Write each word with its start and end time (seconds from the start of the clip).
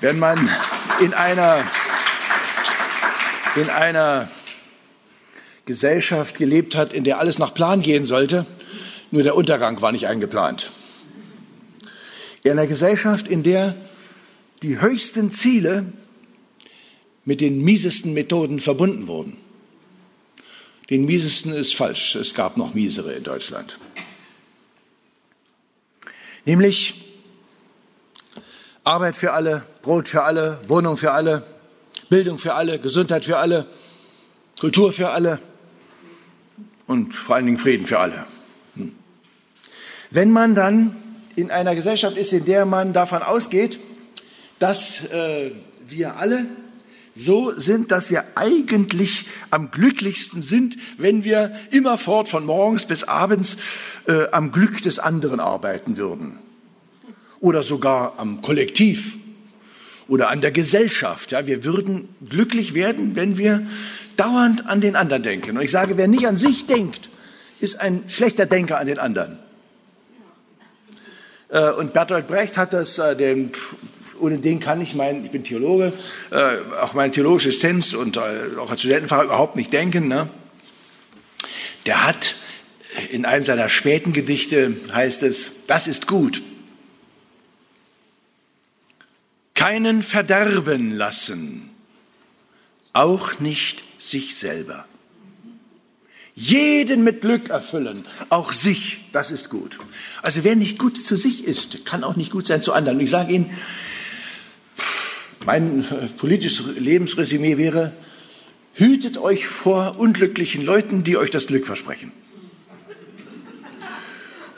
Wenn 0.00 0.18
man 0.18 0.48
in 1.00 1.12
einer, 1.12 1.64
in 3.54 3.68
einer 3.68 4.30
Gesellschaft 5.66 6.38
gelebt 6.38 6.74
hat, 6.74 6.94
in 6.94 7.04
der 7.04 7.18
alles 7.18 7.38
nach 7.38 7.52
Plan 7.52 7.82
gehen 7.82 8.06
sollte, 8.06 8.46
nur 9.10 9.22
der 9.22 9.34
Untergang 9.36 9.82
war 9.82 9.92
nicht 9.92 10.06
eingeplant. 10.06 10.72
In 12.42 12.52
einer 12.52 12.66
Gesellschaft, 12.66 13.28
in 13.28 13.42
der 13.42 13.76
die 14.62 14.80
höchsten 14.80 15.30
Ziele 15.30 15.92
mit 17.26 17.42
den 17.42 17.62
miesesten 17.62 18.14
Methoden 18.14 18.60
verbunden 18.60 19.06
wurden. 19.06 19.36
Den 20.88 21.04
miesesten 21.04 21.52
ist 21.52 21.76
falsch, 21.76 22.14
es 22.14 22.32
gab 22.32 22.56
noch 22.56 22.72
miesere 22.72 23.12
in 23.12 23.22
Deutschland. 23.22 23.78
Nämlich 26.46 27.09
Arbeit 28.84 29.16
für 29.16 29.32
alle, 29.32 29.62
Brot 29.82 30.08
für 30.08 30.22
alle, 30.22 30.58
Wohnung 30.66 30.96
für 30.96 31.12
alle, 31.12 31.42
Bildung 32.08 32.38
für 32.38 32.54
alle, 32.54 32.78
Gesundheit 32.78 33.24
für 33.24 33.36
alle, 33.36 33.66
Kultur 34.58 34.92
für 34.92 35.10
alle 35.10 35.38
und 36.86 37.14
vor 37.14 37.36
allen 37.36 37.46
Dingen 37.46 37.58
Frieden 37.58 37.86
für 37.86 37.98
alle. 37.98 38.24
Hm. 38.76 38.92
Wenn 40.10 40.32
man 40.32 40.54
dann 40.54 40.96
in 41.36 41.50
einer 41.50 41.74
Gesellschaft 41.74 42.16
ist, 42.16 42.32
in 42.32 42.44
der 42.46 42.64
man 42.64 42.92
davon 42.92 43.22
ausgeht, 43.22 43.78
dass 44.58 45.04
äh, 45.10 45.52
wir 45.86 46.16
alle 46.16 46.46
so 47.12 47.52
sind, 47.58 47.90
dass 47.90 48.10
wir 48.10 48.24
eigentlich 48.34 49.26
am 49.50 49.70
glücklichsten 49.70 50.40
sind, 50.40 50.76
wenn 50.96 51.22
wir 51.22 51.52
immerfort 51.70 52.28
von 52.28 52.46
morgens 52.46 52.86
bis 52.86 53.04
abends 53.04 53.56
äh, 54.06 54.28
am 54.32 54.52
Glück 54.52 54.80
des 54.82 54.98
anderen 54.98 55.38
arbeiten 55.38 55.98
würden 55.98 56.38
oder 57.40 57.62
sogar 57.62 58.18
am 58.18 58.42
Kollektiv 58.42 59.18
oder 60.08 60.28
an 60.28 60.40
der 60.40 60.50
Gesellschaft. 60.50 61.32
Ja, 61.32 61.46
wir 61.46 61.64
würden 61.64 62.08
glücklich 62.28 62.74
werden, 62.74 63.16
wenn 63.16 63.38
wir 63.38 63.66
dauernd 64.16 64.66
an 64.66 64.80
den 64.80 64.96
anderen 64.96 65.22
denken. 65.22 65.56
Und 65.56 65.62
ich 65.62 65.70
sage, 65.70 65.96
wer 65.96 66.08
nicht 66.08 66.26
an 66.26 66.36
sich 66.36 66.66
denkt, 66.66 67.10
ist 67.60 67.80
ein 67.80 68.04
schlechter 68.08 68.46
Denker 68.46 68.78
an 68.78 68.86
den 68.86 68.98
anderen. 68.98 69.38
Äh, 71.48 71.70
und 71.72 71.92
Bertolt 71.92 72.26
Brecht 72.26 72.56
hat 72.56 72.72
das, 72.72 72.98
äh, 72.98 73.16
den, 73.16 73.52
ohne 74.20 74.38
den 74.38 74.60
kann 74.60 74.80
ich 74.80 74.94
mein, 74.94 75.24
ich 75.24 75.30
bin 75.30 75.44
Theologe, 75.44 75.92
äh, 76.30 76.56
auch 76.80 76.94
meine 76.94 77.12
theologische 77.12 77.48
Essenz 77.48 77.94
und 77.94 78.18
auch 78.18 78.70
als 78.70 78.80
Studentenfahrer 78.80 79.24
überhaupt 79.24 79.56
nicht 79.56 79.72
denken. 79.72 80.08
Ne? 80.08 80.28
Der 81.86 82.06
hat 82.06 82.34
in 83.10 83.24
einem 83.24 83.44
seiner 83.44 83.68
späten 83.68 84.12
Gedichte 84.12 84.74
heißt 84.92 85.22
es, 85.22 85.50
das 85.66 85.88
ist 85.88 86.06
gut, 86.06 86.42
keinen 89.60 90.00
verderben 90.00 90.90
lassen, 90.90 91.68
auch 92.94 93.40
nicht 93.40 93.84
sich 93.98 94.36
selber. 94.36 94.86
Jeden 96.34 97.04
mit 97.04 97.20
Glück 97.20 97.50
erfüllen, 97.50 98.02
auch 98.30 98.54
sich, 98.54 99.02
das 99.12 99.30
ist 99.30 99.50
gut. 99.50 99.76
Also 100.22 100.44
wer 100.44 100.56
nicht 100.56 100.78
gut 100.78 100.96
zu 100.96 101.14
sich 101.14 101.44
ist, 101.44 101.84
kann 101.84 102.04
auch 102.04 102.16
nicht 102.16 102.32
gut 102.32 102.46
sein 102.46 102.62
zu 102.62 102.72
anderen. 102.72 103.00
Ich 103.00 103.10
sage 103.10 103.34
Ihnen, 103.34 103.50
mein 105.44 105.84
äh, 105.90 106.06
politisches 106.06 106.78
Lebensresümee 106.78 107.58
wäre, 107.58 107.92
hütet 108.72 109.18
euch 109.18 109.46
vor 109.46 109.98
unglücklichen 109.98 110.64
Leuten, 110.64 111.04
die 111.04 111.18
euch 111.18 111.28
das 111.28 111.46
Glück 111.46 111.66
versprechen. 111.66 112.12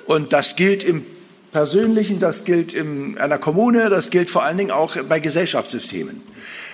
Und 0.06 0.32
das 0.32 0.54
gilt 0.54 0.84
im 0.84 1.04
Persönlichen, 1.52 2.18
das 2.18 2.44
gilt 2.44 2.72
in 2.72 3.18
einer 3.18 3.36
Kommune, 3.36 3.90
das 3.90 4.08
gilt 4.08 4.30
vor 4.30 4.42
allen 4.42 4.56
Dingen 4.56 4.70
auch 4.70 4.96
bei 5.04 5.20
Gesellschaftssystemen. 5.20 6.22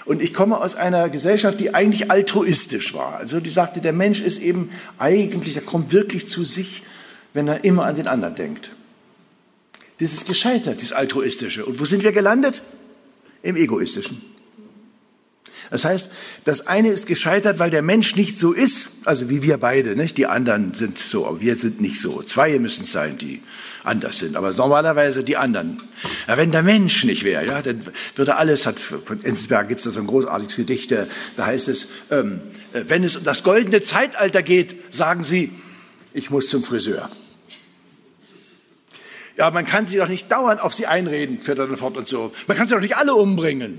Und 0.05 0.23
ich 0.23 0.33
komme 0.33 0.61
aus 0.61 0.77
einer 0.77 1.11
Gesellschaft, 1.11 1.59
die 1.59 1.75
eigentlich 1.75 2.13
altruistisch 2.13 2.95
war. 2.95 3.17
Also 3.17 3.41
die 3.41 3.51
sagte, 3.51 3.81
der 3.81 3.93
Mensch 3.93 4.21
ist 4.21 4.41
eben 4.41 4.71
eigentlich, 4.97 5.57
er 5.57 5.63
kommt 5.63 5.93
wirklich 5.93 6.29
zu 6.29 6.45
sich, 6.45 6.85
wenn 7.33 7.49
er 7.49 7.65
immer 7.65 7.85
an 7.85 7.97
den 7.97 8.07
anderen 8.07 8.37
denkt. 8.37 8.73
Das 9.99 10.13
ist 10.13 10.27
gescheitert, 10.27 10.81
das 10.81 10.93
Altruistische. 10.93 11.67
Und 11.67 11.81
wo 11.81 11.85
sind 11.85 12.05
wir 12.05 12.13
gelandet? 12.13 12.63
Im 13.43 13.57
Egoistischen. 13.57 14.23
Das 15.71 15.85
heißt, 15.85 16.11
das 16.45 16.67
eine 16.67 16.89
ist 16.89 17.07
gescheitert, 17.07 17.59
weil 17.59 17.71
der 17.71 17.83
Mensch 17.83 18.17
nicht 18.17 18.39
so 18.39 18.53
ist, 18.53 18.91
also 19.05 19.29
wie 19.29 19.43
wir 19.43 19.59
beide, 19.59 19.97
nicht? 19.97 20.17
Die 20.17 20.27
anderen 20.27 20.73
sind 20.75 20.99
so, 20.99 21.27
aber 21.27 21.41
wir 21.41 21.57
sind 21.57 21.81
nicht 21.81 22.01
so. 22.01 22.23
Zwei 22.23 22.59
müssen 22.59 22.85
es 22.85 22.93
sein, 22.93 23.19
die 23.19 23.43
anders 23.85 24.19
sind, 24.19 24.37
aber 24.37 24.53
normalerweise 24.53 25.25
die 25.25 25.37
anderen. 25.37 25.81
Ja, 26.27 26.37
wenn 26.37 26.51
der 26.51 26.63
Mensch 26.63 27.05
nicht 27.05 27.25
wäre, 27.25 27.47
ja, 27.47 27.63
dann 27.63 27.81
würde 28.17 28.37
alles, 28.37 28.67
hat, 28.67 28.79
von 28.79 29.23
Enzensberg 29.23 29.69
gibt 29.69 29.79
es 29.79 29.85
da 29.85 29.91
so 29.91 30.01
ein 30.01 30.07
großartiges 30.07 30.57
Gedicht, 30.57 30.93
äh, 30.93 31.07
da 31.37 31.47
heißt 31.47 31.69
es, 31.69 31.89
ähm, 32.11 32.41
äh, 32.73 32.85
wenn 32.87 33.05
es 33.05 33.17
um 33.17 33.25
das 33.25 33.43
goldene 33.43 33.83
Zeitalter 33.83 34.43
geht, 34.43 34.95
sagen 34.95 35.25
sie, 35.25 35.53
ich 36.13 36.31
muss 36.31 36.49
zum 36.49 36.63
Friseur. 36.63 37.11
Ja, 39.37 39.51
man 39.51 39.65
kann 39.65 39.87
sie 39.87 39.97
doch 39.97 40.09
nicht 40.09 40.31
dauernd 40.33 40.61
auf 40.61 40.75
sie 40.75 40.87
einreden, 40.87 41.39
fährt 41.39 41.59
er 41.59 41.69
dann 41.69 41.77
fort 41.77 41.97
und 41.97 42.09
so. 42.09 42.33
Man 42.49 42.57
kann 42.57 42.67
sie 42.67 42.75
doch 42.75 42.81
nicht 42.81 42.97
alle 42.97 43.15
umbringen. 43.15 43.79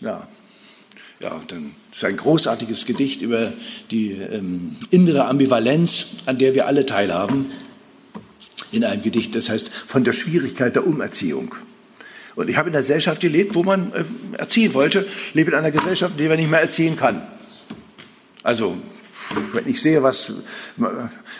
Ja, 0.00 0.28
ja, 1.20 1.40
dann 1.48 1.74
ist 1.90 2.04
ein 2.04 2.16
großartiges 2.16 2.84
Gedicht 2.84 3.22
über 3.22 3.54
die 3.90 4.12
ähm, 4.12 4.76
innere 4.90 5.24
Ambivalenz, 5.24 6.06
an 6.26 6.36
der 6.36 6.54
wir 6.54 6.66
alle 6.66 6.84
teilhaben. 6.84 7.50
In 8.74 8.84
einem 8.84 9.02
Gedicht, 9.02 9.36
das 9.36 9.48
heißt 9.50 9.70
von 9.72 10.02
der 10.02 10.12
Schwierigkeit 10.12 10.74
der 10.74 10.84
Umerziehung. 10.84 11.54
Und 12.34 12.50
ich 12.50 12.56
habe 12.56 12.68
in 12.68 12.74
einer 12.74 12.82
Gesellschaft 12.82 13.20
gelebt, 13.20 13.54
wo 13.54 13.62
man 13.62 13.92
äh, 13.92 14.04
erziehen 14.38 14.74
wollte, 14.74 15.06
lebe 15.32 15.52
in 15.52 15.56
einer 15.56 15.70
Gesellschaft, 15.70 16.14
in 16.14 16.18
der 16.18 16.28
man 16.28 16.38
nicht 16.38 16.50
mehr 16.50 16.60
erziehen 16.60 16.96
kann. 16.96 17.22
Also, 18.42 18.76
wenn 19.52 19.68
ich 19.68 19.80
sehe, 19.80 20.02
was 20.02 20.32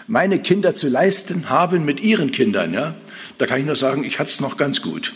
meine 0.06 0.38
Kinder 0.38 0.76
zu 0.76 0.88
leisten 0.88 1.50
haben 1.50 1.84
mit 1.84 2.00
ihren 2.00 2.30
Kindern, 2.30 2.72
ja, 2.72 2.94
da 3.38 3.46
kann 3.46 3.58
ich 3.58 3.66
nur 3.66 3.76
sagen, 3.76 4.04
ich 4.04 4.20
hatte 4.20 4.30
es 4.30 4.40
noch 4.40 4.56
ganz 4.56 4.80
gut. 4.80 5.14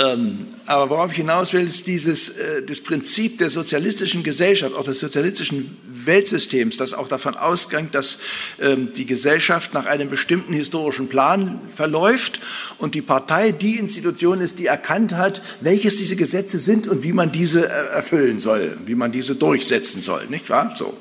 Ähm, 0.00 0.46
aber 0.66 0.88
worauf 0.88 1.10
ich 1.10 1.16
hinaus 1.16 1.52
will, 1.52 1.64
ist 1.64 1.86
dieses, 1.86 2.30
äh, 2.30 2.62
das 2.62 2.80
Prinzip 2.80 3.38
der 3.38 3.50
sozialistischen 3.50 4.22
Gesellschaft, 4.22 4.76
auch 4.76 4.84
des 4.84 5.00
sozialistischen 5.00 5.76
Weltsystems, 5.88 6.76
das 6.76 6.94
auch 6.94 7.08
davon 7.08 7.36
ausgeht, 7.36 7.88
dass 7.92 8.18
ähm, 8.60 8.92
die 8.92 9.04
Gesellschaft 9.04 9.74
nach 9.74 9.86
einem 9.86 10.08
bestimmten 10.08 10.52
historischen 10.52 11.08
Plan 11.08 11.60
verläuft 11.74 12.40
und 12.78 12.94
die 12.94 13.02
Partei 13.02 13.52
die 13.52 13.78
Institution 13.78 14.40
ist, 14.40 14.58
die 14.58 14.66
erkannt 14.66 15.16
hat, 15.16 15.42
welches 15.60 15.96
diese 15.96 16.16
Gesetze 16.16 16.58
sind 16.58 16.86
und 16.86 17.02
wie 17.02 17.12
man 17.12 17.32
diese 17.32 17.68
äh, 17.68 17.88
erfüllen 17.88 18.38
soll, 18.38 18.78
wie 18.86 18.94
man 18.94 19.12
diese 19.12 19.34
durchsetzen 19.34 20.00
soll, 20.00 20.26
nicht 20.26 20.50
wahr? 20.50 20.74
So. 20.76 20.96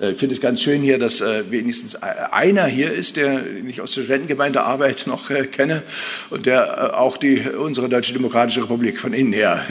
Äh, 0.00 0.12
ich 0.12 0.18
finde 0.18 0.34
es 0.34 0.40
ganz 0.40 0.62
schön 0.62 0.82
hier, 0.82 0.98
dass 0.98 1.20
äh, 1.20 1.50
wenigstens 1.50 1.96
einer 1.96 2.66
hier 2.66 2.92
ist, 2.92 3.16
der 3.16 3.44
ich 3.46 3.80
aus 3.80 3.92
der 3.92 4.02
Studentengemeindearbeit 4.02 5.06
noch 5.06 5.30
äh, 5.30 5.46
kenne 5.46 5.82
und 6.30 6.46
der 6.46 6.98
auch 6.98 7.16
die, 7.16 7.40
unsere 7.40 7.88
Deutsche 7.88 8.12
Demokratische 8.12 8.62
Republik 8.62 8.98
von 8.98 9.12
innen 9.12 9.32
her 9.32 9.64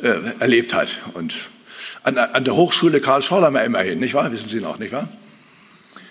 erlebt 0.40 0.74
hat. 0.74 0.98
Und 1.14 1.34
an, 2.02 2.18
an 2.18 2.44
der 2.44 2.56
Hochschule 2.56 3.00
Karl 3.00 3.22
Schorlemmer 3.22 3.64
immerhin, 3.64 4.00
nicht 4.00 4.14
wahr? 4.14 4.32
Wissen 4.32 4.48
Sie 4.48 4.60
noch, 4.60 4.78
nicht 4.78 4.92
wahr? 4.92 5.08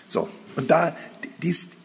So, 0.08 0.30
und 0.56 0.72
da, 0.72 0.96
dies, 1.42 1.78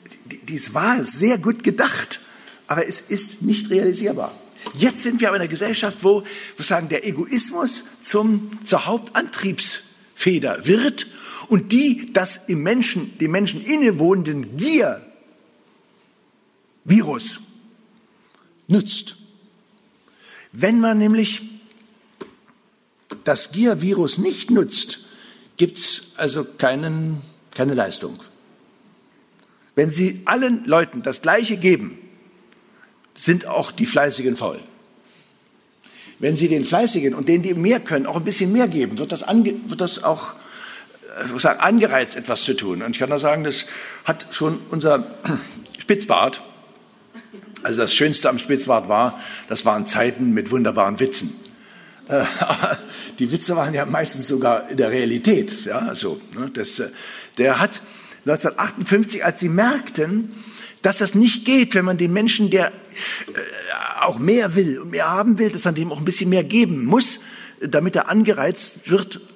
dies 0.48 0.74
war 0.74 1.02
sehr 1.02 1.38
gut 1.38 1.64
gedacht, 1.64 2.20
aber 2.66 2.86
es 2.86 3.00
ist 3.00 3.42
nicht 3.42 3.70
realisierbar. 3.70 4.32
Jetzt 4.74 5.02
sind 5.02 5.20
wir 5.20 5.28
aber 5.28 5.36
in 5.36 5.42
einer 5.42 5.50
Gesellschaft, 5.50 5.98
wo, 6.02 6.24
wo 6.56 6.62
sagen, 6.62 6.88
der 6.88 7.06
Egoismus 7.06 7.84
zum, 8.00 8.58
zur 8.64 8.86
Hauptantriebsfeder 8.86 10.66
wird 10.66 11.06
und 11.48 11.72
die 11.72 12.12
das 12.12 12.40
im 12.48 12.62
Menschen, 12.62 13.18
dem 13.18 13.30
Menschen 13.30 13.64
innewohnenden 13.64 14.56
Gier-Virus 14.56 15.00
nützt. 18.68 19.16
Wenn 20.52 20.80
man 20.80 20.98
nämlich 20.98 21.42
das 23.24 23.52
Gier-Virus 23.52 24.18
nicht 24.18 24.50
nutzt, 24.50 25.00
gibt 25.56 25.78
es 25.78 26.12
also 26.16 26.44
keinen, 26.44 27.22
keine 27.54 27.74
Leistung. 27.74 28.18
Wenn 29.74 29.90
Sie 29.90 30.22
allen 30.24 30.64
Leuten 30.64 31.02
das 31.02 31.22
Gleiche 31.22 31.56
geben, 31.56 31.98
sind 33.14 33.46
auch 33.46 33.70
die 33.72 33.86
Fleißigen 33.86 34.36
faul. 34.36 34.60
Wenn 36.18 36.36
Sie 36.36 36.48
den 36.48 36.64
Fleißigen 36.64 37.14
und 37.14 37.28
denen, 37.28 37.42
die 37.42 37.54
mehr 37.54 37.80
können, 37.80 38.06
auch 38.06 38.16
ein 38.16 38.24
bisschen 38.24 38.52
mehr 38.52 38.68
geben, 38.68 38.98
wird 38.98 39.12
das, 39.12 39.22
ange, 39.22 39.54
wird 39.68 39.80
das 39.80 40.02
auch 40.02 40.34
sagen, 41.38 41.60
angereizt, 41.60 42.16
etwas 42.16 42.42
zu 42.44 42.54
tun. 42.54 42.82
Und 42.82 42.92
ich 42.92 42.98
kann 42.98 43.10
da 43.10 43.18
sagen, 43.18 43.44
das 43.44 43.66
hat 44.04 44.26
schon 44.30 44.58
unser 44.70 45.06
Spitzbart, 45.78 46.42
also 47.62 47.80
das 47.80 47.94
Schönste 47.94 48.28
am 48.28 48.38
Spitzbart 48.38 48.88
war, 48.88 49.20
das 49.48 49.64
waren 49.64 49.86
Zeiten 49.86 50.32
mit 50.32 50.50
wunderbaren 50.50 51.00
Witzen. 51.00 51.34
Äh, 52.08 52.24
die 53.18 53.32
Witze 53.32 53.56
waren 53.56 53.74
ja 53.74 53.86
meistens 53.86 54.28
sogar 54.28 54.70
in 54.70 54.76
der 54.76 54.90
Realität. 54.90 55.64
Ja, 55.64 55.94
so, 55.94 56.20
ne, 56.34 56.50
das, 56.52 56.78
äh, 56.78 56.90
der 57.38 57.58
hat 57.60 57.80
1958, 58.26 59.24
als 59.24 59.40
sie 59.40 59.48
merkten, 59.48 60.32
dass 60.82 60.98
das 60.98 61.14
nicht 61.14 61.44
geht, 61.44 61.74
wenn 61.74 61.84
man 61.84 61.96
den 61.96 62.12
Menschen, 62.12 62.50
der 62.50 62.68
äh, 62.68 62.72
auch 64.02 64.18
mehr 64.18 64.54
will 64.54 64.78
und 64.78 64.90
mehr 64.90 65.10
haben 65.10 65.38
will, 65.38 65.50
dass 65.50 65.64
man 65.64 65.74
dem 65.74 65.90
auch 65.90 65.98
ein 65.98 66.04
bisschen 66.04 66.30
mehr 66.30 66.44
geben 66.44 66.84
muss, 66.84 67.18
damit 67.60 67.96
er 67.96 68.08
angereizt 68.08 68.88
wird, 68.88 69.16
äh, 69.16 69.35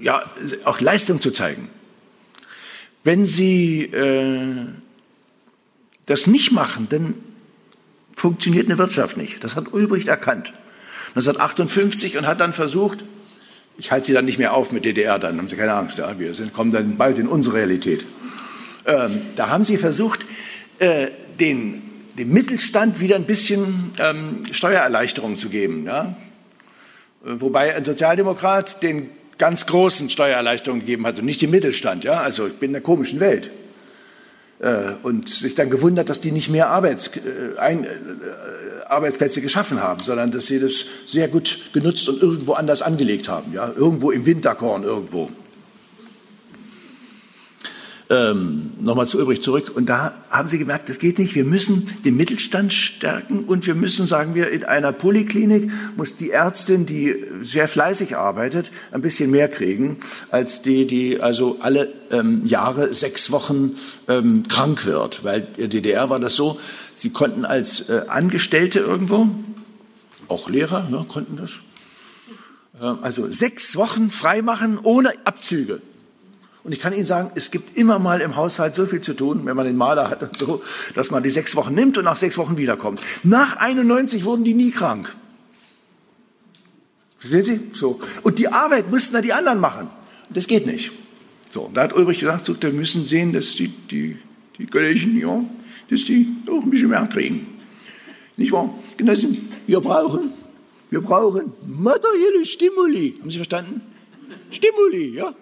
ja, 0.00 0.22
auch 0.64 0.80
Leistung 0.80 1.20
zu 1.20 1.30
zeigen. 1.30 1.68
Wenn 3.04 3.26
Sie 3.26 3.82
äh, 3.84 4.66
das 6.06 6.26
nicht 6.26 6.52
machen, 6.52 6.86
dann 6.88 7.14
funktioniert 8.14 8.66
eine 8.66 8.78
Wirtschaft 8.78 9.16
nicht. 9.16 9.42
Das 9.42 9.56
hat 9.56 9.72
Ulbricht 9.72 10.08
erkannt. 10.08 10.52
1958 11.10 12.16
und 12.16 12.26
hat 12.26 12.40
dann 12.40 12.52
versucht, 12.52 13.04
ich 13.76 13.90
halte 13.90 14.06
Sie 14.06 14.12
dann 14.12 14.24
nicht 14.24 14.38
mehr 14.38 14.54
auf 14.54 14.72
mit 14.72 14.84
DDR, 14.84 15.18
dann 15.18 15.38
haben 15.38 15.48
Sie 15.48 15.56
keine 15.56 15.74
Angst, 15.74 15.98
ja, 15.98 16.18
wir 16.18 16.34
sind, 16.34 16.52
kommen 16.52 16.70
dann 16.70 16.96
bald 16.96 17.18
in 17.18 17.26
unsere 17.26 17.56
Realität. 17.56 18.06
Ähm, 18.86 19.22
da 19.36 19.48
haben 19.48 19.64
Sie 19.64 19.76
versucht, 19.76 20.24
äh, 20.78 21.08
den, 21.40 21.82
dem 22.18 22.32
Mittelstand 22.32 23.00
wieder 23.00 23.16
ein 23.16 23.26
bisschen 23.26 23.92
ähm, 23.98 24.44
Steuererleichterung 24.50 25.36
zu 25.36 25.48
geben. 25.48 25.84
Ja? 25.84 26.16
Wobei 27.24 27.74
ein 27.74 27.84
Sozialdemokrat 27.84 28.82
den 28.82 29.10
ganz 29.38 29.66
großen 29.66 30.10
Steuererleichterungen 30.10 30.84
gegeben 30.84 31.06
hat 31.06 31.18
und 31.18 31.24
nicht 31.24 31.40
den 31.40 31.50
Mittelstand. 31.50 32.04
Ja? 32.04 32.20
Also 32.20 32.46
ich 32.46 32.54
bin 32.54 32.70
in 32.70 32.76
einer 32.76 32.82
komischen 32.82 33.20
Welt. 33.20 33.50
Äh, 34.58 34.94
und 35.02 35.28
sich 35.28 35.54
dann 35.54 35.70
gewundert, 35.70 36.08
dass 36.08 36.20
die 36.20 36.30
nicht 36.30 36.48
mehr 36.48 36.68
Arbeits, 36.68 37.08
äh, 37.16 37.58
ein, 37.58 37.84
äh, 37.84 37.88
Arbeitsplätze 38.88 39.40
geschaffen 39.40 39.82
haben, 39.82 40.00
sondern 40.00 40.30
dass 40.30 40.46
sie 40.46 40.60
das 40.60 40.84
sehr 41.06 41.26
gut 41.28 41.58
genutzt 41.72 42.08
und 42.08 42.22
irgendwo 42.22 42.52
anders 42.52 42.82
angelegt 42.82 43.28
haben. 43.28 43.52
Ja? 43.52 43.72
Irgendwo 43.74 44.12
im 44.12 44.24
Winterkorn 44.24 44.84
irgendwo 44.84 45.30
ähm, 48.12 48.72
nochmal 48.78 49.06
zu 49.08 49.18
übrig 49.18 49.40
zurück. 49.40 49.72
Und 49.74 49.88
da 49.88 50.14
haben 50.28 50.46
sie 50.46 50.58
gemerkt, 50.58 50.90
das 50.90 50.98
geht 50.98 51.18
nicht. 51.18 51.34
Wir 51.34 51.46
müssen 51.46 51.88
den 52.04 52.14
Mittelstand 52.14 52.72
stärken 52.72 53.44
und 53.44 53.66
wir 53.66 53.74
müssen, 53.74 54.06
sagen 54.06 54.34
wir, 54.34 54.50
in 54.50 54.64
einer 54.64 54.92
Poliklinik 54.92 55.70
muss 55.96 56.16
die 56.16 56.30
Ärztin, 56.30 56.84
die 56.84 57.16
sehr 57.40 57.68
fleißig 57.68 58.16
arbeitet, 58.16 58.70
ein 58.90 59.00
bisschen 59.00 59.30
mehr 59.30 59.48
kriegen 59.48 59.96
als 60.30 60.60
die, 60.60 60.86
die 60.86 61.22
also 61.22 61.56
alle 61.60 61.90
ähm, 62.10 62.44
Jahre 62.44 62.92
sechs 62.92 63.30
Wochen 63.30 63.76
ähm, 64.08 64.42
krank 64.46 64.84
wird. 64.84 65.24
Weil 65.24 65.48
in 65.56 65.56
der 65.56 65.68
DDR 65.68 66.10
war 66.10 66.20
das 66.20 66.36
so, 66.36 66.60
sie 66.92 67.10
konnten 67.10 67.46
als 67.46 67.88
äh, 67.88 68.02
Angestellte 68.08 68.80
irgendwo, 68.80 69.28
auch 70.28 70.50
Lehrer 70.50 70.86
ja, 70.92 71.02
konnten 71.08 71.36
das, 71.36 71.60
äh, 72.78 72.84
also 73.00 73.26
sechs 73.32 73.74
Wochen 73.74 74.10
freimachen 74.10 74.78
ohne 74.82 75.14
Abzüge. 75.24 75.80
Und 76.64 76.72
ich 76.72 76.78
kann 76.78 76.92
Ihnen 76.92 77.04
sagen, 77.04 77.30
es 77.34 77.50
gibt 77.50 77.76
immer 77.76 77.98
mal 77.98 78.20
im 78.20 78.36
Haushalt 78.36 78.74
so 78.74 78.86
viel 78.86 79.00
zu 79.00 79.14
tun, 79.14 79.44
wenn 79.44 79.56
man 79.56 79.66
den 79.66 79.76
Maler 79.76 80.08
hat 80.08 80.22
und 80.22 80.36
so, 80.36 80.62
dass 80.94 81.10
man 81.10 81.22
die 81.22 81.30
sechs 81.30 81.56
Wochen 81.56 81.74
nimmt 81.74 81.98
und 81.98 82.04
nach 82.04 82.16
sechs 82.16 82.38
Wochen 82.38 82.56
wiederkommt. 82.56 83.00
Nach 83.24 83.56
91 83.56 84.24
wurden 84.24 84.44
die 84.44 84.54
nie 84.54 84.70
krank. 84.70 85.14
Verstehen 87.18 87.42
Sie? 87.42 87.60
So. 87.72 87.98
Und 88.22 88.38
die 88.38 88.48
Arbeit 88.48 88.90
müssten 88.90 89.14
da 89.14 89.20
die 89.20 89.32
anderen 89.32 89.60
machen. 89.60 89.90
Das 90.30 90.46
geht 90.46 90.66
nicht. 90.66 90.92
So. 91.50 91.70
da 91.74 91.82
hat 91.82 91.94
Ulrich 91.94 92.20
gesagt, 92.20 92.46
so, 92.46 92.60
wir 92.60 92.72
müssen 92.72 93.04
sehen, 93.04 93.32
dass 93.32 93.54
die, 93.54 93.68
die, 93.68 94.16
die 94.58 94.66
Kollegen, 94.66 95.18
ja, 95.18 95.44
dass 95.90 96.04
die 96.04 96.28
auch 96.48 96.62
ein 96.62 96.70
bisschen 96.70 96.88
mehr 96.88 97.06
kriegen. 97.12 97.46
Nicht 98.36 98.52
wahr? 98.52 98.72
Genossen, 98.96 99.48
wir 99.66 99.80
brauchen, 99.80 100.32
wir 100.90 101.00
brauchen 101.00 101.52
materielle 101.66 102.46
Stimuli. 102.46 103.16
Haben 103.20 103.30
Sie 103.30 103.36
verstanden? 103.36 103.82
Stimuli, 104.50 105.14
ja. 105.14 105.34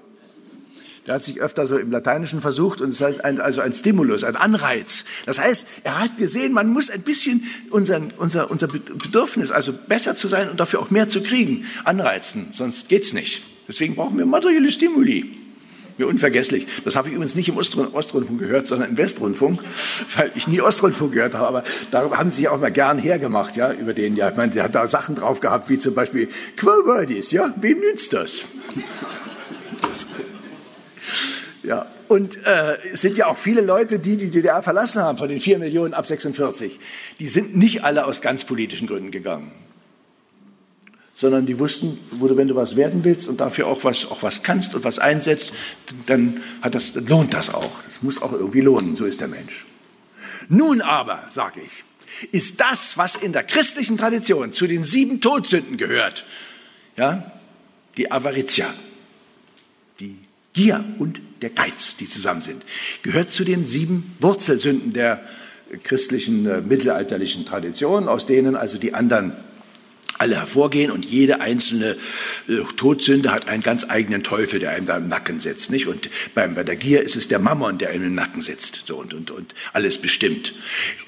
Der 1.10 1.16
hat 1.16 1.24
sich 1.24 1.40
öfter 1.40 1.66
so 1.66 1.76
im 1.76 1.90
Lateinischen 1.90 2.40
versucht 2.40 2.80
und 2.80 2.90
es 2.90 3.00
heißt 3.00 3.24
ein, 3.24 3.40
also 3.40 3.60
ein 3.60 3.72
Stimulus, 3.72 4.22
ein 4.22 4.36
Anreiz. 4.36 5.04
Das 5.26 5.40
heißt, 5.40 5.80
er 5.82 5.98
hat 5.98 6.16
gesehen, 6.16 6.52
man 6.52 6.68
muss 6.68 6.88
ein 6.88 7.02
bisschen 7.02 7.42
unseren, 7.70 8.12
unser, 8.16 8.48
unser 8.48 8.68
Bedürfnis, 8.68 9.50
also 9.50 9.72
besser 9.72 10.14
zu 10.14 10.28
sein 10.28 10.48
und 10.50 10.60
dafür 10.60 10.78
auch 10.78 10.90
mehr 10.90 11.08
zu 11.08 11.20
kriegen, 11.20 11.66
anreizen. 11.82 12.46
Sonst 12.52 12.88
geht's 12.88 13.12
nicht. 13.12 13.42
Deswegen 13.66 13.96
brauchen 13.96 14.18
wir 14.18 14.24
materielle 14.24 14.70
Stimuli. 14.70 15.32
Mir 15.98 16.06
unvergesslich. 16.06 16.68
Das 16.84 16.94
habe 16.94 17.08
ich 17.08 17.14
übrigens 17.14 17.34
nicht 17.34 17.48
im 17.48 17.56
Ostrundfunk 17.56 18.38
gehört, 18.38 18.68
sondern 18.68 18.90
im 18.90 18.96
Westrundfunk, 18.96 19.64
weil 20.16 20.30
ich 20.36 20.46
nie 20.46 20.60
Ostrundfunk 20.60 21.14
gehört 21.14 21.34
habe. 21.34 21.48
Aber 21.48 21.64
da 21.90 22.08
haben 22.16 22.30
sie 22.30 22.46
auch 22.46 22.60
mal 22.60 22.70
gern 22.70 22.98
hergemacht, 22.98 23.56
ja, 23.56 23.72
über 23.72 23.94
den, 23.94 24.14
ja. 24.14 24.30
Ich 24.30 24.36
meine, 24.36 24.52
der 24.52 24.62
hat 24.62 24.76
da 24.76 24.86
Sachen 24.86 25.16
drauf 25.16 25.40
gehabt, 25.40 25.68
wie 25.70 25.78
zum 25.80 25.96
Beispiel 25.96 26.28
Quo 26.56 26.70
Vadis, 26.86 27.32
ja. 27.32 27.52
Wem 27.56 27.80
nützt 27.80 28.12
das? 28.12 28.44
Ja, 31.62 31.86
und 32.08 32.44
äh, 32.46 32.78
es 32.92 33.02
sind 33.02 33.18
ja 33.18 33.26
auch 33.26 33.36
viele 33.36 33.60
Leute, 33.60 33.98
die 33.98 34.16
die 34.16 34.30
DDR 34.30 34.62
verlassen 34.62 35.02
haben, 35.02 35.18
von 35.18 35.28
den 35.28 35.40
vier 35.40 35.58
Millionen 35.58 35.92
ab 35.92 36.06
46. 36.06 36.80
Die 37.18 37.28
sind 37.28 37.56
nicht 37.56 37.84
alle 37.84 38.06
aus 38.06 38.22
ganz 38.22 38.44
politischen 38.44 38.86
Gründen 38.86 39.10
gegangen, 39.10 39.52
sondern 41.12 41.44
die 41.44 41.58
wussten, 41.58 41.98
wo 42.12 42.34
wenn 42.34 42.48
du 42.48 42.54
was 42.54 42.76
werden 42.76 43.04
willst 43.04 43.28
und 43.28 43.40
dafür 43.40 43.66
auch 43.66 43.84
was, 43.84 44.10
auch 44.10 44.22
was 44.22 44.42
kannst 44.42 44.74
und 44.74 44.84
was 44.84 44.98
einsetzt, 44.98 45.52
dann, 46.06 46.40
hat 46.62 46.74
das, 46.74 46.94
dann 46.94 47.06
lohnt 47.06 47.34
das 47.34 47.52
auch. 47.52 47.82
Das 47.84 48.02
muss 48.02 48.22
auch 48.22 48.32
irgendwie 48.32 48.62
lohnen, 48.62 48.96
so 48.96 49.04
ist 49.04 49.20
der 49.20 49.28
Mensch. 49.28 49.66
Nun 50.48 50.80
aber, 50.80 51.26
sage 51.30 51.60
ich, 51.60 51.84
ist 52.32 52.60
das, 52.60 52.96
was 52.96 53.16
in 53.16 53.32
der 53.32 53.44
christlichen 53.44 53.98
Tradition 53.98 54.54
zu 54.54 54.66
den 54.66 54.84
sieben 54.84 55.20
Todsünden 55.20 55.76
gehört, 55.76 56.24
ja, 56.96 57.30
die 57.98 58.10
Avaritia, 58.10 58.72
die 60.00 60.16
Gier 60.52 60.84
und 60.98 61.20
der 61.40 61.50
Geiz, 61.50 61.96
die 61.96 62.06
zusammen 62.06 62.40
sind, 62.40 62.64
gehört 63.02 63.30
zu 63.30 63.44
den 63.44 63.66
sieben 63.66 64.16
Wurzelsünden 64.20 64.92
der 64.92 65.24
christlichen 65.84 66.46
äh, 66.46 66.60
mittelalterlichen 66.60 67.44
Tradition, 67.44 68.08
aus 68.08 68.26
denen 68.26 68.56
also 68.56 68.78
die 68.78 68.94
anderen 68.94 69.32
alle 70.18 70.36
hervorgehen 70.36 70.90
und 70.90 71.06
jede 71.06 71.40
einzelne 71.40 71.96
äh, 72.46 72.56
Todsünde 72.76 73.32
hat 73.32 73.48
einen 73.48 73.62
ganz 73.62 73.88
eigenen 73.88 74.22
Teufel, 74.22 74.60
der 74.60 74.70
einem 74.70 74.84
da 74.84 74.98
im 74.98 75.08
Nacken 75.08 75.40
sitzt, 75.40 75.70
nicht? 75.70 75.86
Und 75.86 76.10
beim, 76.34 76.54
bei 76.54 76.62
der 76.62 76.76
Gier 76.76 77.02
ist 77.02 77.16
es 77.16 77.28
der 77.28 77.38
Mammon, 77.38 77.78
der 77.78 77.90
einem 77.90 78.04
im 78.04 78.14
Nacken 78.14 78.42
sitzt, 78.42 78.82
so 78.84 78.98
und, 78.98 79.14
und, 79.14 79.30
und 79.30 79.54
alles 79.72 79.98
bestimmt. 79.98 80.52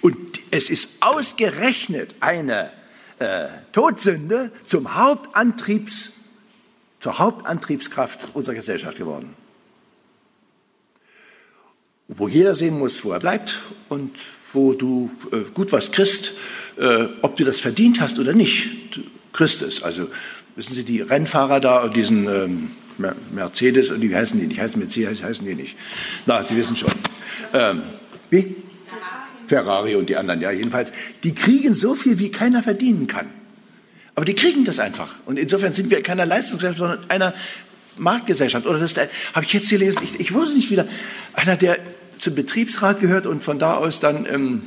Und 0.01 0.41
es 0.51 0.71
ist 0.71 0.97
ausgerechnet 1.01 2.15
eine 2.21 2.73
äh, 3.19 3.49
Todsünde 3.73 4.51
zum 4.65 4.95
Hauptantriebs 4.95 6.13
zur 7.01 7.19
Hauptantriebskraft 7.19 8.29
unserer 8.33 8.55
Gesellschaft 8.55 8.97
geworden. 8.97 9.35
Wo 12.09 12.29
jeder 12.29 12.55
sehen 12.55 12.79
muss, 12.79 13.05
wo 13.05 13.13
er 13.13 13.21
bleibt 13.21 13.61
und 13.89 14.11
wo 14.53 14.75
du 14.75 15.11
äh, 15.33 15.41
gut 15.55 15.73
was 15.73 15.93
kriegst, 15.93 16.33
äh, 16.79 17.07
ob 17.23 17.37
du 17.37 17.45
das 17.45 17.61
verdient 17.61 18.01
hast 18.01 18.19
oder 18.19 18.33
nicht, 18.33 18.95
du 18.95 19.03
kriegst 19.33 19.63
es. 19.63 19.83
Also 19.83 20.09
wissen 20.57 20.75
Sie, 20.75 20.85
die 20.85 21.01
Rennfahrer 21.01 21.61
da, 21.61 21.89
diesen 21.89 22.27
ähm, 22.27 22.71
Mercedes, 23.31 23.91
und 23.91 24.01
die 24.01 24.15
heißen 24.15 24.39
die 24.39 24.47
nicht, 24.47 24.61
heißen 24.61 24.79
Mercedes, 24.79 25.23
heißen 25.23 25.47
die 25.47 25.55
nicht. 25.55 25.77
Na, 26.27 26.45
Sie 26.45 26.57
wissen 26.57 26.77
schon. 26.77 26.91
Ähm, 27.55 27.83
wie? 28.31 28.57
Ferrari 29.47 29.97
und 29.97 30.09
die 30.09 30.17
anderen, 30.17 30.41
ja, 30.41 30.51
jedenfalls. 30.51 30.93
Die 31.25 31.35
kriegen 31.35 31.75
so 31.75 31.95
viel, 31.95 32.19
wie 32.19 32.31
keiner 32.31 32.63
verdienen 32.63 33.07
kann. 33.07 33.27
Aber 34.15 34.25
die 34.25 34.35
kriegen 34.35 34.65
das 34.65 34.79
einfach. 34.79 35.17
Und 35.27 35.39
insofern 35.39 35.73
sind 35.75 35.91
wir 35.91 36.03
keiner 36.03 36.27
Leistungsgesellschaft, 36.27 36.79
sondern 36.79 37.11
einer 37.11 37.35
Marktgesellschaft. 37.97 38.67
Oder 38.67 38.79
das 38.79 38.97
habe 38.97 39.45
ich 39.45 39.53
jetzt 39.53 39.71
gelesen. 39.71 40.01
Ich, 40.05 40.21
ich 40.21 40.35
wurde 40.35 40.53
nicht 40.53 40.71
wieder 40.71 40.87
einer, 41.35 41.57
der 41.57 41.79
zum 42.19 42.35
Betriebsrat 42.35 43.01
gehört 43.01 43.27
und 43.27 43.43
von 43.43 43.59
da 43.59 43.75
aus 43.75 44.01
dann 44.01 44.27
ähm, 44.27 44.63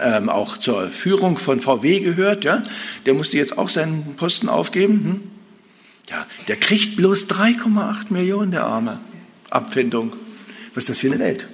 ähm, 0.00 0.28
auch 0.28 0.56
zur 0.56 0.88
Führung 0.90 1.38
von 1.38 1.60
VW 1.60 2.00
gehört. 2.00 2.44
Ja, 2.44 2.62
der 3.06 3.14
musste 3.14 3.36
jetzt 3.36 3.58
auch 3.58 3.68
seinen 3.68 4.16
Posten 4.16 4.48
aufgeben. 4.48 5.04
Hm? 5.04 5.20
Ja, 6.10 6.26
der 6.48 6.56
kriegt 6.56 6.96
bloß 6.96 7.26
3,8 7.26 8.12
Millionen, 8.12 8.50
der 8.50 8.64
Arme. 8.64 9.00
Abfindung. 9.50 10.14
Was 10.74 10.84
ist 10.84 10.90
das 10.90 10.98
für 11.00 11.08
eine 11.08 11.18
Welt? 11.18 11.48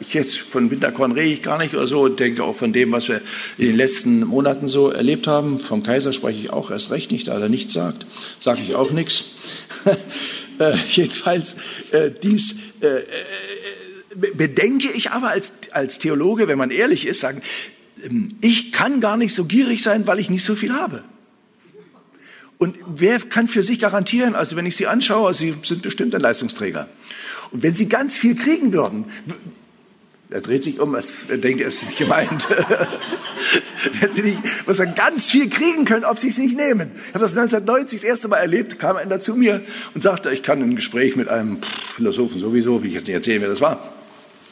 Ich 0.00 0.14
jetzt 0.14 0.38
von 0.38 0.70
Winterkorn 0.70 1.12
rede 1.12 1.32
ich 1.32 1.42
gar 1.42 1.58
nicht 1.58 1.74
oder 1.74 1.86
so, 1.86 2.08
denke 2.08 2.44
auch 2.44 2.56
von 2.56 2.72
dem, 2.72 2.92
was 2.92 3.08
wir 3.08 3.20
in 3.58 3.66
den 3.66 3.76
letzten 3.76 4.20
Monaten 4.20 4.68
so 4.68 4.90
erlebt 4.90 5.26
haben. 5.26 5.60
Vom 5.60 5.82
Kaiser 5.82 6.12
spreche 6.12 6.40
ich 6.40 6.50
auch 6.50 6.70
erst 6.70 6.90
recht 6.90 7.12
nicht, 7.12 7.28
da 7.28 7.38
er 7.38 7.48
nichts 7.48 7.72
sagt, 7.72 8.06
sage 8.38 8.60
ich 8.62 8.74
auch 8.74 8.90
nichts. 8.90 9.24
äh, 10.58 10.76
jedenfalls, 10.88 11.56
äh, 11.90 12.10
dies 12.22 12.54
äh, 12.80 12.86
äh, 12.86 13.02
bedenke 14.34 14.88
ich 14.92 15.10
aber 15.10 15.30
als, 15.30 15.52
als 15.72 15.98
Theologe, 15.98 16.48
wenn 16.48 16.58
man 16.58 16.70
ehrlich 16.70 17.06
ist, 17.06 17.20
sagen, 17.20 17.42
ähm, 18.04 18.28
ich 18.40 18.72
kann 18.72 19.00
gar 19.00 19.16
nicht 19.16 19.34
so 19.34 19.44
gierig 19.44 19.82
sein, 19.82 20.06
weil 20.06 20.18
ich 20.18 20.30
nicht 20.30 20.44
so 20.44 20.54
viel 20.54 20.72
habe. 20.72 21.04
Und 22.58 22.76
wer 22.86 23.18
kann 23.18 23.48
für 23.48 23.62
sich 23.64 23.80
garantieren, 23.80 24.36
also 24.36 24.54
wenn 24.54 24.66
ich 24.66 24.76
Sie 24.76 24.86
anschaue, 24.86 25.34
Sie 25.34 25.54
sind 25.62 25.82
bestimmt 25.82 26.14
ein 26.14 26.20
Leistungsträger. 26.20 26.88
Und 27.50 27.64
wenn 27.64 27.74
Sie 27.74 27.88
ganz 27.88 28.16
viel 28.16 28.36
kriegen 28.36 28.72
würden, 28.72 29.06
er 30.32 30.40
dreht 30.40 30.64
sich 30.64 30.80
um, 30.80 30.94
er 30.94 31.36
denkt, 31.36 31.60
er 31.60 31.68
ist 31.68 31.84
nicht 31.84 31.98
gemeint. 31.98 32.48
Wenn 34.00 34.12
sie 34.12 34.22
nicht, 34.22 34.38
was 34.66 34.78
er 34.78 34.86
ganz 34.86 35.30
viel 35.30 35.48
kriegen 35.48 35.84
können, 35.84 36.04
ob 36.04 36.18
sie 36.18 36.28
es 36.28 36.38
nicht 36.38 36.56
nehmen. 36.56 36.92
Ich 36.94 37.14
habe 37.14 37.20
das 37.20 37.36
1990 37.36 38.00
das 38.00 38.08
erste 38.08 38.28
Mal 38.28 38.38
erlebt, 38.38 38.78
kam 38.78 38.96
einer 38.96 39.20
zu 39.20 39.34
mir 39.34 39.60
und 39.94 40.02
sagte, 40.02 40.30
ich 40.30 40.42
kann 40.42 40.62
ein 40.62 40.76
Gespräch 40.76 41.16
mit 41.16 41.28
einem 41.28 41.58
Philosophen 41.94 42.40
sowieso, 42.40 42.82
wie 42.82 42.88
ich 42.88 42.94
jetzt 42.94 43.06
nicht 43.06 43.14
erzählen, 43.14 43.42
wer 43.42 43.48
das 43.48 43.60
war. 43.60 43.94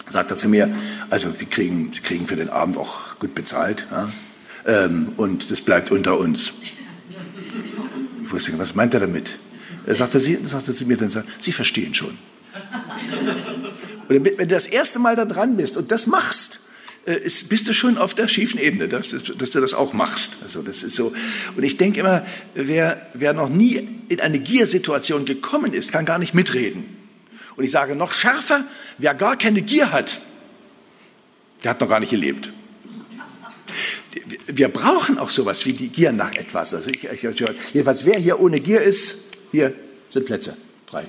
sagt 0.08 0.30
er 0.30 0.37
zu 0.37 0.49
mir, 0.49 0.68
also 1.08 1.30
Sie 1.34 1.46
kriegen, 1.46 1.92
Sie 1.92 2.00
kriegen 2.00 2.26
für 2.26 2.37
den 2.37 2.50
Abend 2.50 2.76
auch 2.76 3.18
gut 3.18 3.34
bezahlt 3.34 3.87
ja? 3.90 4.10
ähm, 4.66 5.12
und 5.16 5.50
das 5.50 5.62
bleibt 5.62 5.90
unter 5.90 6.18
uns. 6.18 6.52
Ich 8.25 8.32
wusste, 8.32 8.58
was 8.58 8.75
meint 8.75 8.94
er 8.94 9.00
damit? 9.00 9.38
Er 9.87 9.94
sagte, 9.94 10.20
Sie, 10.20 10.38
sagte 10.42 10.75
zu 10.75 10.87
mir 10.87 10.96
dann, 10.96 11.10
Sie 11.38 11.52
verstehen 11.52 11.94
schon. 11.94 12.18
Und 14.11 14.25
wenn 14.25 14.37
du 14.37 14.47
das 14.49 14.67
erste 14.67 14.99
Mal 14.99 15.14
da 15.14 15.25
dran 15.25 15.57
bist 15.57 15.76
und 15.76 15.93
das 15.93 16.09
machst, 16.09 16.62
äh, 17.07 17.14
ist, 17.14 17.49
bist 17.49 17.69
du 17.69 17.73
schon 17.73 17.97
auf 17.97 18.12
der 18.12 18.26
schiefen 18.26 18.59
Ebene, 18.59 18.88
dass, 18.88 19.11
dass, 19.11 19.50
du 19.50 19.61
das 19.61 19.73
auch 19.73 19.93
machst. 19.93 20.38
Also 20.43 20.62
das 20.62 20.83
ist 20.83 20.97
so. 20.97 21.12
Und 21.57 21.62
ich 21.62 21.76
denke 21.76 22.00
immer, 22.00 22.26
wer, 22.55 23.07
wer 23.14 23.35
noch 23.35 23.49
nie 23.49 23.88
in 24.09 24.21
eine 24.21 24.40
Giersituation 24.40 25.26
gekommen 25.26 25.73
ist, 25.73 25.93
kann 25.93 26.05
gar 26.05 26.19
nicht 26.19 26.35
mitreden. 26.35 26.97
Und 27.55 27.62
ich 27.62 27.71
sage 27.71 27.95
noch 27.95 28.12
schärfer, 28.12 28.64
wer 28.99 29.14
gar 29.14 29.37
keine 29.37 29.62
Gier 29.62 29.93
hat, 29.93 30.21
der 31.62 31.71
hat 31.71 31.81
noch 31.81 31.88
gar 31.88 32.00
nicht 32.00 32.11
gelebt. 32.11 32.52
Wir 34.47 34.69
brauchen 34.69 35.19
auch 35.19 35.31
sowas 35.31 35.64
wie 35.67 35.73
die 35.73 35.88
Gier 35.88 36.11
nach 36.11 36.35
etwas. 36.35 36.75
Also 36.75 36.90
ich, 36.90 37.05
ich, 37.05 37.23
jedenfalls, 37.23 38.05
wer 38.07 38.19
hier 38.19 38.40
ohne 38.40 38.59
Gier 38.59 38.83
ist, 38.83 39.19
hier 39.52 39.73
sind 40.09 40.26
Plätze 40.26 40.57
frei. 40.87 41.07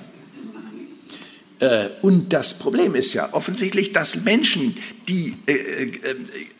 Äh, 1.62 1.90
und 2.02 2.32
das 2.32 2.54
Problem 2.54 2.96
ist 2.96 3.14
ja 3.14 3.28
offensichtlich, 3.32 3.92
dass 3.92 4.24
Menschen, 4.24 4.76
die 5.06 5.36
äh, 5.46 5.52
äh, 5.52 6.16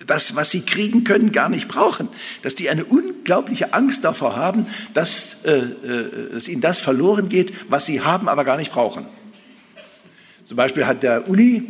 das, 0.07 0.37
was 0.37 0.51
sie 0.51 0.61
kriegen 0.61 1.03
können, 1.03 1.33
gar 1.33 1.49
nicht 1.49 1.67
brauchen, 1.67 2.09
dass 2.43 2.55
die 2.55 2.71
eine 2.71 2.85
unglaubliche 2.85 3.75
Angst 3.75 4.05
davor 4.05 4.37
haben, 4.37 4.67
dass, 4.95 5.39
dass 5.43 6.49
ihnen 6.49 6.61
das 6.61 6.79
verloren 6.81 7.29
geht, 7.29 7.53
was 7.69 7.87
sie 7.87 8.01
haben, 8.01 8.29
aber 8.29 8.45
gar 8.45 8.57
nicht 8.57 8.73
brauchen. 8.73 9.07
Zum 10.45 10.57
Beispiel 10.57 10.87
hat 10.87 11.03
der 11.03 11.29
Uli, 11.29 11.65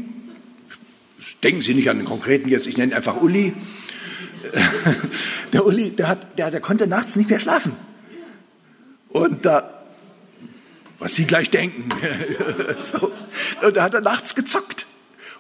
denken 1.43 1.61
Sie 1.61 1.75
nicht 1.75 1.89
an 1.89 1.99
den 1.99 2.07
konkreten 2.07 2.49
jetzt, 2.49 2.67
ich 2.67 2.77
nenne 2.77 2.97
einfach 2.97 3.21
Uli, 3.21 3.55
der 5.53 5.67
Uli, 5.67 5.91
der, 5.91 6.09
hat, 6.09 6.39
der, 6.39 6.51
der 6.51 6.61
konnte 6.61 6.87
nachts 6.87 7.17
nicht 7.17 7.31
mehr 7.31 7.41
schlafen. 7.41 7.77
Und 9.09 9.45
da 9.45 9.82
was 11.03 11.15
Sie 11.15 11.25
gleich 11.25 11.51
denken. 11.51 11.89
so. 12.85 13.13
Und 13.67 13.77
da 13.77 13.83
hat 13.83 13.95
er 13.95 14.01
nachts 14.01 14.35
gezockt 14.35 14.87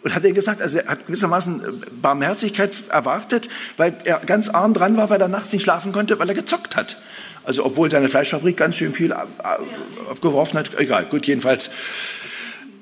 und 0.03 0.15
hat 0.15 0.25
er 0.25 0.33
gesagt, 0.33 0.61
also 0.61 0.79
er 0.79 0.89
hat 0.89 1.07
gewissermaßen 1.07 1.65
äh, 1.65 1.69
Barmherzigkeit 2.01 2.73
erwartet, 2.89 3.49
weil 3.77 3.97
er 4.05 4.19
ganz 4.19 4.49
arm 4.49 4.75
dran 4.75 4.97
war, 4.97 5.11
weil 5.11 5.21
er 5.21 5.29
nachts 5.29 5.53
nicht 5.53 5.63
schlafen 5.63 5.93
konnte, 5.93 6.19
weil 6.19 6.29
er 6.29 6.35
gezockt 6.35 6.77
hat. 6.77 6.99
Also 7.45 7.65
obwohl 7.65 7.91
seine 7.91 8.09
Fleischfabrik 8.09 8.57
ganz 8.57 8.77
schön 8.77 8.95
viel 8.95 9.13
abgeworfen 9.13 10.59
hat, 10.59 10.79
egal, 10.79 11.07
gut, 11.07 11.27
jedenfalls. 11.27 11.71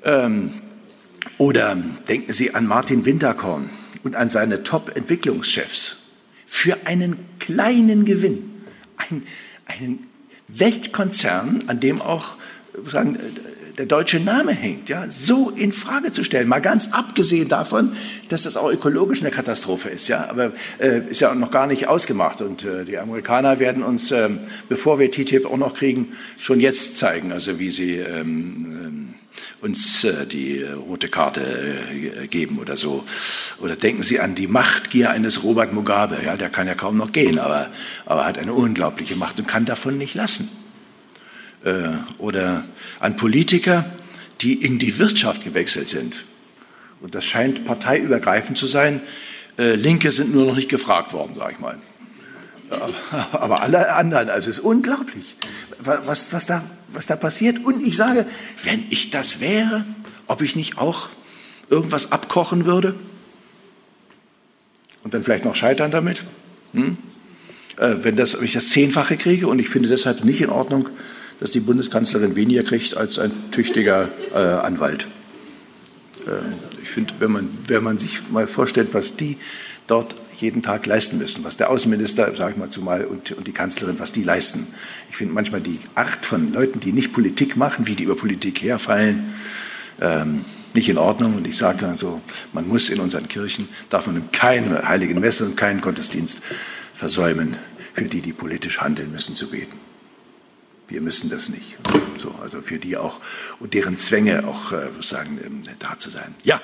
Ähm, 0.03 0.53
oder 1.37 1.75
denken 2.07 2.33
Sie 2.33 2.53
an 2.53 2.65
Martin 2.65 3.05
Winterkorn 3.05 3.69
und 4.03 4.15
an 4.15 4.29
seine 4.29 4.63
Top-Entwicklungschefs. 4.63 5.97
Für 6.45 6.77
einen 6.85 7.25
kleinen 7.39 8.05
Gewinn, 8.05 8.63
ein, 8.97 9.23
einen 9.65 10.07
Weltkonzern, 10.47 11.63
an 11.67 11.79
dem 11.79 12.01
auch 12.01 12.35
sagen, 12.89 13.17
der 13.77 13.85
deutsche 13.85 14.19
Name 14.19 14.51
hängt, 14.51 14.89
ja, 14.89 15.05
so 15.09 15.49
in 15.49 15.71
Frage 15.71 16.11
zu 16.11 16.23
stellen. 16.23 16.47
Mal 16.47 16.59
ganz 16.59 16.91
abgesehen 16.93 17.47
davon, 17.47 17.93
dass 18.27 18.43
das 18.43 18.57
auch 18.57 18.71
ökologisch 18.71 19.21
eine 19.21 19.31
Katastrophe 19.31 19.89
ist, 19.89 20.07
ja, 20.07 20.29
aber 20.29 20.51
äh, 20.79 21.01
ist 21.09 21.21
ja 21.21 21.33
noch 21.33 21.51
gar 21.51 21.67
nicht 21.67 21.87
ausgemacht. 21.87 22.41
Und 22.41 22.65
äh, 22.65 22.85
die 22.85 22.97
Amerikaner 22.97 23.59
werden 23.59 23.83
uns, 23.83 24.11
äh, 24.11 24.29
bevor 24.69 24.99
wir 24.99 25.11
TTIP 25.11 25.45
auch 25.45 25.57
noch 25.57 25.73
kriegen, 25.73 26.09
schon 26.37 26.59
jetzt 26.59 26.97
zeigen, 26.97 27.31
also 27.31 27.59
wie 27.59 27.71
sie 27.71 27.95
ähm, 27.95 28.57
ähm 28.59 29.13
uns 29.61 30.03
äh, 30.03 30.25
die 30.25 30.63
rote 30.63 31.07
Karte 31.07 31.41
äh, 31.41 32.27
geben 32.27 32.59
oder 32.59 32.77
so. 32.77 33.03
Oder 33.59 33.75
denken 33.75 34.03
Sie 34.03 34.19
an 34.19 34.35
die 34.35 34.47
Machtgier 34.47 35.11
eines 35.11 35.43
Robert 35.43 35.71
Mugabe, 35.73 36.17
ja, 36.23 36.35
der 36.35 36.49
kann 36.49 36.67
ja 36.67 36.75
kaum 36.75 36.97
noch 36.97 37.11
gehen, 37.11 37.39
aber, 37.39 37.69
aber 38.05 38.25
hat 38.25 38.37
eine 38.37 38.53
unglaubliche 38.53 39.15
Macht 39.15 39.39
und 39.39 39.47
kann 39.47 39.65
davon 39.65 39.97
nicht 39.97 40.15
lassen. 40.15 40.49
Äh, 41.63 41.89
oder 42.17 42.63
an 42.99 43.15
Politiker, 43.17 43.85
die 44.41 44.53
in 44.53 44.79
die 44.79 44.97
Wirtschaft 44.97 45.43
gewechselt 45.43 45.89
sind. 45.89 46.25
Und 47.01 47.13
das 47.13 47.25
scheint 47.25 47.65
parteiübergreifend 47.65 48.57
zu 48.57 48.67
sein. 48.67 49.01
Äh, 49.59 49.75
Linke 49.75 50.11
sind 50.11 50.33
nur 50.33 50.45
noch 50.45 50.55
nicht 50.55 50.69
gefragt 50.69 51.13
worden, 51.13 51.33
sage 51.35 51.53
ich 51.53 51.59
mal. 51.59 51.77
Aber 53.31 53.61
alle 53.61 53.93
anderen, 53.93 54.29
also 54.29 54.49
es 54.49 54.59
ist 54.59 54.63
unglaublich, 54.63 55.35
was, 55.79 56.31
was, 56.33 56.45
da, 56.45 56.63
was 56.93 57.05
da 57.05 57.15
passiert. 57.15 57.63
Und 57.63 57.85
ich 57.85 57.95
sage, 57.95 58.25
wenn 58.63 58.85
ich 58.89 59.09
das 59.09 59.39
wäre, 59.39 59.85
ob 60.27 60.41
ich 60.41 60.55
nicht 60.55 60.77
auch 60.77 61.09
irgendwas 61.69 62.11
abkochen 62.11 62.65
würde 62.65 62.95
und 65.03 65.13
dann 65.13 65.21
vielleicht 65.21 65.45
noch 65.45 65.55
scheitern 65.55 65.91
damit, 65.91 66.23
hm? 66.73 66.97
äh, 67.77 67.95
wenn, 68.01 68.15
das, 68.15 68.37
wenn 68.37 68.45
ich 68.45 68.53
das 68.53 68.69
Zehnfache 68.69 69.17
kriege. 69.17 69.47
Und 69.47 69.59
ich 69.59 69.69
finde 69.69 69.89
deshalb 69.89 70.23
nicht 70.23 70.41
in 70.41 70.49
Ordnung, 70.49 70.89
dass 71.41 71.49
die 71.49 71.59
Bundeskanzlerin 71.59 72.35
weniger 72.35 72.63
kriegt 72.63 72.95
als 72.95 73.17
ein 73.19 73.31
tüchtiger 73.49 74.09
äh, 74.33 74.37
Anwalt. 74.37 75.07
Äh, 76.27 76.81
ich 76.81 76.89
finde, 76.89 77.15
wenn 77.19 77.31
man, 77.31 77.49
wenn 77.67 77.83
man 77.83 77.97
sich 77.97 78.29
mal 78.29 78.45
vorstellt, 78.45 78.93
was 78.93 79.17
die 79.17 79.37
dort 79.87 80.15
jeden 80.37 80.61
Tag 80.61 80.85
leisten 80.85 81.17
müssen, 81.17 81.43
was 81.43 81.57
der 81.57 81.71
Außenminister, 81.71 82.33
sage 82.35 82.51
ich 82.51 82.57
mal 82.57 82.69
zumal, 82.69 83.05
und, 83.05 83.31
und 83.31 83.47
die 83.47 83.53
Kanzlerin, 83.53 83.99
was 83.99 84.11
die 84.11 84.23
leisten. 84.23 84.67
Ich 85.09 85.17
finde 85.17 85.33
manchmal 85.33 85.61
die 85.61 85.79
Art 85.95 86.25
von 86.25 86.53
Leuten, 86.53 86.79
die 86.79 86.93
nicht 86.93 87.11
Politik 87.11 87.57
machen, 87.57 87.87
wie 87.87 87.95
die 87.95 88.03
über 88.03 88.15
Politik 88.15 88.61
herfallen, 88.61 89.33
ähm, 89.99 90.45
nicht 90.75 90.89
in 90.89 90.99
Ordnung. 90.99 91.35
Und 91.35 91.47
ich 91.47 91.57
sage 91.57 91.87
also, 91.87 92.21
man 92.53 92.67
muss 92.67 92.89
in 92.89 92.99
unseren 92.99 93.27
Kirchen, 93.27 93.67
darf 93.89 94.05
man 94.05 94.31
keine 94.31 94.87
heiligen 94.87 95.19
Messe 95.19 95.45
und 95.45 95.57
keinen 95.57 95.81
Gottesdienst 95.81 96.43
versäumen, 96.93 97.57
für 97.93 98.05
die, 98.05 98.21
die 98.21 98.31
politisch 98.31 98.79
handeln 98.79 99.11
müssen, 99.11 99.33
zu 99.33 99.49
beten 99.49 99.80
wir 100.91 101.01
müssen 101.01 101.29
das 101.29 101.49
nicht. 101.49 101.77
So, 102.17 102.35
also 102.41 102.61
für 102.61 102.77
die 102.77 102.97
auch 102.97 103.21
und 103.59 103.73
deren 103.73 103.97
Zwänge 103.97 104.45
auch 104.45 104.73
äh, 104.73 104.89
sagen, 105.01 105.39
ähm, 105.43 105.63
da 105.79 105.97
zu 105.97 106.09
sein. 106.09 106.35
Ja. 106.43 106.61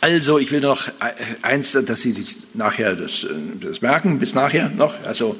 Also, 0.00 0.38
ich 0.38 0.50
will 0.50 0.60
noch 0.60 0.88
äh, 0.88 0.92
eins, 1.42 1.72
dass 1.72 2.00
Sie 2.00 2.10
sich 2.10 2.38
nachher 2.54 2.96
das, 2.96 3.24
äh, 3.24 3.28
das 3.60 3.82
merken, 3.82 4.18
bis 4.18 4.34
nachher 4.34 4.68
noch. 4.70 4.94
Also, 5.04 5.36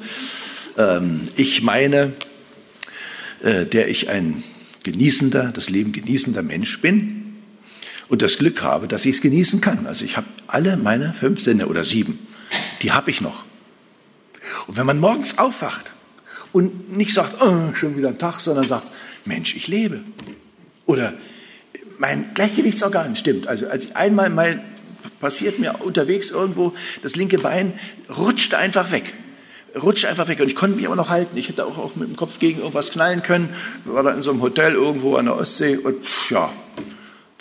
ähm, 0.77 1.27
ich 1.35 1.61
meine, 1.63 2.13
äh, 3.41 3.65
der 3.65 3.89
ich 3.89 4.09
ein 4.09 4.43
genießender, 4.83 5.51
das 5.53 5.69
Leben 5.69 5.91
genießender 5.91 6.43
Mensch 6.43 6.79
bin 6.79 7.35
und 8.07 8.21
das 8.21 8.37
Glück 8.37 8.61
habe, 8.61 8.87
dass 8.87 9.05
ich 9.05 9.15
es 9.15 9.21
genießen 9.21 9.59
kann. 9.59 9.85
Also, 9.85 10.05
ich 10.05 10.15
habe 10.15 10.27
alle 10.47 10.77
meine 10.77 11.13
fünf 11.13 11.41
Sinne 11.41 11.67
oder 11.67 11.83
sieben, 11.83 12.19
die 12.83 12.93
habe 12.93 13.11
ich 13.11 13.19
noch. 13.19 13.43
Und 14.67 14.77
wenn 14.77 14.85
man 14.85 14.99
morgens 14.99 15.37
aufwacht, 15.37 15.93
und 16.53 16.95
nicht 16.95 17.13
sagt, 17.13 17.41
oh, 17.41 17.73
schon 17.73 17.97
wieder 17.97 18.09
ein 18.09 18.17
Tag, 18.17 18.39
sondern 18.39 18.65
sagt, 18.65 18.89
Mensch, 19.25 19.55
ich 19.55 19.67
lebe. 19.67 20.03
Oder 20.85 21.13
mein 21.97 22.33
Gleichgewichtsorgan 22.33 23.15
stimmt. 23.15 23.47
Also 23.47 23.67
als 23.67 23.85
ich 23.85 23.95
einmal 23.97 24.29
mal 24.29 24.63
passiert 25.19 25.59
mir 25.59 25.81
unterwegs 25.83 26.29
irgendwo, 26.29 26.73
das 27.01 27.15
linke 27.15 27.39
Bein 27.39 27.73
rutschte 28.15 28.57
einfach 28.57 28.91
weg. 28.91 29.13
Rutschte 29.81 30.07
einfach 30.07 30.27
weg 30.27 30.39
und 30.39 30.47
ich 30.47 30.55
konnte 30.55 30.75
mich 30.75 30.85
aber 30.85 30.95
noch 30.95 31.09
halten. 31.09 31.35
Ich 31.35 31.49
hätte 31.49 31.65
auch, 31.65 31.77
auch 31.79 31.95
mit 31.95 32.07
dem 32.07 32.15
Kopf 32.15 32.37
gegen 32.37 32.59
irgendwas 32.59 32.91
knallen 32.91 33.23
können. 33.23 33.49
War 33.85 34.03
da 34.03 34.11
in 34.11 34.21
so 34.21 34.29
einem 34.29 34.41
Hotel 34.41 34.73
irgendwo 34.73 35.15
an 35.15 35.25
der 35.25 35.35
Ostsee 35.35 35.77
und 35.77 36.05
ja, 36.29 36.53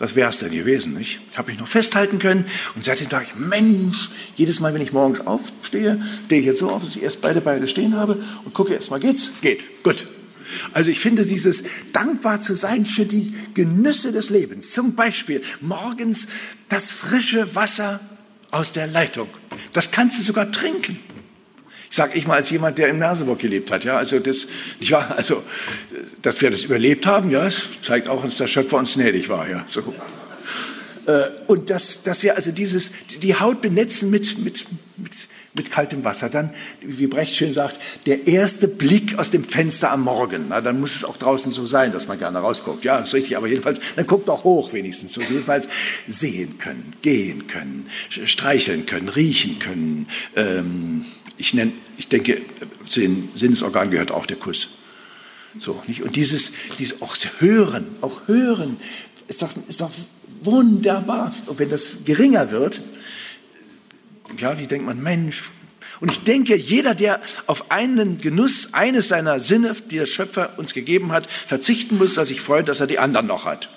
das 0.02 0.16
wäre 0.16 0.30
es 0.30 0.38
dann 0.38 0.50
gewesen. 0.50 0.94
Nicht? 0.94 1.20
Ich 1.30 1.38
habe 1.38 1.52
mich 1.52 1.60
noch 1.60 1.68
festhalten 1.68 2.18
können 2.18 2.44
und 2.74 2.84
seitdem 2.84 3.08
dachte 3.08 3.28
ich, 3.28 3.36
Mensch, 3.36 4.10
jedes 4.34 4.58
Mal, 4.58 4.74
wenn 4.74 4.82
ich 4.82 4.92
morgens 4.92 5.24
aufstehe, 5.24 6.02
stehe 6.24 6.40
ich 6.40 6.46
jetzt 6.48 6.58
so 6.58 6.70
auf, 6.70 6.82
dass 6.82 6.96
ich 6.96 7.04
erst 7.04 7.20
beide 7.20 7.40
Beine 7.40 7.68
stehen 7.68 7.94
habe 7.96 8.20
und 8.44 8.52
gucke 8.52 8.74
erst 8.74 8.90
mal, 8.90 8.98
geht's? 8.98 9.30
Geht, 9.42 9.84
gut. 9.84 10.08
Also 10.72 10.90
ich 10.90 10.98
finde 10.98 11.24
dieses 11.24 11.62
dankbar 11.92 12.40
zu 12.40 12.56
sein 12.56 12.84
für 12.84 13.06
die 13.06 13.32
Genüsse 13.54 14.10
des 14.10 14.28
Lebens. 14.28 14.72
Zum 14.72 14.96
Beispiel 14.96 15.40
morgens 15.60 16.26
das 16.68 16.90
frische 16.90 17.54
Wasser 17.54 18.00
aus 18.50 18.72
der 18.72 18.88
Leitung. 18.88 19.28
Das 19.72 19.92
kannst 19.92 20.18
du 20.18 20.22
sogar 20.24 20.50
trinken. 20.50 20.98
Sag 21.94 22.16
ich 22.16 22.26
mal 22.26 22.36
als 22.36 22.48
jemand, 22.48 22.78
der 22.78 22.88
in 22.88 22.98
Merseburg 22.98 23.38
gelebt 23.38 23.70
hat. 23.70 23.84
Ja, 23.84 23.98
also 23.98 24.18
das, 24.18 24.46
ich 24.80 24.92
war, 24.92 25.14
also, 25.14 25.42
dass 26.22 26.40
wir 26.40 26.50
das 26.50 26.62
überlebt 26.62 27.04
haben, 27.04 27.30
ja, 27.30 27.50
zeigt 27.82 28.08
auch, 28.08 28.24
dass 28.24 28.36
der 28.36 28.46
Schöpfer 28.46 28.78
uns 28.78 28.94
gnädig 28.94 29.28
war. 29.28 29.46
Ja, 29.46 29.62
so. 29.66 29.94
Äh, 31.06 31.24
und 31.48 31.68
dass, 31.68 32.02
dass 32.02 32.22
wir 32.22 32.34
also 32.34 32.50
dieses, 32.50 32.92
die 33.20 33.34
Haut 33.34 33.60
benetzen 33.60 34.08
mit, 34.08 34.38
mit, 34.38 34.64
mit, 34.96 35.12
mit 35.54 35.70
kaltem 35.70 36.02
Wasser. 36.02 36.30
Dann, 36.30 36.54
wie 36.80 37.08
Brecht 37.08 37.36
schön 37.36 37.52
sagt, 37.52 37.78
der 38.06 38.26
erste 38.26 38.68
Blick 38.68 39.18
aus 39.18 39.30
dem 39.30 39.44
Fenster 39.44 39.90
am 39.90 40.04
Morgen. 40.04 40.46
Na, 40.48 40.62
dann 40.62 40.80
muss 40.80 40.96
es 40.96 41.04
auch 41.04 41.18
draußen 41.18 41.52
so 41.52 41.66
sein, 41.66 41.92
dass 41.92 42.08
man 42.08 42.18
gerne 42.18 42.38
rausguckt. 42.38 42.84
Ja, 42.84 43.00
ist 43.00 43.12
richtig, 43.12 43.36
aber 43.36 43.48
jedenfalls, 43.48 43.80
dann 43.96 44.06
guckt 44.06 44.30
auch 44.30 44.44
hoch 44.44 44.72
wenigstens. 44.72 45.12
So, 45.12 45.20
jedenfalls 45.20 45.68
sehen 46.08 46.56
können, 46.56 46.92
gehen 47.02 47.48
können, 47.48 47.90
streicheln 48.08 48.86
können, 48.86 49.10
riechen 49.10 49.58
können, 49.58 50.06
ähm, 50.36 51.04
ich, 51.38 51.54
nenne, 51.54 51.72
ich 51.98 52.08
denke, 52.08 52.42
zu 52.84 53.00
den 53.00 53.30
Sinnesorganen 53.34 53.90
gehört 53.90 54.10
auch 54.10 54.26
der 54.26 54.36
Kuss. 54.36 54.68
So, 55.58 55.82
nicht? 55.86 56.02
Und 56.02 56.16
dieses, 56.16 56.52
dieses 56.78 57.02
auch 57.02 57.16
hören, 57.38 57.86
auch 58.00 58.26
hören, 58.26 58.78
ist 59.28 59.42
doch, 59.42 59.50
ist 59.68 59.80
doch 59.80 59.90
wunderbar. 60.40 61.34
Und 61.46 61.58
wenn 61.58 61.70
das 61.70 62.04
geringer 62.04 62.50
wird, 62.50 62.80
ja, 64.38 64.58
wie 64.58 64.66
denkt 64.66 64.86
man, 64.86 65.02
Mensch, 65.02 65.42
und 66.00 66.10
ich 66.10 66.24
denke, 66.24 66.56
jeder, 66.56 66.96
der 66.96 67.20
auf 67.46 67.70
einen 67.70 68.20
Genuss 68.20 68.74
eines 68.74 69.06
seiner 69.06 69.38
Sinne, 69.38 69.76
die 69.88 69.98
der 69.98 70.06
Schöpfer 70.06 70.58
uns 70.58 70.74
gegeben 70.74 71.12
hat, 71.12 71.28
verzichten 71.46 71.96
muss, 71.96 72.14
dass 72.14 72.26
sich 72.26 72.40
freut, 72.40 72.66
dass 72.66 72.80
er 72.80 72.88
die 72.88 72.98
anderen 72.98 73.28
noch 73.28 73.44
hat. 73.44 73.68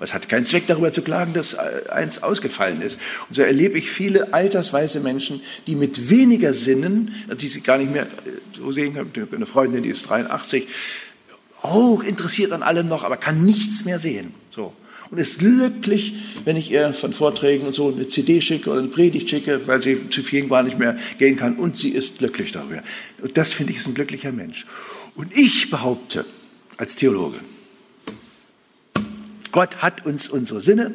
Es 0.00 0.14
hat 0.14 0.28
keinen 0.28 0.44
Zweck, 0.44 0.66
darüber 0.66 0.92
zu 0.92 1.02
klagen, 1.02 1.32
dass 1.34 1.56
eins 1.56 2.22
ausgefallen 2.22 2.82
ist. 2.82 2.98
Und 3.28 3.34
so 3.34 3.42
erlebe 3.42 3.78
ich 3.78 3.90
viele 3.90 4.32
altersweise 4.32 5.00
Menschen, 5.00 5.40
die 5.66 5.74
mit 5.74 6.10
weniger 6.10 6.52
Sinnen, 6.52 7.14
die 7.40 7.48
sie 7.48 7.60
gar 7.60 7.78
nicht 7.78 7.92
mehr 7.92 8.06
so 8.56 8.70
sehen 8.70 8.94
können, 8.94 9.28
eine 9.34 9.46
Freundin, 9.46 9.82
die 9.82 9.88
ist 9.90 10.08
83, 10.08 10.68
hoch 11.62 12.04
interessiert 12.04 12.52
an 12.52 12.62
allem 12.62 12.86
noch, 12.86 13.02
aber 13.02 13.16
kann 13.16 13.44
nichts 13.44 13.84
mehr 13.84 13.98
sehen. 13.98 14.34
So 14.50 14.72
und 15.10 15.18
ist 15.18 15.38
glücklich, 15.38 16.14
wenn 16.44 16.56
ich 16.56 16.70
ihr 16.70 16.92
von 16.92 17.12
Vorträgen 17.12 17.66
und 17.66 17.74
so 17.74 17.88
eine 17.88 18.08
CD 18.08 18.40
schicke 18.40 18.70
oder 18.70 18.80
eine 18.80 18.88
Predigt 18.88 19.28
schicke, 19.30 19.66
weil 19.66 19.82
sie 19.82 20.10
zu 20.10 20.22
vielen 20.22 20.48
gar 20.48 20.62
nicht 20.62 20.78
mehr 20.78 20.98
gehen 21.18 21.36
kann. 21.36 21.56
Und 21.56 21.76
sie 21.76 21.90
ist 21.90 22.18
glücklich 22.18 22.52
darüber. 22.52 22.82
Und 23.22 23.36
das 23.36 23.52
finde 23.52 23.72
ich 23.72 23.78
ist 23.78 23.86
ein 23.86 23.94
glücklicher 23.94 24.32
Mensch. 24.32 24.66
Und 25.14 25.36
ich 25.36 25.70
behaupte 25.70 26.24
als 26.76 26.96
Theologe, 26.96 27.38
Gott 29.52 29.78
hat 29.78 30.04
uns 30.06 30.28
unsere 30.28 30.60
Sinne, 30.60 30.92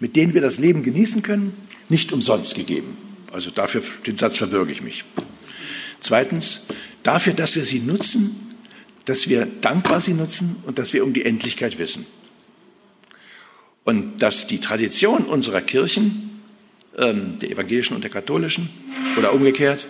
mit 0.00 0.16
denen 0.16 0.34
wir 0.34 0.40
das 0.40 0.58
Leben 0.58 0.82
genießen 0.82 1.22
können, 1.22 1.54
nicht 1.88 2.12
umsonst 2.12 2.54
gegeben. 2.54 2.96
Also 3.32 3.50
dafür, 3.50 3.82
den 4.06 4.16
Satz 4.16 4.38
verbürge 4.38 4.72
ich 4.72 4.82
mich. 4.82 5.04
Zweitens, 6.00 6.66
dafür, 7.02 7.32
dass 7.32 7.56
wir 7.56 7.64
sie 7.64 7.80
nutzen, 7.80 8.56
dass 9.04 9.28
wir 9.28 9.46
dankbar 9.46 10.00
sie 10.00 10.12
nutzen 10.12 10.56
und 10.66 10.78
dass 10.78 10.92
wir 10.92 11.04
um 11.04 11.12
die 11.12 11.24
Endlichkeit 11.24 11.78
wissen. 11.78 12.06
Und 13.84 14.22
dass 14.22 14.46
die 14.46 14.60
Tradition 14.60 15.24
unserer 15.24 15.62
Kirchen, 15.62 16.42
ähm, 16.96 17.38
der 17.38 17.50
evangelischen 17.50 17.94
und 17.94 18.02
der 18.02 18.10
katholischen 18.10 18.68
oder 19.16 19.32
umgekehrt, 19.32 19.86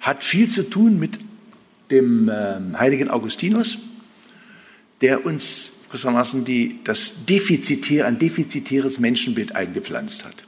hat 0.00 0.24
viel 0.24 0.48
zu 0.48 0.68
tun 0.68 0.98
mit 0.98 1.18
dem 1.90 2.28
ähm, 2.28 2.78
heiligen 2.78 3.08
Augustinus, 3.08 3.78
der 5.00 5.24
uns 5.24 5.72
gewissermaßen 5.88 6.44
die, 6.44 6.80
das 6.84 7.12
defizitär, 7.28 8.06
ein 8.06 8.18
defizitäres 8.18 8.98
Menschenbild 8.98 9.54
eingepflanzt 9.54 10.24
hat 10.24 10.46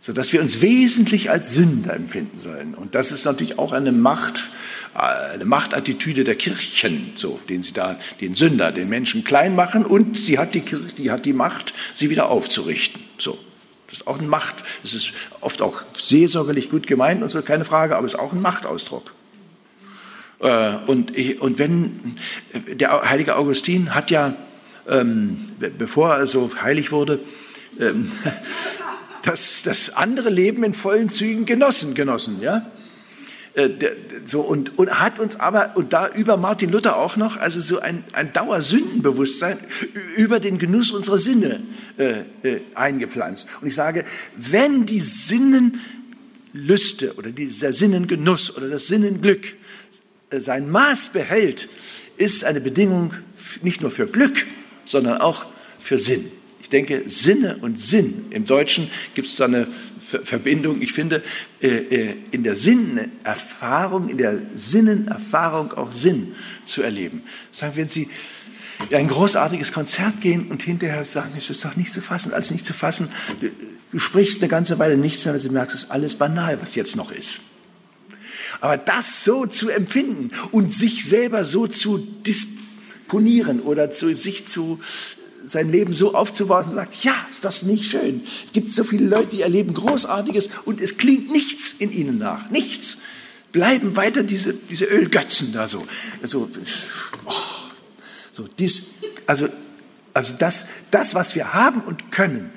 sodass 0.00 0.32
wir 0.32 0.40
uns 0.40 0.62
wesentlich 0.62 1.30
als 1.30 1.54
Sünder 1.54 1.94
empfinden 1.94 2.38
sollen. 2.38 2.74
Und 2.74 2.94
das 2.94 3.12
ist 3.12 3.26
natürlich 3.26 3.58
auch 3.58 3.72
eine 3.72 3.92
Macht, 3.92 4.50
eine 4.94 5.44
Machtattitüde 5.44 6.24
der 6.24 6.36
Kirchen, 6.36 7.12
so, 7.16 7.38
den 7.48 7.62
sie 7.62 7.74
da 7.74 7.98
den 8.20 8.34
Sünder, 8.34 8.72
den 8.72 8.88
Menschen 8.88 9.24
klein 9.24 9.54
machen 9.54 9.84
und 9.84 10.16
sie 10.16 10.38
hat 10.38 10.54
die 10.54 10.62
Kirche, 10.62 10.94
die 10.94 11.10
hat 11.10 11.26
die 11.26 11.34
Macht, 11.34 11.74
sie 11.94 12.08
wieder 12.08 12.30
aufzurichten. 12.30 13.02
So. 13.18 13.38
Das 13.88 13.98
ist 13.98 14.06
auch 14.06 14.18
eine 14.18 14.28
Macht. 14.28 14.64
Es 14.84 14.94
ist 14.94 15.12
oft 15.40 15.60
auch 15.60 15.82
seelsorgerlich 16.00 16.70
gut 16.70 16.86
gemeint 16.86 17.22
und 17.22 17.28
so, 17.28 17.42
keine 17.42 17.64
Frage, 17.64 17.96
aber 17.96 18.06
es 18.06 18.14
ist 18.14 18.20
auch 18.20 18.32
ein 18.32 18.40
Machtausdruck. 18.40 19.12
Äh, 20.40 20.76
und, 20.86 21.16
ich, 21.16 21.40
und 21.40 21.58
wenn 21.58 22.14
der 22.66 23.08
heilige 23.08 23.36
Augustin 23.36 23.94
hat 23.94 24.10
ja, 24.10 24.34
ähm, 24.88 25.48
bevor 25.78 26.14
er 26.14 26.26
so 26.26 26.50
heilig 26.62 26.92
wurde, 26.92 27.20
ähm, 27.78 28.10
das, 29.22 29.62
das 29.62 29.96
andere 29.96 30.30
Leben 30.30 30.64
in 30.64 30.74
vollen 30.74 31.10
Zügen 31.10 31.44
genossen, 31.44 31.94
genossen, 31.94 32.40
ja. 32.40 32.70
Äh, 33.54 33.70
so, 34.24 34.40
und, 34.40 34.78
und 34.78 35.00
hat 35.00 35.18
uns 35.18 35.38
aber, 35.38 35.76
und 35.76 35.92
da 35.92 36.08
über 36.08 36.36
Martin 36.36 36.70
Luther 36.70 36.96
auch 36.96 37.16
noch, 37.16 37.36
also 37.36 37.60
so 37.60 37.80
ein, 37.80 38.04
ein 38.12 38.32
Dauersündenbewusstsein 38.32 39.58
über 40.16 40.40
den 40.40 40.58
Genuss 40.58 40.92
unserer 40.92 41.18
Sinne 41.18 41.60
äh, 41.98 42.20
äh, 42.42 42.60
eingepflanzt. 42.74 43.48
Und 43.60 43.66
ich 43.66 43.74
sage, 43.74 44.04
wenn 44.36 44.86
die 44.86 45.00
Sinnenlüste 45.00 47.16
oder 47.16 47.32
dieser 47.32 47.72
Sinnengenuss 47.72 48.56
oder 48.56 48.68
das 48.68 48.86
Sinnenglück 48.86 49.54
sein 50.38 50.70
Maß 50.70 51.10
behält, 51.10 51.68
ist 52.16 52.44
eine 52.44 52.60
Bedingung 52.60 53.14
nicht 53.62 53.80
nur 53.80 53.90
für 53.90 54.06
Glück, 54.06 54.46
sondern 54.84 55.18
auch 55.18 55.46
für 55.78 55.98
Sinn. 55.98 56.30
Ich 56.62 56.68
denke, 56.68 57.04
Sinne 57.06 57.56
und 57.56 57.80
Sinn. 57.80 58.26
Im 58.30 58.44
Deutschen 58.44 58.90
gibt 59.14 59.28
es 59.28 59.36
da 59.36 59.46
eine 59.46 59.66
Verbindung. 60.00 60.82
Ich 60.82 60.92
finde, 60.92 61.22
äh, 61.60 61.68
äh, 61.68 62.16
in 62.30 62.42
der 62.42 62.56
Sinnerfahrung, 62.56 64.08
in 64.08 64.18
der 64.18 64.38
Sinnenerfahrung 64.54 65.72
auch 65.72 65.92
Sinn 65.92 66.34
zu 66.64 66.82
erleben. 66.82 67.22
Sagen, 67.52 67.72
wenn 67.76 67.88
Sie 67.88 68.08
in 68.88 68.96
ein 68.96 69.08
großartiges 69.08 69.72
Konzert 69.72 70.20
gehen 70.20 70.48
und 70.48 70.62
hinterher 70.62 71.04
sagen, 71.04 71.32
es 71.36 71.50
ist 71.50 71.64
doch 71.64 71.76
nicht 71.76 71.92
zu 71.92 72.00
fassen, 72.00 72.32
alles 72.32 72.50
nicht 72.50 72.64
zu 72.64 72.72
fassen. 72.72 73.08
Du 73.90 73.98
sprichst 73.98 74.40
eine 74.40 74.48
ganze 74.48 74.78
Weile 74.78 74.96
nichts 74.96 75.24
mehr, 75.24 75.34
weil 75.34 75.40
du 75.40 75.50
merkst, 75.50 75.76
es 75.76 75.84
ist 75.84 75.90
alles 75.90 76.14
banal, 76.14 76.60
was 76.60 76.74
jetzt 76.74 76.96
noch 76.96 77.12
ist. 77.12 77.40
Aber 78.60 78.76
das 78.76 79.24
so 79.24 79.46
zu 79.46 79.68
empfinden 79.68 80.30
und 80.52 80.72
sich 80.72 81.04
selber 81.04 81.44
so 81.44 81.66
zu 81.66 81.98
disponieren 81.98 83.60
oder 83.60 83.90
zu, 83.90 84.14
sich 84.14 84.46
zu 84.46 84.80
sein 85.44 85.70
Leben 85.70 85.94
so 85.94 86.14
aufzubauen 86.14 86.64
und 86.66 86.72
sagt, 86.72 87.02
ja, 87.02 87.14
ist 87.30 87.44
das 87.44 87.62
nicht 87.62 87.84
schön? 87.84 88.22
Es 88.46 88.52
gibt 88.52 88.72
so 88.72 88.84
viele 88.84 89.06
Leute, 89.06 89.36
die 89.36 89.42
erleben 89.42 89.74
Großartiges 89.74 90.50
und 90.64 90.80
es 90.80 90.96
klingt 90.96 91.30
nichts 91.30 91.74
in 91.78 91.92
ihnen 91.92 92.18
nach, 92.18 92.50
nichts. 92.50 92.98
Bleiben 93.52 93.96
weiter 93.96 94.22
diese, 94.22 94.54
diese 94.54 94.84
Ölgötzen 94.84 95.52
da 95.52 95.66
so. 95.66 95.84
Also, 96.22 96.48
oh, 97.24 97.32
so 98.30 98.46
dies, 98.46 98.82
also, 99.26 99.48
also 100.14 100.34
das, 100.38 100.66
das, 100.90 101.14
was 101.14 101.34
wir 101.34 101.52
haben 101.52 101.80
und 101.80 102.12
können, 102.12 102.50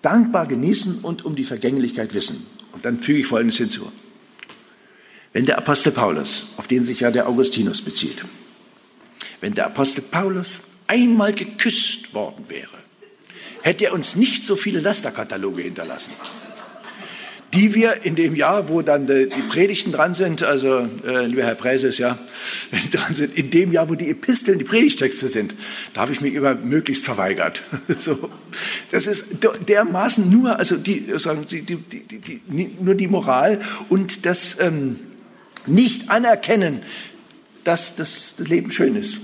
dankbar 0.00 0.46
genießen 0.46 1.00
und 1.00 1.24
um 1.24 1.36
die 1.36 1.44
Vergänglichkeit 1.44 2.14
wissen. 2.14 2.46
Und 2.72 2.84
dann 2.84 3.00
füge 3.00 3.20
ich 3.20 3.26
Folgendes 3.26 3.58
hinzu. 3.58 3.92
Wenn 5.32 5.44
der 5.44 5.58
Apostel 5.58 5.92
Paulus, 5.92 6.46
auf 6.56 6.66
den 6.68 6.84
sich 6.84 7.00
ja 7.00 7.10
der 7.10 7.28
Augustinus 7.28 7.82
bezieht, 7.82 8.24
wenn 9.40 9.54
der 9.54 9.66
Apostel 9.66 10.02
Paulus 10.02 10.60
einmal 10.86 11.32
geküsst 11.32 12.14
worden 12.14 12.44
wäre, 12.48 12.78
hätte 13.62 13.86
er 13.86 13.92
uns 13.92 14.16
nicht 14.16 14.44
so 14.44 14.56
viele 14.56 14.80
Lasterkataloge 14.80 15.62
hinterlassen, 15.62 16.12
die 17.54 17.74
wir 17.74 18.04
in 18.04 18.14
dem 18.14 18.34
Jahr, 18.34 18.68
wo 18.68 18.82
dann 18.82 19.06
die 19.06 19.26
Predigten 19.48 19.90
dran 19.90 20.12
sind, 20.12 20.42
also 20.42 20.86
äh, 21.06 21.26
lieber 21.26 21.44
Herr 21.44 21.54
Präses, 21.54 21.98
ja, 21.98 22.18
wenn 22.70 22.80
die 22.80 22.90
dran 22.90 23.14
sind, 23.14 23.36
in 23.36 23.50
dem 23.50 23.72
Jahr, 23.72 23.88
wo 23.88 23.94
die 23.94 24.10
Episteln, 24.10 24.58
die 24.58 24.64
Predigtexte 24.64 25.28
sind, 25.28 25.54
da 25.94 26.02
habe 26.02 26.12
ich 26.12 26.20
mich 26.20 26.34
immer 26.34 26.54
möglichst 26.54 27.04
verweigert. 27.04 27.62
so, 27.98 28.30
das 28.90 29.06
ist 29.06 29.26
dermaßen 29.66 30.30
nur, 30.30 30.58
also 30.58 30.76
die 30.76 31.06
sagen 31.16 31.44
Sie, 31.46 31.62
die, 31.62 31.76
die, 31.76 32.18
die, 32.18 32.40
nur 32.80 32.94
die 32.94 33.08
Moral 33.08 33.60
und 33.88 34.26
das 34.26 34.58
ähm, 34.60 35.00
nicht 35.66 36.10
anerkennen, 36.10 36.80
dass 37.64 37.96
das, 37.96 38.34
das 38.36 38.48
Leben 38.48 38.70
schön 38.70 38.96
ist. 38.96 39.18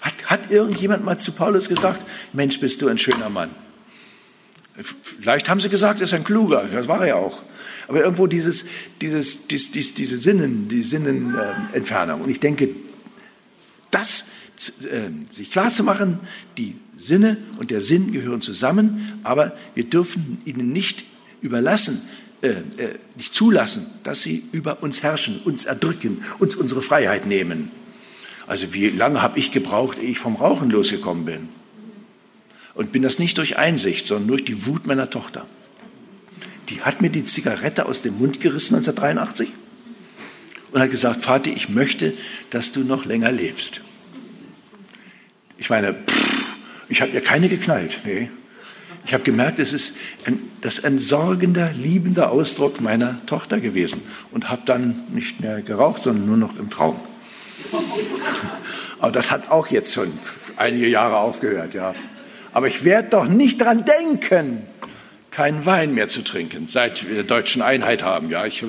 Hat, 0.00 0.14
hat 0.26 0.50
irgendjemand 0.50 1.04
mal 1.04 1.18
zu 1.18 1.32
Paulus 1.32 1.68
gesagt, 1.68 2.06
Mensch, 2.32 2.60
bist 2.60 2.82
du 2.82 2.88
ein 2.88 2.98
schöner 2.98 3.28
Mann? 3.28 3.50
Vielleicht 5.20 5.48
haben 5.48 5.60
sie 5.60 5.68
gesagt, 5.68 6.00
er 6.00 6.04
ist 6.04 6.14
ein 6.14 6.24
kluger, 6.24 6.64
das 6.72 6.88
war 6.88 7.06
er 7.06 7.16
auch. 7.16 7.44
Aber 7.88 8.02
irgendwo 8.02 8.26
dieses, 8.26 8.64
dieses, 9.00 9.46
dies, 9.48 9.72
dies, 9.72 9.94
diese 9.94 10.16
Sinnen, 10.16 10.68
die 10.68 10.82
Sinnenentfernung. 10.82 12.22
Und 12.22 12.30
ich 12.30 12.40
denke, 12.40 12.70
das 13.90 14.26
äh, 14.90 15.10
sich 15.30 15.50
klar 15.50 15.70
zu 15.70 15.84
machen, 15.84 16.20
die 16.56 16.76
Sinne 16.96 17.38
und 17.58 17.70
der 17.70 17.80
Sinn 17.80 18.12
gehören 18.12 18.40
zusammen, 18.40 19.20
aber 19.22 19.56
wir 19.74 19.84
dürfen 19.84 20.38
ihnen 20.44 20.70
nicht 20.70 21.04
überlassen, 21.42 22.02
äh, 22.42 22.48
äh, 22.48 22.98
nicht 23.16 23.34
zulassen, 23.34 23.86
dass 24.02 24.22
sie 24.22 24.44
über 24.52 24.82
uns 24.82 25.02
herrschen, 25.02 25.40
uns 25.44 25.66
erdrücken, 25.66 26.22
uns 26.38 26.54
unsere 26.54 26.80
Freiheit 26.80 27.26
nehmen. 27.26 27.70
Also 28.46 28.72
wie 28.72 28.88
lange 28.88 29.20
habe 29.20 29.38
ich 29.38 29.52
gebraucht, 29.52 29.98
ehe 29.98 30.10
ich 30.10 30.18
vom 30.18 30.36
Rauchen 30.36 30.70
losgekommen 30.70 31.26
bin? 31.26 31.48
Und 32.74 32.92
bin 32.92 33.02
das 33.02 33.18
nicht 33.18 33.36
durch 33.36 33.58
Einsicht, 33.58 34.06
sondern 34.06 34.28
durch 34.28 34.44
die 34.44 34.66
Wut 34.66 34.86
meiner 34.86 35.10
Tochter. 35.10 35.46
Die 36.70 36.80
hat 36.80 37.02
mir 37.02 37.10
die 37.10 37.24
Zigarette 37.24 37.86
aus 37.86 38.00
dem 38.00 38.18
Mund 38.18 38.40
gerissen 38.40 38.74
1983 38.76 39.50
und 40.72 40.80
hat 40.80 40.90
gesagt, 40.90 41.20
Vati, 41.22 41.50
ich 41.50 41.68
möchte, 41.68 42.14
dass 42.48 42.72
du 42.72 42.80
noch 42.80 43.04
länger 43.04 43.32
lebst. 43.32 43.82
Ich 45.58 45.68
meine, 45.68 45.92
pff, 45.92 46.54
ich 46.88 47.02
habe 47.02 47.12
ihr 47.12 47.20
keine 47.20 47.48
geknallt. 47.48 48.00
Nee. 48.04 48.30
Ich 49.06 49.14
habe 49.14 49.24
gemerkt, 49.24 49.58
es 49.58 49.72
ist 49.72 49.96
ein, 50.24 50.40
das 50.60 50.78
ist 50.78 50.84
ein 50.84 50.98
sorgender, 50.98 51.72
liebender 51.72 52.30
Ausdruck 52.30 52.80
meiner 52.80 53.24
Tochter 53.26 53.60
gewesen 53.60 54.02
und 54.30 54.50
habe 54.50 54.62
dann 54.64 55.02
nicht 55.12 55.40
mehr 55.40 55.62
geraucht, 55.62 56.02
sondern 56.02 56.26
nur 56.26 56.36
noch 56.36 56.58
im 56.58 56.70
Traum. 56.70 57.00
Aber 58.98 59.12
das 59.12 59.30
hat 59.30 59.50
auch 59.50 59.68
jetzt 59.68 59.92
schon 59.92 60.12
einige 60.56 60.86
Jahre 60.86 61.16
aufgehört, 61.16 61.74
ja. 61.74 61.94
Aber 62.52 62.66
ich 62.66 62.84
werde 62.84 63.08
doch 63.08 63.26
nicht 63.26 63.60
dran 63.60 63.84
denken, 63.84 64.66
keinen 65.30 65.64
Wein 65.64 65.94
mehr 65.94 66.08
zu 66.08 66.22
trinken, 66.22 66.66
seit 66.66 67.06
wir 67.06 67.14
der 67.14 67.24
deutschen 67.24 67.62
Einheit 67.62 68.02
haben. 68.02 68.30
Ja, 68.30 68.46
ich, 68.46 68.64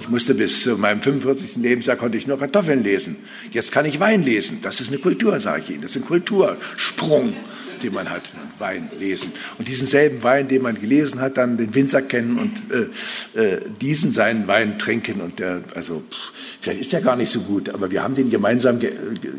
ich 0.00 0.08
musste 0.08 0.34
bis 0.34 0.62
zu 0.62 0.78
meinem 0.78 1.02
45. 1.02 1.56
Lebensjahr 1.56 1.96
konnte 1.96 2.16
ich 2.16 2.26
nur 2.26 2.38
Kartoffeln 2.38 2.82
lesen. 2.82 3.16
Jetzt 3.50 3.72
kann 3.72 3.84
ich 3.84 3.98
Wein 3.98 4.22
lesen. 4.22 4.60
Das 4.62 4.80
ist 4.80 4.88
eine 4.88 4.98
Kultur, 4.98 5.38
sage 5.40 5.62
ich 5.62 5.70
Ihnen. 5.70 5.82
Das 5.82 5.90
ist 5.90 6.02
ein 6.02 6.06
Kultursprung. 6.06 7.34
Den 7.82 7.94
man 7.94 8.10
hat, 8.10 8.30
Wein 8.58 8.90
lesen. 8.98 9.32
Und 9.58 9.68
diesen 9.68 9.86
selben 9.86 10.22
Wein, 10.22 10.48
den 10.48 10.62
man 10.62 10.80
gelesen 10.80 11.20
hat, 11.20 11.36
dann 11.36 11.56
den 11.56 11.74
Winzer 11.74 12.02
kennen 12.02 12.38
und 12.38 12.52
äh, 12.70 13.40
äh, 13.40 13.60
diesen 13.80 14.12
seinen 14.12 14.46
Wein 14.46 14.78
trinken. 14.78 15.20
Und 15.20 15.38
der, 15.38 15.62
also, 15.74 16.02
pff, 16.10 16.32
vielleicht 16.60 16.80
ist 16.80 16.92
der 16.92 17.00
gar 17.00 17.16
nicht 17.16 17.30
so 17.30 17.40
gut, 17.40 17.68
aber 17.68 17.90
wir 17.90 18.02
haben 18.02 18.14
den 18.14 18.30
gemeinsam 18.30 18.78
ge 18.78 18.92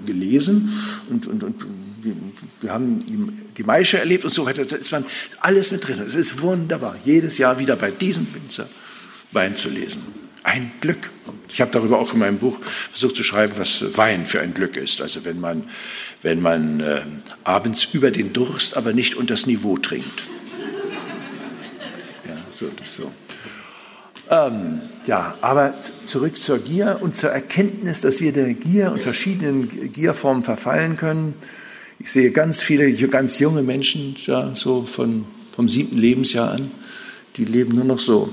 gelesen 0.06 0.72
und, 1.10 1.28
und, 1.28 1.44
und 1.44 1.66
wir 2.62 2.72
haben 2.72 3.00
die 3.58 3.64
Maische 3.64 4.00
erlebt 4.00 4.26
und 4.26 4.34
so 4.34 4.46
weiter. 4.46 4.66
Da 4.66 4.76
ist 4.76 4.92
man 4.92 5.06
alles 5.40 5.72
mit 5.72 5.88
drin. 5.88 6.02
Es 6.08 6.16
ist 6.16 6.42
wunderbar, 6.42 6.96
jedes 7.04 7.38
Jahr 7.38 7.60
wieder 7.60 7.76
bei 7.76 7.92
diesem 7.92 8.28
Winzer 8.34 8.68
Wein 9.32 9.56
zu 9.56 9.70
lesen. 9.70 10.02
Ein 10.44 10.72
Glück. 10.80 11.10
Ich 11.50 11.60
habe 11.60 11.72
darüber 11.72 12.00
auch 12.00 12.14
in 12.14 12.20
meinem 12.20 12.38
Buch 12.38 12.58
versucht 12.92 13.16
zu 13.18 13.24
schreiben, 13.24 13.54
was 13.58 13.84
Wein 13.98 14.26
für 14.26 14.40
ein 14.40 14.54
Glück 14.54 14.78
ist. 14.78 15.02
Also 15.02 15.26
wenn 15.26 15.40
man, 15.40 15.68
wenn 16.22 16.42
man 16.42 16.80
äh, 16.80 17.02
abends 17.44 17.86
über 17.94 18.12
den 18.12 18.34
Durst, 18.34 18.76
aber 18.78 18.94
nicht 18.94 19.16
unter 19.16 19.34
das 19.34 19.46
Niveau 19.46 19.78
trinkt. 19.78 20.28
Ja, 22.28 22.36
so, 22.52 22.68
das 22.76 22.96
so. 22.96 23.12
Ähm, 24.30 24.82
ja, 25.06 25.36
aber 25.42 25.74
zurück 26.04 26.38
zur 26.38 26.60
Gier 26.60 26.98
und 27.02 27.16
zur 27.16 27.30
Erkenntnis, 27.30 28.02
dass 28.02 28.20
wir 28.20 28.34
der 28.34 28.54
Gier 28.54 28.92
und 28.92 29.02
verschiedenen 29.02 29.92
Gierformen 29.92 30.44
verfallen 30.44 30.98
können. 30.98 31.36
Ich 32.00 32.12
sehe 32.12 32.32
ganz 32.32 32.62
viele 32.62 32.92
ganz 33.08 33.40
junge 33.40 33.62
Menschen, 33.62 34.16
ja, 34.26 34.54
so 34.56 34.84
von, 34.84 35.26
vom 35.56 35.70
siebten 35.70 35.98
Lebensjahr 35.98 36.52
an, 36.52 36.72
die 37.38 37.46
leben 37.46 37.76
nur 37.76 37.86
noch 37.86 38.00
so 38.00 38.30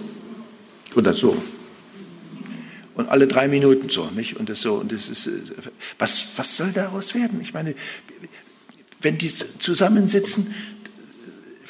oder 0.96 1.14
so. 1.14 1.36
Und 2.94 3.08
alle 3.08 3.26
drei 3.26 3.48
Minuten 3.48 3.90
so, 3.90 4.10
nicht? 4.10 4.36
Und 4.36 4.48
das 4.48 4.60
so, 4.60 4.74
und 4.74 4.92
das 4.92 5.08
ist, 5.08 5.28
was, 5.98 6.28
was 6.36 6.56
soll 6.56 6.70
daraus 6.72 7.14
werden? 7.14 7.40
Ich 7.40 7.52
meine, 7.52 7.74
wenn 9.00 9.18
die 9.18 9.32
zusammensitzen, 9.58 10.54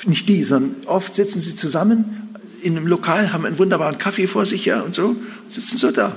nicht 0.06 0.28
die, 0.28 0.44
sondern 0.44 0.86
oft 0.86 1.14
sitzen 1.14 1.40
sie 1.40 1.54
zusammen 1.54 2.34
in 2.62 2.76
einem 2.76 2.86
Lokal, 2.86 3.32
haben 3.32 3.46
einen 3.46 3.58
wunderbaren 3.58 3.98
Kaffee 3.98 4.26
vor 4.26 4.44
sich, 4.44 4.66
ja, 4.66 4.80
und 4.82 4.94
so, 4.94 5.16
sitzen 5.46 5.78
so 5.78 5.90
da. 5.90 6.16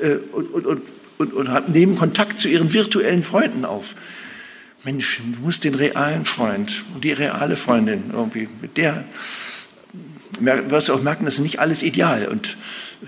Äh, 0.00 0.16
und, 0.32 0.52
und, 0.52 0.66
und, 0.66 0.82
und, 1.18 1.32
und 1.32 1.68
nehmen 1.68 1.96
Kontakt 1.96 2.38
zu 2.38 2.48
ihren 2.48 2.72
virtuellen 2.72 3.22
Freunden 3.22 3.64
auf. 3.64 3.94
Mensch, 4.84 5.20
du 5.34 5.40
musst 5.40 5.64
den 5.64 5.74
realen 5.74 6.24
Freund 6.24 6.84
und 6.94 7.04
die 7.04 7.12
reale 7.12 7.56
Freundin 7.56 8.10
irgendwie, 8.12 8.48
mit 8.60 8.76
der 8.76 9.04
wirst 10.40 10.88
du 10.88 10.94
auch 10.94 11.02
merken, 11.02 11.24
das 11.24 11.34
ist 11.34 11.40
nicht 11.40 11.60
alles 11.60 11.82
ideal 11.82 12.26
und 12.26 12.56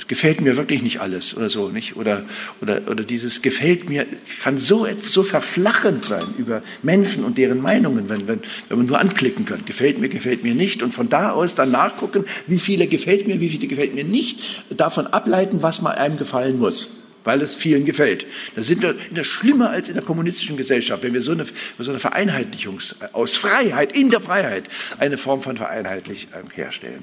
gefällt 0.08 0.40
mir 0.40 0.56
wirklich 0.56 0.82
nicht 0.82 1.00
alles 1.00 1.36
oder 1.36 1.48
so, 1.48 1.68
nicht? 1.68 1.96
Oder, 1.96 2.24
oder, 2.60 2.82
oder 2.88 3.04
dieses 3.04 3.42
gefällt 3.42 3.88
mir 3.88 4.06
kann 4.42 4.58
so, 4.58 4.86
so 5.02 5.22
verflachend 5.22 6.04
sein 6.04 6.24
über 6.38 6.62
Menschen 6.82 7.24
und 7.24 7.38
deren 7.38 7.60
Meinungen, 7.60 8.08
wenn, 8.08 8.28
wenn, 8.28 8.40
wenn 8.68 8.78
man 8.78 8.86
nur 8.86 9.00
anklicken 9.00 9.44
kann. 9.44 9.64
Gefällt 9.64 9.98
mir, 9.98 10.08
gefällt 10.08 10.42
mir 10.42 10.54
nicht. 10.54 10.82
Und 10.82 10.92
von 10.92 11.08
da 11.08 11.30
aus 11.32 11.54
dann 11.54 11.70
nachgucken, 11.70 12.24
wie 12.46 12.58
viele 12.58 12.86
gefällt 12.86 13.26
mir, 13.26 13.40
wie 13.40 13.48
viele 13.48 13.66
gefällt 13.66 13.94
mir 13.94 14.04
nicht, 14.04 14.64
davon 14.70 15.06
ableiten, 15.06 15.62
was 15.62 15.82
mal 15.82 15.92
einem 15.92 16.18
gefallen 16.18 16.58
muss 16.58 16.90
weil 17.26 17.42
es 17.42 17.56
vielen 17.56 17.84
gefällt. 17.84 18.24
Da 18.54 18.62
sind 18.62 18.82
wir 18.82 18.94
in 19.08 19.16
der 19.16 19.24
schlimmer 19.24 19.70
als 19.70 19.88
in 19.88 19.94
der 19.94 20.04
kommunistischen 20.04 20.56
Gesellschaft, 20.56 21.02
wenn 21.02 21.12
wir 21.12 21.22
so 21.22 21.32
eine, 21.32 21.44
so 21.76 21.90
eine 21.90 21.98
Vereinheitlichung 21.98 22.78
aus 23.12 23.36
Freiheit, 23.36 23.96
in 23.96 24.10
der 24.10 24.20
Freiheit, 24.20 24.68
eine 24.98 25.18
Form 25.18 25.42
von 25.42 25.56
Vereinheitlichung 25.56 26.50
herstellen. 26.54 27.02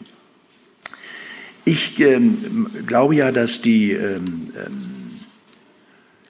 Ich 1.65 1.99
ähm, 1.99 2.67
glaube 2.85 3.15
ja, 3.15 3.31
dass 3.31 3.61
die 3.61 3.91
ähm, 3.91 4.43
ähm, 4.55 5.19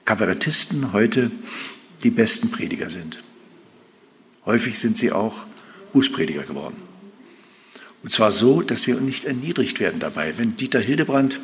Kabarettisten 0.04 0.92
heute 0.92 1.30
die 2.02 2.10
besten 2.10 2.50
Prediger 2.50 2.90
sind. 2.90 3.22
Häufig 4.46 4.78
sind 4.78 4.96
sie 4.96 5.10
auch 5.10 5.46
Bußprediger 5.92 6.42
geworden. 6.42 6.76
Und 8.02 8.12
zwar 8.12 8.32
so, 8.32 8.60
dass 8.62 8.86
wir 8.86 8.96
nicht 8.96 9.24
erniedrigt 9.24 9.80
werden 9.80 9.98
dabei. 9.98 10.36
Wenn 10.36 10.56
Dieter 10.56 10.80
Hildebrand 10.80 11.40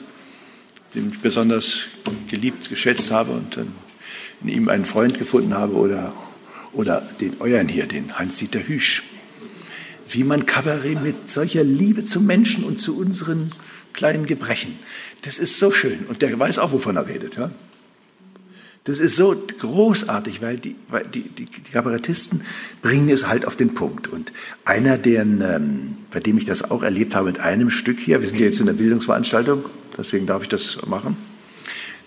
den 0.94 1.10
ich 1.10 1.18
besonders 1.18 1.86
geliebt, 2.28 2.68
geschätzt 2.68 3.10
habe 3.10 3.32
und 3.32 3.56
in 4.42 4.48
ihm 4.48 4.68
einen 4.68 4.84
Freund 4.84 5.18
gefunden 5.18 5.54
habe 5.54 5.74
oder, 5.74 6.12
oder 6.72 7.00
den 7.20 7.40
euren 7.40 7.68
hier, 7.68 7.86
den 7.86 8.18
Hans-Dieter 8.18 8.66
Hüsch. 8.66 9.04
Wie 10.08 10.24
man 10.24 10.46
Kabarett 10.46 11.02
mit 11.02 11.28
solcher 11.28 11.62
Liebe 11.62 12.04
zum 12.04 12.26
Menschen 12.26 12.64
und 12.64 12.78
zu 12.78 12.98
unseren 12.98 13.52
kleinen 13.92 14.26
Gebrechen, 14.26 14.78
das 15.22 15.38
ist 15.38 15.58
so 15.58 15.70
schön. 15.72 16.06
Und 16.06 16.22
der 16.22 16.38
weiß 16.38 16.58
auch, 16.58 16.72
wovon 16.72 16.96
er 16.96 17.06
redet. 17.06 17.36
Ja? 17.36 17.50
Das 18.84 18.98
ist 18.98 19.16
so 19.16 19.36
großartig, 19.58 20.40
weil 20.40 20.56
die, 20.56 20.74
weil 20.88 21.06
die, 21.06 21.28
die, 21.28 21.44
die 21.44 21.70
Kabarettisten 21.70 22.42
bringen 22.80 23.10
es 23.10 23.26
halt 23.26 23.46
auf 23.46 23.56
den 23.56 23.74
Punkt. 23.74 24.08
Und 24.08 24.32
einer, 24.64 24.96
deren, 24.96 25.42
ähm, 25.42 25.96
bei 26.10 26.20
dem 26.20 26.38
ich 26.38 26.46
das 26.46 26.70
auch 26.70 26.82
erlebt 26.82 27.14
habe 27.14 27.26
mit 27.26 27.40
einem 27.40 27.68
Stück 27.68 28.00
hier, 28.00 28.20
wir 28.20 28.28
sind 28.28 28.40
ja 28.40 28.46
jetzt 28.46 28.60
in 28.60 28.66
der 28.66 28.72
Bildungsveranstaltung, 28.72 29.68
deswegen 29.98 30.26
darf 30.26 30.42
ich 30.42 30.48
das 30.48 30.78
machen, 30.86 31.16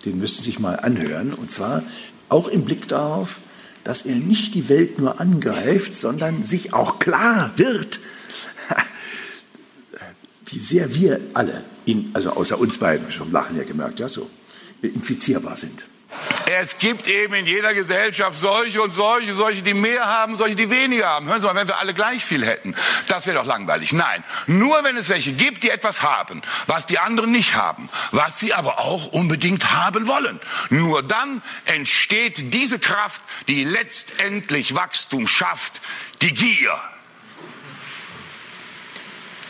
den 0.06 0.18
müssten 0.18 0.44
Sie 0.44 0.50
sich 0.50 0.60
mal 0.60 0.76
anhören. 0.76 1.34
Und 1.34 1.52
zwar 1.52 1.84
auch 2.30 2.48
im 2.48 2.66
Blick 2.66 2.88
darauf, 2.88 3.40
dass 3.84 4.04
er 4.04 4.16
nicht 4.16 4.56
die 4.56 4.68
Welt 4.68 4.98
nur 4.98 5.20
angreift, 5.20 5.94
sondern 5.94 6.42
sich 6.42 6.74
auch 6.74 6.98
klar 6.98 7.52
wird, 7.56 8.00
wie 10.48 10.60
sehr 10.60 10.96
wir 10.96 11.20
alle, 11.34 11.64
in, 11.86 12.12
also 12.14 12.32
außer 12.32 12.60
uns 12.60 12.78
beiden, 12.78 13.12
schon 13.12 13.32
Lachen 13.32 13.58
ja 13.58 13.64
gemerkt, 13.64 14.00
ja 14.00 14.10
so, 14.10 14.30
infizierbar 14.82 15.56
sind. 15.56 15.86
Es 16.46 16.78
gibt 16.78 17.08
eben 17.08 17.34
in 17.34 17.46
jeder 17.46 17.74
Gesellschaft 17.74 18.40
solche 18.40 18.82
und 18.82 18.92
solche, 18.92 19.34
solche, 19.34 19.62
die 19.62 19.74
mehr 19.74 20.06
haben, 20.06 20.36
solche, 20.36 20.56
die 20.56 20.70
weniger 20.70 21.08
haben. 21.08 21.28
Hören 21.28 21.42
Sie 21.42 21.48
mal, 21.48 21.56
wenn 21.56 21.68
wir 21.68 21.78
alle 21.78 21.94
gleich 21.94 22.24
viel 22.24 22.46
hätten, 22.46 22.76
das 23.08 23.26
wäre 23.26 23.38
doch 23.38 23.46
langweilig. 23.46 23.94
Nein, 23.94 24.24
nur 24.46 24.84
wenn 24.84 24.98
es 24.98 25.10
welche 25.10 25.34
gibt, 25.34 25.64
die 25.64 25.70
etwas 25.70 26.02
haben, 26.02 26.42
was 26.68 26.86
die 26.86 27.00
anderen 27.00 27.32
nicht 27.32 27.56
haben, 27.56 27.90
was 28.12 28.40
sie 28.40 28.54
aber 28.54 28.80
auch 28.80 29.08
unbedingt 29.08 29.74
haben 29.74 30.08
wollen. 30.08 30.40
Nur 30.70 31.02
dann 31.02 31.42
entsteht 31.66 32.54
diese 32.54 32.78
Kraft, 32.78 33.22
die 33.48 33.64
letztendlich 33.64 34.76
Wachstum 34.76 35.28
schafft, 35.28 35.82
die 36.22 36.34
Gier. 36.34 36.78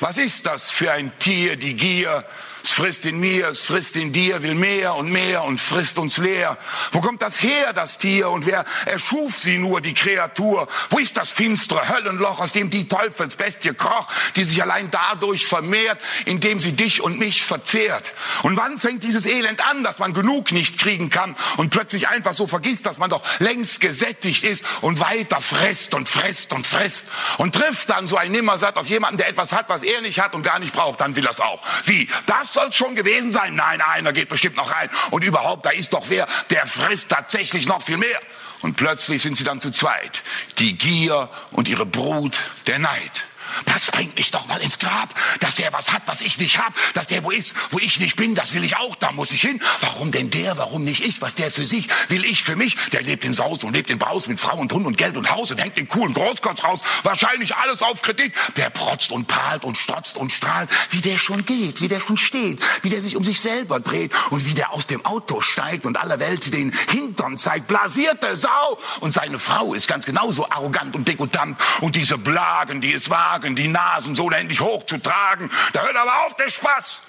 Was 0.03 0.17
ist 0.17 0.47
das 0.47 0.69
für 0.69 0.91
ein 0.91 1.17
Tier, 1.17 1.55
die 1.55 1.75
Gier? 1.75 2.25
Es 2.63 2.71
frisst 2.71 3.05
in 3.05 3.19
mir, 3.19 3.49
es 3.49 3.59
frisst 3.59 3.97
in 3.97 4.13
dir, 4.13 4.41
will 4.41 4.55
mehr 4.55 4.95
und 4.95 5.11
mehr 5.11 5.43
und 5.43 5.59
frisst 5.59 5.99
uns 5.99 6.17
leer. 6.17 6.57
Wo 6.93 7.01
kommt 7.01 7.21
das 7.21 7.43
her, 7.43 7.73
das 7.73 7.97
Tier? 7.97 8.29
Und 8.29 8.45
wer 8.45 8.63
erschuf 8.85 9.37
sie 9.37 9.57
nur, 9.57 9.81
die 9.81 9.93
Kreatur? 9.93 10.69
Wo 10.89 10.97
ist 10.97 11.17
das 11.17 11.29
finstere 11.29 11.89
Höllenloch, 11.89 12.39
aus 12.39 12.53
dem 12.53 12.69
die 12.69 12.87
Teufelsbestie 12.87 13.73
kroch, 13.73 14.07
die 14.37 14.45
sich 14.45 14.61
allein 14.61 14.89
dadurch 14.89 15.45
vermehrt, 15.45 15.99
indem 16.23 16.61
sie 16.61 16.71
dich 16.71 17.01
und 17.01 17.19
mich 17.19 17.43
verzehrt? 17.43 18.13
Und 18.43 18.55
wann 18.55 18.77
fängt 18.77 19.03
dieses 19.03 19.25
Elend 19.25 19.59
an, 19.59 19.83
dass 19.83 19.99
man 19.99 20.13
genug 20.13 20.53
nicht 20.53 20.79
kriegen 20.79 21.09
kann 21.09 21.35
und 21.57 21.69
plötzlich 21.69 22.07
einfach 22.07 22.31
so 22.31 22.47
vergisst, 22.47 22.85
dass 22.85 22.97
man 22.97 23.09
doch 23.09 23.23
längst 23.39 23.81
gesättigt 23.81 24.45
ist 24.45 24.63
und 24.79 25.01
weiter 25.01 25.41
frisst 25.41 25.95
und 25.95 26.07
frisst 26.07 26.53
und 26.53 26.65
frisst 26.65 27.07
und 27.39 27.55
trifft 27.55 27.89
dann 27.89 28.07
so 28.07 28.15
ein 28.15 28.31
Nimmersatt 28.31 28.77
auf 28.77 28.87
jemanden, 28.87 29.17
der 29.17 29.27
etwas 29.27 29.51
hat, 29.51 29.67
was 29.67 29.83
er 29.83 29.99
nicht 29.99 30.21
hat 30.21 30.33
und 30.33 30.43
gar 30.43 30.59
nicht 30.59 30.71
braucht, 30.71 31.01
dann 31.01 31.17
will 31.17 31.25
er 31.25 31.31
es 31.31 31.41
auch. 31.41 31.61
Wie? 31.83 32.07
Das 32.25 32.52
soll 32.53 32.67
es 32.67 32.75
schon 32.75 32.95
gewesen 32.95 33.31
sein. 33.31 33.55
Nein, 33.55 33.81
einer 33.81 34.13
geht 34.13 34.29
bestimmt 34.29 34.55
noch 34.55 34.71
rein. 34.71 34.89
Und 35.11 35.23
überhaupt, 35.23 35.65
da 35.65 35.71
ist 35.71 35.93
doch 35.93 36.05
wer, 36.09 36.27
der 36.49 36.65
frisst 36.65 37.09
tatsächlich 37.09 37.67
noch 37.67 37.81
viel 37.81 37.97
mehr. 37.97 38.19
Und 38.61 38.75
plötzlich 38.75 39.21
sind 39.21 39.35
sie 39.35 39.43
dann 39.43 39.59
zu 39.59 39.71
zweit. 39.71 40.23
Die 40.59 40.77
Gier 40.77 41.29
und 41.51 41.67
ihre 41.67 41.85
Brut, 41.85 42.39
der 42.67 42.79
Neid. 42.79 43.25
Das 43.65 43.85
bringt 43.87 44.15
mich 44.15 44.31
doch 44.31 44.47
mal 44.47 44.61
ins 44.61 44.79
Grab, 44.79 45.13
dass 45.39 45.55
der 45.55 45.73
was 45.73 45.91
hat, 45.91 46.03
was 46.05 46.21
ich 46.21 46.39
nicht 46.39 46.57
hab, 46.59 46.73
dass 46.93 47.07
der 47.07 47.23
wo 47.23 47.31
ist, 47.31 47.55
wo 47.71 47.79
ich 47.79 47.99
nicht 47.99 48.15
bin, 48.15 48.35
das 48.35 48.53
will 48.53 48.63
ich 48.63 48.75
auch, 48.75 48.95
da 48.95 49.11
muss 49.11 49.31
ich 49.31 49.41
hin. 49.41 49.61
Warum 49.81 50.11
denn 50.11 50.29
der, 50.29 50.57
warum 50.57 50.83
nicht 50.83 51.05
ich? 51.05 51.21
Was 51.21 51.35
der 51.35 51.51
für 51.51 51.65
sich, 51.65 51.87
will 52.09 52.25
ich 52.25 52.43
für 52.43 52.55
mich. 52.55 52.77
Der 52.91 53.01
lebt 53.01 53.25
in 53.25 53.33
Saus 53.33 53.63
und 53.63 53.73
lebt 53.73 53.89
in 53.89 53.97
Braus 53.97 54.27
mit 54.27 54.39
Frau 54.39 54.57
und 54.57 54.71
Hund 54.73 54.85
und 54.85 54.97
Geld 54.97 55.17
und 55.17 55.29
Haus 55.31 55.51
und 55.51 55.61
hängt 55.61 55.77
den 55.77 55.87
coolen 55.87 56.13
Großkotz 56.13 56.63
raus. 56.63 56.79
Wahrscheinlich 57.03 57.55
alles 57.55 57.81
auf 57.81 58.01
Kredit. 58.01 58.33
Der 58.57 58.69
protzt 58.69 59.11
und 59.11 59.27
prahlt 59.27 59.63
und 59.63 59.77
strotzt 59.77 60.17
und 60.17 60.31
strahlt, 60.31 60.69
wie 60.89 61.01
der 61.01 61.17
schon 61.17 61.45
geht, 61.45 61.81
wie 61.81 61.87
der 61.87 61.99
schon 61.99 62.17
steht, 62.17 62.61
wie 62.83 62.89
der 62.89 63.01
sich 63.01 63.15
um 63.15 63.23
sich 63.23 63.39
selber 63.39 63.79
dreht 63.79 64.13
und 64.29 64.45
wie 64.45 64.53
der 64.53 64.71
aus 64.73 64.87
dem 64.87 65.05
Auto 65.05 65.41
steigt 65.41 65.85
und 65.85 65.97
aller 65.97 66.19
Welt 66.19 66.53
den 66.53 66.73
Hintern 66.89 67.37
zeigt. 67.37 67.67
Blasierte 67.67 68.35
Sau! 68.35 68.79
Und 68.99 69.13
seine 69.13 69.39
Frau 69.39 69.73
ist 69.73 69.87
ganz 69.87 70.05
genauso 70.05 70.49
arrogant 70.49 70.95
und 70.95 71.07
degutant 71.07 71.57
und 71.81 71.95
diese 71.95 72.17
Blagen, 72.17 72.81
die 72.81 72.93
es 72.93 73.09
wagen, 73.09 73.42
tragen, 73.43 73.55
die 73.55 73.67
Nasen 73.67 74.15
so 74.15 74.29
endlich 74.31 74.61
hochzutragen. 74.61 75.49
Da 75.73 75.81
hört 75.81 75.95
aber 75.95 76.25
auf 76.25 76.35
der 76.35 76.49
Spaß. 76.49 77.03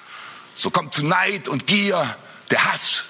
So 0.54 0.70
kommt 0.70 0.94
zu 0.94 1.04
Neid 1.04 1.48
und 1.48 1.66
Gier 1.66 2.16
der 2.50 2.72
Hass. 2.72 3.06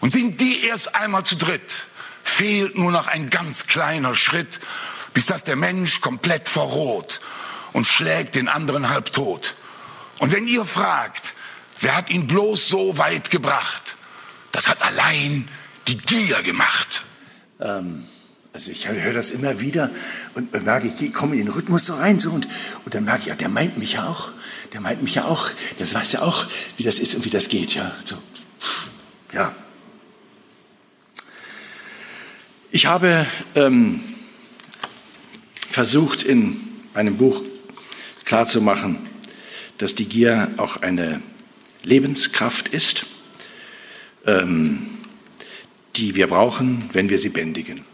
Und 0.00 0.12
sind 0.12 0.40
die 0.40 0.64
erst 0.64 0.94
einmal 0.94 1.24
zu 1.24 1.36
dritt, 1.36 1.86
fehlt 2.22 2.76
nur 2.76 2.92
noch 2.92 3.06
ein 3.06 3.30
ganz 3.30 3.66
kleiner 3.66 4.14
Schritt, 4.14 4.60
bis 5.14 5.26
das 5.26 5.42
der 5.44 5.56
Mensch 5.56 6.00
komplett 6.00 6.48
verroht 6.48 7.20
und 7.72 7.86
schlägt 7.86 8.34
den 8.34 8.48
anderen 8.48 8.90
halb 8.90 9.12
tot. 9.12 9.54
Und 10.18 10.32
wenn 10.32 10.46
ihr 10.46 10.64
fragt, 10.64 11.34
wer 11.80 11.96
hat 11.96 12.10
ihn 12.10 12.26
bloß 12.26 12.68
so 12.68 12.98
weit 12.98 13.30
gebracht, 13.30 13.96
das 14.52 14.68
hat 14.68 14.82
allein 14.82 15.48
die 15.88 15.96
Gier 15.96 16.42
gemacht. 16.42 17.04
Ähm, 17.60 18.06
Also 18.56 18.70
ich 18.70 18.88
höre 18.88 19.12
das 19.12 19.32
immer 19.32 19.60
wieder 19.60 19.90
und 20.32 20.50
merke, 20.64 20.88
ich 20.88 21.12
komme 21.12 21.36
in 21.36 21.44
den 21.44 21.48
Rhythmus 21.48 21.84
so 21.84 21.92
rein 21.92 22.18
so 22.18 22.30
und, 22.30 22.48
und 22.86 22.94
dann 22.94 23.04
merke 23.04 23.20
ich, 23.20 23.26
ja, 23.26 23.34
der 23.34 23.50
meint 23.50 23.76
mich 23.76 23.92
ja 23.92 24.08
auch, 24.08 24.32
der 24.72 24.80
meint 24.80 25.02
mich 25.02 25.16
ja 25.16 25.26
auch, 25.26 25.50
das 25.78 25.92
weiß 25.92 26.12
ja 26.12 26.22
auch, 26.22 26.46
wie 26.78 26.82
das 26.82 26.98
ist 26.98 27.14
und 27.14 27.26
wie 27.26 27.28
das 27.28 27.50
geht, 27.50 27.74
ja. 27.74 27.94
So. 28.06 28.16
Ja. 29.34 29.54
Ich 32.70 32.86
habe 32.86 33.26
ähm, 33.54 34.00
versucht, 35.68 36.22
in 36.22 36.58
meinem 36.94 37.18
Buch 37.18 37.42
klarzumachen, 38.24 39.00
dass 39.76 39.94
die 39.94 40.06
Gier 40.06 40.54
auch 40.56 40.78
eine 40.78 41.20
Lebenskraft 41.82 42.68
ist, 42.68 43.04
ähm, 44.24 44.96
die 45.96 46.14
wir 46.14 46.28
brauchen, 46.28 46.88
wenn 46.94 47.10
wir 47.10 47.18
sie 47.18 47.28
bändigen 47.28 47.84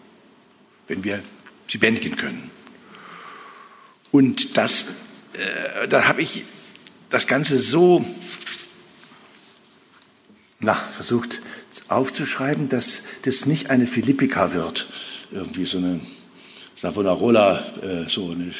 wenn 0.93 1.05
wir 1.05 1.23
sie 1.69 1.79
bändigen 1.79 2.17
können. 2.17 2.51
Und 4.11 4.59
das, 4.59 4.85
äh, 5.33 5.89
da 5.89 6.07
habe 6.07 6.21
ich 6.21 6.45
das 7.09 7.27
Ganze 7.27 7.59
so 7.59 8.05
na, 10.61 10.75
versucht 10.75 11.41
aufzuschreiben, 11.89 12.69
dass 12.69 13.05
das 13.23 13.47
nicht 13.47 13.71
eine 13.71 13.87
Philippika 13.87 14.53
wird, 14.53 14.87
irgendwie 15.31 15.65
so 15.65 15.79
eine 15.79 16.01
Savonarola, 16.77 17.65
äh, 17.83 18.09
so 18.09 18.31
eine 18.31 18.53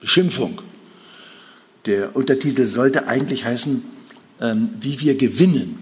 Beschimpfung. 0.00 0.60
Der 1.86 2.16
Untertitel 2.16 2.66
sollte 2.66 3.06
eigentlich 3.06 3.44
heißen, 3.44 3.84
ähm, 4.40 4.70
wie 4.80 4.98
wir 4.98 5.14
gewinnen 5.16 5.81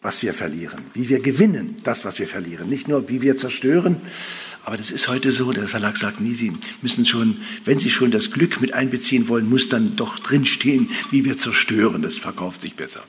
was 0.00 0.22
wir 0.22 0.32
verlieren, 0.32 0.78
wie 0.94 1.08
wir 1.08 1.20
gewinnen, 1.20 1.76
das, 1.82 2.04
was 2.04 2.18
wir 2.18 2.28
verlieren. 2.28 2.68
Nicht 2.68 2.86
nur, 2.86 3.08
wie 3.08 3.22
wir 3.22 3.36
zerstören, 3.36 4.00
aber 4.64 4.76
das 4.76 4.90
ist 4.90 5.08
heute 5.08 5.32
so, 5.32 5.50
der 5.52 5.66
Verlag 5.66 5.96
sagt 5.96 6.20
nie, 6.20 6.34
Sie 6.34 6.52
müssen 6.82 7.06
schon, 7.06 7.38
wenn 7.64 7.78
Sie 7.78 7.90
schon 7.90 8.10
das 8.10 8.30
Glück 8.30 8.60
mit 8.60 8.74
einbeziehen 8.74 9.28
wollen, 9.28 9.48
muss 9.48 9.68
dann 9.68 9.96
doch 9.96 10.18
drinstehen, 10.18 10.90
wie 11.10 11.24
wir 11.24 11.38
zerstören, 11.38 12.02
das 12.02 12.18
verkauft 12.18 12.60
sich 12.60 12.76
besser. 12.76 13.02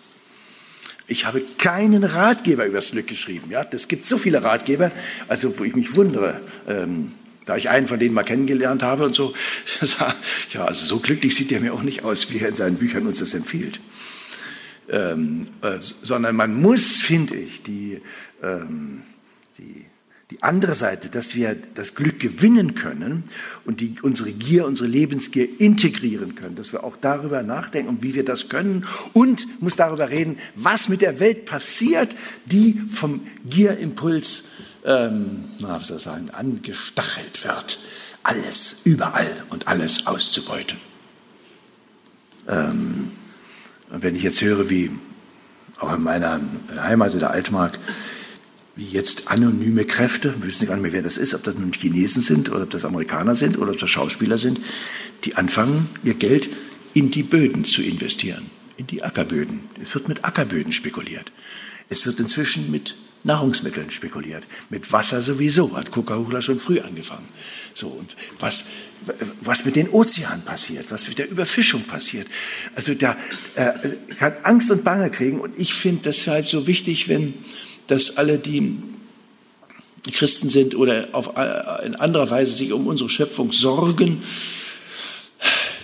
Ich 1.05 1.25
habe 1.25 1.43
keinen 1.57 2.03
Ratgeber 2.03 2.65
über 2.65 2.77
das 2.77 2.91
Glück 2.91 3.07
geschrieben. 3.07 3.51
Ja, 3.51 3.63
das 3.63 3.87
gibt 3.87 4.05
so 4.05 4.17
viele 4.17 4.43
Ratgeber, 4.43 4.91
also 5.27 5.59
wo 5.59 5.63
ich 5.63 5.75
mich 5.75 5.95
wundere, 5.95 6.39
ähm, 6.67 7.11
da 7.45 7.57
ich 7.57 7.69
einen 7.69 7.87
von 7.87 7.99
denen 7.99 8.13
mal 8.13 8.23
kennengelernt 8.23 8.81
habe 8.81 9.05
und 9.05 9.15
so. 9.15 9.33
Ja, 10.53 10.65
also 10.65 10.85
so 10.85 10.99
glücklich 10.99 11.35
sieht 11.35 11.51
er 11.51 11.59
mir 11.59 11.73
auch 11.73 11.83
nicht 11.83 12.03
aus, 12.03 12.31
wie 12.31 12.39
er 12.39 12.49
in 12.49 12.55
seinen 12.55 12.77
Büchern 12.77 13.05
uns 13.05 13.19
das 13.19 13.33
empfiehlt 13.33 13.79
ähm, 14.89 15.45
äh, 15.61 15.77
sondern 15.79 16.35
man 16.35 16.59
muss, 16.59 16.97
finde 16.97 17.35
ich, 17.35 17.63
die, 17.63 18.01
ähm, 18.41 19.03
die, 19.57 19.85
die 20.31 20.43
andere 20.43 20.73
Seite, 20.73 21.09
dass 21.09 21.35
wir 21.35 21.55
das 21.73 21.95
Glück 21.95 22.19
gewinnen 22.19 22.75
können 22.75 23.23
und 23.65 23.81
die, 23.81 23.95
unsere 24.01 24.31
Gier, 24.31 24.65
unsere 24.65 24.87
Lebensgier 24.87 25.59
integrieren 25.59 26.35
können, 26.35 26.55
dass 26.55 26.71
wir 26.71 26.83
auch 26.83 26.97
darüber 26.97 27.41
nachdenken, 27.43 27.99
wie 28.01 28.13
wir 28.13 28.25
das 28.25 28.49
können 28.49 28.85
und 29.13 29.47
muss 29.61 29.75
darüber 29.75 30.09
reden, 30.09 30.37
was 30.55 30.89
mit 30.89 31.01
der 31.01 31.19
Welt 31.19 31.45
passiert, 31.45 32.15
die 32.45 32.79
vom 32.89 33.27
Gierimpuls, 33.45 34.45
ähm, 34.85 35.45
na, 35.59 35.81
sagen, 35.81 36.29
angestachelt 36.29 37.43
wird, 37.43 37.79
alles, 38.23 38.81
überall 38.85 39.45
und 39.49 39.67
alles 39.67 40.05
auszubeuten. 40.05 40.77
Ähm, 42.47 43.11
und 43.91 44.03
wenn 44.03 44.15
ich 44.15 44.23
jetzt 44.23 44.41
höre, 44.41 44.69
wie 44.69 44.91
auch 45.79 45.93
in 45.93 46.03
meiner 46.03 46.41
Heimat 46.81 47.13
in 47.13 47.19
der 47.19 47.31
Altmark, 47.31 47.79
wie 48.75 48.85
jetzt 48.85 49.29
anonyme 49.29 49.85
Kräfte, 49.85 50.33
wir 50.39 50.47
wissen 50.47 50.67
gar 50.67 50.75
nicht 50.75 50.83
mehr, 50.83 50.93
wer 50.93 51.01
das 51.01 51.17
ist, 51.17 51.33
ob 51.33 51.43
das 51.43 51.55
nun 51.55 51.73
Chinesen 51.73 52.21
sind 52.21 52.49
oder 52.49 52.63
ob 52.63 52.69
das 52.69 52.85
Amerikaner 52.85 53.35
sind 53.35 53.57
oder 53.57 53.71
ob 53.71 53.77
das 53.77 53.89
Schauspieler 53.89 54.37
sind, 54.37 54.59
die 55.25 55.35
anfangen, 55.35 55.89
ihr 56.03 56.13
Geld 56.13 56.49
in 56.93 57.11
die 57.11 57.23
Böden 57.23 57.65
zu 57.65 57.81
investieren, 57.81 58.49
in 58.77 58.87
die 58.87 59.03
Ackerböden. 59.03 59.61
Es 59.81 59.93
wird 59.95 60.07
mit 60.07 60.23
Ackerböden 60.23 60.71
spekuliert. 60.71 61.31
Es 61.89 62.05
wird 62.05 62.19
inzwischen 62.19 62.71
mit 62.71 62.95
Nahrungsmitteln 63.23 63.91
spekuliert. 63.91 64.47
Mit 64.69 64.91
Wasser 64.91 65.21
sowieso, 65.21 65.75
hat 65.75 65.91
Coca-Cola 65.91 66.41
schon 66.41 66.57
früh 66.57 66.79
angefangen. 66.79 67.27
So, 67.73 67.87
und 67.87 68.15
was, 68.39 68.65
was 69.41 69.65
mit 69.65 69.75
den 69.75 69.89
Ozeanen 69.89 70.43
passiert, 70.43 70.89
was 70.91 71.09
mit 71.09 71.17
der 71.17 71.29
Überfischung 71.29 71.83
passiert. 71.83 72.27
Also 72.75 72.93
da 72.93 73.17
äh, 73.55 73.73
kann 74.17 74.33
Angst 74.43 74.71
und 74.71 74.83
Bange 74.83 75.09
kriegen. 75.09 75.41
Und 75.41 75.57
ich 75.59 75.73
finde 75.73 76.03
deshalb 76.05 76.47
so 76.47 76.65
wichtig, 76.65 77.09
wenn 77.09 77.33
das 77.87 78.17
alle, 78.17 78.39
die 78.39 78.77
Christen 80.11 80.47
sind 80.47 80.75
oder 80.75 81.09
auf, 81.11 81.35
äh, 81.35 81.85
in 81.85 81.95
anderer 81.95 82.29
Weise 82.29 82.55
sich 82.55 82.71
um 82.71 82.87
unsere 82.87 83.09
Schöpfung 83.09 83.51
sorgen, 83.51 84.23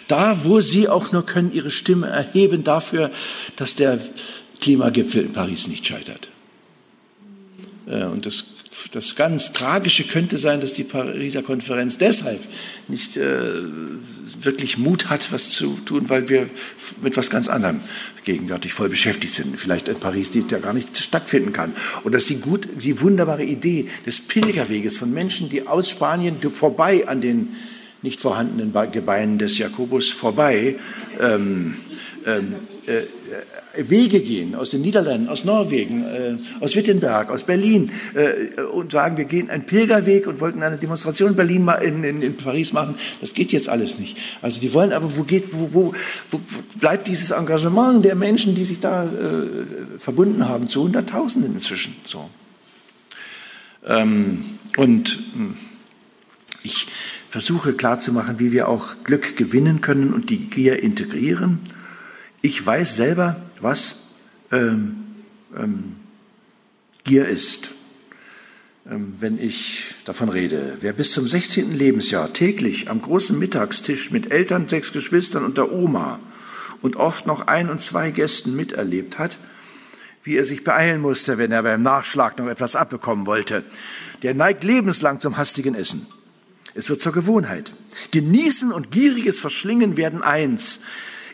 da, 0.07 0.45
wo 0.45 0.61
sie 0.61 0.87
auch 0.87 1.11
nur 1.11 1.25
können, 1.25 1.51
ihre 1.51 1.71
Stimme 1.71 2.07
erheben 2.07 2.63
dafür, 2.63 3.11
dass 3.55 3.75
der 3.75 3.99
Klimagipfel 4.61 5.23
in 5.23 5.33
Paris 5.33 5.67
nicht 5.67 5.85
scheitert. 5.85 6.29
Äh, 7.87 8.05
und 8.05 8.25
das, 8.25 8.45
das 8.91 9.15
ganz 9.15 9.53
Tragische 9.53 10.05
könnte 10.05 10.37
sein, 10.37 10.61
dass 10.61 10.73
die 10.73 10.83
Pariser 10.83 11.43
Konferenz 11.43 11.97
deshalb 11.97 12.41
nicht 12.87 13.17
äh, 13.17 13.63
wirklich 14.39 14.77
Mut 14.77 15.09
hat, 15.09 15.31
was 15.31 15.51
zu 15.51 15.77
tun, 15.85 16.09
weil 16.09 16.29
wir 16.29 16.49
mit 17.01 17.17
was 17.17 17.29
ganz 17.29 17.47
anderem 17.47 17.79
gegenwärtig 18.23 18.73
voll 18.73 18.89
beschäftigt 18.89 19.33
sind. 19.33 19.57
Vielleicht 19.57 19.87
in 19.87 19.99
Paris, 19.99 20.31
die 20.31 20.43
ja 20.49 20.59
gar 20.59 20.73
nicht 20.73 20.97
stattfinden 20.97 21.53
kann. 21.53 21.73
Und 22.03 22.13
dass 22.13 22.25
die, 22.25 22.37
gut, 22.37 22.67
die 22.81 22.99
wunderbare 23.01 23.43
Idee 23.43 23.87
des 24.05 24.19
Pilgerweges 24.19 24.97
von 24.97 25.13
Menschen, 25.13 25.49
die 25.49 25.67
aus 25.67 25.89
Spanien 25.89 26.37
vorbei 26.53 27.07
an 27.07 27.21
den 27.21 27.55
nicht 28.01 28.21
vorhandenen 28.21 28.71
Gebeinen 28.91 29.39
des 29.39 29.57
Jakobus 29.57 30.11
vorbei 30.11 30.75
ähm, 31.19 31.75
ähm, 32.25 32.55
äh, 32.85 33.03
Wege 33.77 34.21
gehen, 34.21 34.55
aus 34.55 34.69
den 34.69 34.81
Niederlanden, 34.81 35.27
aus 35.27 35.45
Norwegen, 35.45 36.03
äh, 36.03 36.37
aus 36.61 36.75
Wittenberg, 36.75 37.29
aus 37.29 37.43
Berlin 37.43 37.91
äh, 38.13 38.61
und 38.61 38.91
sagen, 38.91 39.17
wir 39.17 39.25
gehen 39.25 39.49
einen 39.49 39.65
Pilgerweg 39.65 40.27
und 40.27 40.39
wollten 40.39 40.63
eine 40.63 40.77
Demonstration 40.77 41.31
in 41.31 41.35
Berlin 41.35 41.69
in, 41.81 42.03
in, 42.03 42.21
in, 42.21 42.37
Paris 42.37 42.73
machen. 42.73 42.95
Das 43.21 43.33
geht 43.33 43.51
jetzt 43.51 43.69
alles 43.69 43.99
nicht. 43.99 44.17
Also 44.41 44.59
die 44.59 44.73
wollen 44.73 44.93
aber, 44.93 45.17
wo 45.17 45.23
geht, 45.23 45.53
wo, 45.53 45.69
wo, 45.73 45.93
wo 46.31 46.39
bleibt 46.79 47.07
dieses 47.07 47.31
Engagement 47.31 48.05
der 48.05 48.15
Menschen, 48.15 48.55
die 48.55 48.63
sich 48.63 48.79
da 48.79 49.05
äh, 49.05 49.97
verbunden 49.97 50.47
haben, 50.47 50.69
zu 50.69 50.83
Hunderttausenden 50.83 51.53
inzwischen. 51.53 51.95
So. 52.05 52.29
Ähm, 53.85 54.59
und 54.77 55.19
hm, 55.33 55.55
ich 56.63 56.87
versuche 57.29 57.73
klarzumachen, 57.73 58.39
wie 58.39 58.51
wir 58.51 58.69
auch 58.69 59.03
Glück 59.03 59.35
gewinnen 59.35 59.81
können 59.81 60.13
und 60.13 60.29
die 60.29 60.47
Gier 60.47 60.81
integrieren. 60.81 61.59
Ich 62.45 62.63
weiß 62.63 62.95
selber, 62.95 63.37
was 63.59 64.09
ähm, 64.51 65.15
ähm, 65.57 65.95
Gier 67.03 67.27
ist, 67.27 67.71
ähm, 68.87 69.15
wenn 69.17 69.39
ich 69.39 69.95
davon 70.05 70.29
rede. 70.29 70.77
Wer 70.79 70.93
bis 70.93 71.11
zum 71.11 71.27
16. 71.27 71.71
Lebensjahr 71.71 72.33
täglich 72.33 72.87
am 72.91 73.01
großen 73.01 73.39
Mittagstisch 73.39 74.11
mit 74.11 74.31
Eltern, 74.31 74.67
sechs 74.67 74.93
Geschwistern 74.93 75.43
und 75.43 75.57
der 75.57 75.71
Oma 75.71 76.19
und 76.83 76.97
oft 76.97 77.25
noch 77.25 77.47
ein 77.47 77.67
und 77.67 77.81
zwei 77.81 78.11
Gästen 78.11 78.55
miterlebt 78.55 79.17
hat, 79.17 79.39
wie 80.21 80.37
er 80.37 80.45
sich 80.45 80.63
beeilen 80.63 81.01
musste, 81.01 81.39
wenn 81.39 81.51
er 81.51 81.63
beim 81.63 81.81
Nachschlag 81.81 82.37
noch 82.37 82.45
etwas 82.45 82.75
abbekommen 82.75 83.25
wollte, 83.25 83.63
der 84.21 84.35
neigt 84.35 84.63
lebenslang 84.63 85.19
zum 85.19 85.35
hastigen 85.37 85.73
Essen. 85.73 86.05
Es 86.75 86.91
wird 86.91 87.01
zur 87.01 87.11
Gewohnheit. 87.11 87.71
Genießen 88.11 88.71
und 88.71 88.91
gieriges 88.91 89.39
Verschlingen 89.39 89.97
werden 89.97 90.21
eins 90.21 90.81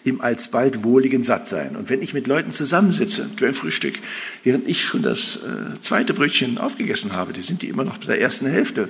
im 0.04 0.22
alsbald 0.22 0.84
wohligen 0.84 1.24
Sattsein. 1.24 1.76
Und 1.76 1.90
wenn 1.90 2.02
ich 2.02 2.14
mit 2.14 2.28
Leuten 2.28 2.52
zusammensitze 2.52 3.30
beim 3.40 3.54
Frühstück, 3.54 4.00
während 4.44 4.68
ich 4.68 4.84
schon 4.84 5.04
das 5.04 5.38
äh, 5.38 5.80
zweite 5.80 6.14
Brötchen 6.14 6.58
aufgegessen 6.58 7.14
habe, 7.14 7.34
die 7.34 7.42
sind 7.42 7.62
die 7.62 7.70
immer 7.70 7.84
noch 7.84 8.00
bei 8.00 8.08
der 8.08 8.22
ersten 8.22 8.48
Hälfte. 8.48 8.90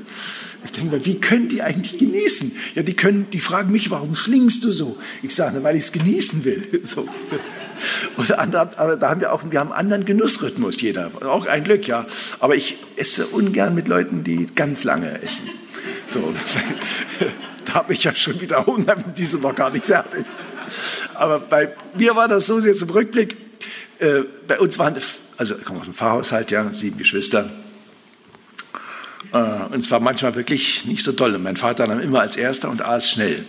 Ich 0.64 0.72
denke 0.72 0.96
mir, 0.96 1.06
wie 1.06 1.20
können 1.20 1.50
die 1.50 1.62
eigentlich 1.62 1.98
genießen? 1.98 2.54
Ja, 2.76 2.84
die 2.84 2.96
können, 2.96 3.28
die 3.32 3.42
fragen 3.42 3.72
mich, 3.72 3.92
warum 3.92 4.16
schlingst 4.16 4.64
du 4.64 4.72
so? 4.72 4.98
Ich 5.22 5.36
sage, 5.36 5.64
weil 5.64 5.76
ich 5.76 5.84
es 5.84 5.92
genießen 5.92 6.46
will. 6.46 6.64
So. 6.84 7.08
Und 8.18 8.32
andere, 8.34 8.78
aber 8.78 8.98
da 8.98 9.10
haben 9.10 9.22
wir 9.22 9.32
auch, 9.32 9.44
wir 9.50 9.60
haben 9.60 9.72
einen 9.72 9.80
anderen 9.80 10.06
Genussrhythmus, 10.06 10.82
jeder. 10.82 11.12
Auch 11.24 11.46
ein 11.46 11.64
Glück, 11.64 11.88
ja. 11.88 12.06
Aber 12.40 12.56
ich 12.56 12.78
esse 12.96 13.28
ungern 13.28 13.76
mit 13.76 13.88
Leuten, 13.88 14.24
die 14.24 14.48
ganz 14.56 14.84
lange 14.84 15.22
essen. 15.22 15.50
So. 16.08 16.34
Da 17.66 17.76
habe 17.76 17.94
ich 17.94 18.04
ja 18.04 18.14
schon 18.16 18.42
wieder 18.42 18.66
Hunger, 18.66 18.96
die 18.96 19.26
sind 19.26 19.44
noch 19.44 19.56
gar 19.56 19.70
nicht 19.70 19.86
fertig. 19.86 20.26
Aber 21.14 21.40
bei 21.40 21.74
mir 21.98 22.16
war 22.16 22.28
das 22.28 22.48
so, 22.48 22.60
jetzt 22.60 22.82
im 22.82 22.90
Rückblick, 22.90 23.38
äh, 24.00 24.22
bei 24.48 24.60
uns 24.60 24.80
waren, 24.80 24.96
also 25.38 25.56
ich 25.56 25.64
komme 25.64 25.80
aus 25.80 25.86
dem 25.86 25.94
Pfarrhaushalt, 25.94 26.52
ja, 26.52 26.68
sieben 26.74 26.98
Geschwister. 26.98 27.50
Äh, 29.34 29.38
und 29.38 29.78
es 29.78 29.92
war 29.92 30.00
manchmal 30.00 30.36
wirklich 30.36 30.86
nicht 30.86 31.04
so 31.04 31.12
toll. 31.12 31.36
Und 31.36 31.44
mein 31.44 31.58
Vater 31.58 31.88
nahm 31.88 32.00
immer 32.00 32.22
als 32.22 32.36
Erster 32.36 32.70
und 32.70 32.82
aß 32.82 33.12
schnell. 33.12 33.46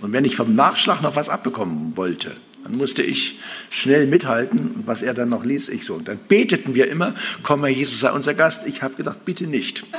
Und 0.00 0.12
wenn 0.12 0.24
ich 0.24 0.36
vom 0.36 0.54
Nachschlag 0.54 1.02
noch 1.02 1.16
was 1.16 1.28
abbekommen 1.28 1.96
wollte, 1.96 2.36
Dann 2.66 2.78
musste 2.78 3.02
ich 3.02 3.38
schnell 3.70 4.08
mithalten, 4.08 4.82
was 4.86 5.02
er 5.02 5.14
dann 5.14 5.28
noch 5.28 5.44
ließ, 5.44 5.68
ich 5.68 5.86
so. 5.86 5.94
Und 5.94 6.08
dann 6.08 6.18
beteten 6.26 6.74
wir 6.74 6.88
immer, 6.88 7.14
komm 7.44 7.60
Herr 7.60 7.68
Jesus, 7.68 8.00
sei 8.00 8.10
unser 8.10 8.34
Gast. 8.34 8.66
Ich 8.66 8.82
habe 8.82 8.96
gedacht, 8.96 9.24
bitte 9.24 9.46
nicht. 9.46 9.86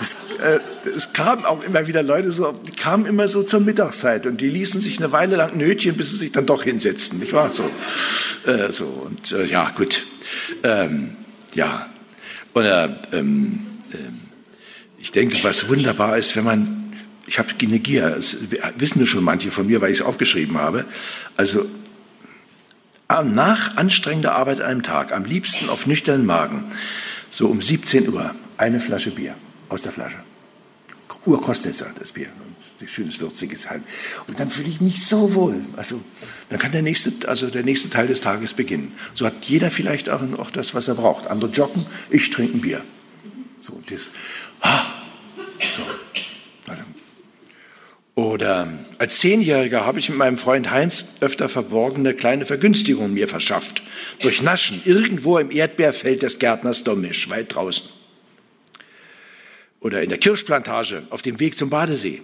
es, 0.00 0.16
äh, 0.40 0.58
es 0.86 1.12
kamen 1.12 1.44
auch 1.44 1.62
immer 1.62 1.86
wieder 1.86 2.02
Leute 2.02 2.30
so, 2.30 2.52
die 2.52 2.72
kamen 2.72 3.06
immer 3.06 3.28
so 3.28 3.42
zur 3.42 3.60
Mittagszeit 3.60 4.26
und 4.26 4.40
die 4.40 4.48
ließen 4.48 4.80
sich 4.80 4.98
eine 4.98 5.12
Weile 5.12 5.36
lang 5.36 5.56
nötchen, 5.56 5.96
bis 5.96 6.10
sie 6.10 6.16
sich 6.16 6.32
dann 6.32 6.46
doch 6.46 6.64
hinsetzten. 6.64 7.18
Nicht 7.18 7.32
wahr? 7.32 7.52
So, 7.52 7.70
äh, 8.46 8.70
so 8.70 8.86
und 8.86 9.32
äh, 9.32 9.44
ja, 9.44 9.70
gut. 9.70 10.06
Ähm, 10.62 11.16
ja. 11.54 11.90
Und 12.52 12.64
äh, 12.64 12.88
ähm, 13.12 13.66
ich 14.98 15.12
denke, 15.12 15.42
was 15.42 15.68
wunderbar 15.68 16.16
ist, 16.18 16.34
wenn 16.36 16.44
man 16.44 16.80
ich 17.26 17.38
habe 17.38 17.48
eine 17.60 17.78
Gier, 17.78 18.10
das 18.10 18.36
wissen 18.76 19.00
wir 19.00 19.06
schon 19.06 19.24
manche 19.24 19.50
von 19.50 19.66
mir, 19.66 19.80
weil 19.80 19.90
ich 19.90 20.00
es 20.00 20.04
aufgeschrieben 20.04 20.58
habe. 20.58 20.84
Also 21.36 21.66
nach 23.08 23.76
anstrengender 23.76 24.34
Arbeit 24.34 24.60
an 24.60 24.66
einem 24.66 24.82
Tag, 24.82 25.12
am 25.12 25.24
liebsten 25.24 25.68
auf 25.68 25.86
nüchternen 25.86 26.26
Magen, 26.26 26.64
so 27.30 27.46
um 27.46 27.60
17 27.60 28.08
Uhr, 28.12 28.34
eine 28.56 28.80
Flasche 28.80 29.10
Bier 29.10 29.36
aus 29.68 29.82
der 29.82 29.92
Flasche. 29.92 30.18
Urkostetzer, 31.26 31.90
das 31.98 32.12
Bier. 32.12 32.28
Und 32.80 32.88
schönes 32.88 33.20
würziges 33.20 33.70
halt. 33.70 33.82
Und 34.26 34.38
dann 34.40 34.50
fühle 34.50 34.68
ich 34.68 34.80
mich 34.80 35.06
so 35.06 35.34
wohl. 35.34 35.62
Also, 35.76 36.00
dann 36.50 36.58
kann 36.58 36.72
der 36.72 36.82
nächste, 36.82 37.28
also 37.28 37.48
der 37.48 37.62
nächste 37.62 37.90
Teil 37.90 38.06
des 38.06 38.20
Tages 38.20 38.54
beginnen. 38.54 38.92
So 39.14 39.26
hat 39.26 39.44
jeder 39.44 39.70
vielleicht 39.70 40.10
auch, 40.10 40.20
auch 40.38 40.50
das, 40.50 40.74
was 40.74 40.88
er 40.88 40.94
braucht. 40.94 41.28
Andere 41.28 41.50
joggen, 41.50 41.86
ich 42.10 42.30
trinke 42.30 42.58
ein 42.58 42.60
Bier. 42.60 42.82
So, 43.58 43.80
das, 43.88 44.10
ah, 44.60 44.82
so. 45.76 45.82
Oder 48.16 48.68
als 48.98 49.18
Zehnjähriger 49.18 49.84
habe 49.84 49.98
ich 49.98 50.08
mit 50.08 50.18
meinem 50.18 50.36
Freund 50.36 50.70
Heinz 50.70 51.04
öfter 51.20 51.48
verborgene 51.48 52.14
kleine 52.14 52.44
Vergünstigungen 52.44 53.14
mir 53.14 53.26
verschafft. 53.26 53.82
Durch 54.20 54.40
Naschen 54.40 54.80
irgendwo 54.84 55.38
im 55.38 55.50
Erdbeerfeld 55.50 56.22
des 56.22 56.38
Gärtners 56.38 56.84
Domisch, 56.84 57.28
weit 57.30 57.54
draußen. 57.54 57.88
Oder 59.84 60.02
in 60.02 60.08
der 60.08 60.16
Kirschplantage 60.16 61.02
auf 61.10 61.20
dem 61.20 61.38
Weg 61.38 61.58
zum 61.58 61.68
Badesee. 61.68 62.22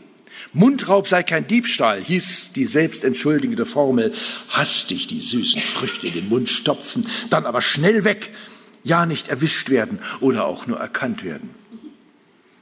Mundraub 0.55 1.07
sei 1.07 1.23
kein 1.23 1.47
Diebstahl, 1.47 2.03
hieß 2.03 2.53
die 2.55 2.65
selbstentschuldigende 2.65 3.67
Formel. 3.67 4.15
Hastig 4.49 5.09
die 5.09 5.21
süßen 5.21 5.61
Früchte 5.61 6.07
in 6.07 6.15
den 6.15 6.29
Mund 6.31 6.49
stopfen, 6.49 7.07
dann 7.29 7.45
aber 7.45 7.61
schnell 7.61 8.05
weg, 8.05 8.33
ja 8.83 9.05
nicht 9.05 9.29
erwischt 9.29 9.69
werden 9.69 9.99
oder 10.21 10.47
auch 10.47 10.67
nur 10.67 10.79
erkannt 10.79 11.23
werden. 11.23 11.51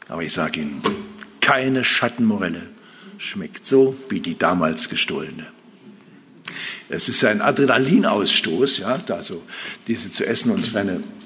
Aber 0.09 0.25
ich 0.25 0.33
sage 0.33 0.61
Ihnen, 0.61 0.83
keine 1.41 1.85
Schattenmorelle 1.85 2.67
schmeckt 3.19 3.65
so 3.65 3.97
wie 4.09 4.19
die 4.19 4.37
damals 4.37 4.89
gestohlene. 4.89 5.47
Es 6.89 7.09
ist 7.09 7.23
ein 7.23 7.41
Adrenalinausstoß, 7.41 8.79
ja, 8.79 8.99
da 8.99 9.23
so 9.23 9.45
diese 9.87 10.11
zu 10.11 10.27
essen. 10.27 10.51
Und 10.51 10.69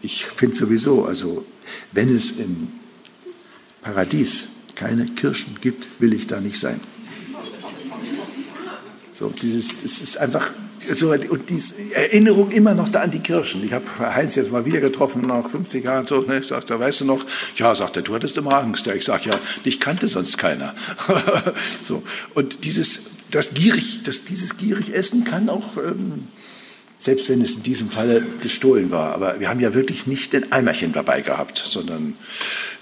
ich 0.03 0.27
finde 0.27 0.57
sowieso, 0.57 1.07
also 1.07 1.47
wenn 1.93 2.15
es 2.15 2.33
im 2.33 2.82
Paradies 3.83 4.49
keine 4.75 5.05
Kirschen 5.05 5.59
gibt, 5.61 6.01
will 6.01 6.15
ich 6.15 6.27
da 6.27 6.41
nicht 6.41 6.59
sein. 6.59 6.81
So, 9.07 9.29
dieses, 9.29 9.83
es 9.85 10.01
ist 10.01 10.17
einfach 10.17 10.53
so, 10.91 11.13
und 11.13 11.49
diese 11.49 11.95
Erinnerung 11.95 12.51
immer 12.51 12.75
noch 12.75 12.89
da 12.89 13.03
an 13.03 13.11
die 13.11 13.21
Kirschen. 13.21 13.63
Ich 13.65 13.73
habe 13.73 13.85
Heinz 13.99 14.35
jetzt 14.35 14.51
mal 14.51 14.65
wieder 14.65 14.81
getroffen, 14.81 15.27
nach 15.27 15.49
50 15.49 15.85
Jahren 15.85 16.07
so, 16.07 16.23
ne, 16.23 16.41
ich 16.41 16.49
dachte, 16.49 16.79
weißt 16.79 17.03
du 17.03 17.05
noch? 17.05 17.25
Ja, 17.57 17.75
sagt 17.75 17.97
er, 17.97 18.03
du 18.03 18.15
hattest 18.15 18.37
immer 18.39 18.55
Angst. 18.55 18.87
Ja, 18.87 18.95
ich 18.95 19.05
sage, 19.05 19.31
ja, 19.31 19.39
dich 19.65 19.79
kannte 19.79 20.09
sonst 20.09 20.39
keiner. 20.39 20.75
so, 21.83 22.03
und 22.35 22.65
dieses, 22.65 23.11
das 23.31 23.55
gierig, 23.55 24.03
das, 24.03 24.25
dieses 24.25 24.57
gierig 24.57 24.93
Essen 24.93 25.25
kann 25.25 25.49
auch, 25.49 25.77
ähm, 25.77 26.29
selbst 27.03 27.29
wenn 27.29 27.41
es 27.41 27.57
in 27.57 27.65
diesem 27.65 27.91
Falle 27.91 28.23
gestohlen 28.41 28.93
war, 28.93 29.13
aber 29.13 29.41
wir 29.41 29.49
haben 29.49 29.59
ja 29.59 29.75
wirklich 29.75 30.07
nicht 30.07 30.33
ein 30.37 30.53
Eimerchen 30.53 30.93
dabei 30.93 31.21
gehabt, 31.21 31.59
sondern 31.59 32.17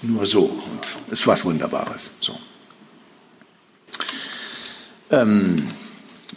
nur 0.03 0.27
so. 0.27 0.43
Und 0.43 0.85
es 1.11 1.25
war 1.25 1.33
was 1.33 1.43
Wunderbares. 1.43 2.11
So. 2.19 2.37
Ähm, 5.09 5.67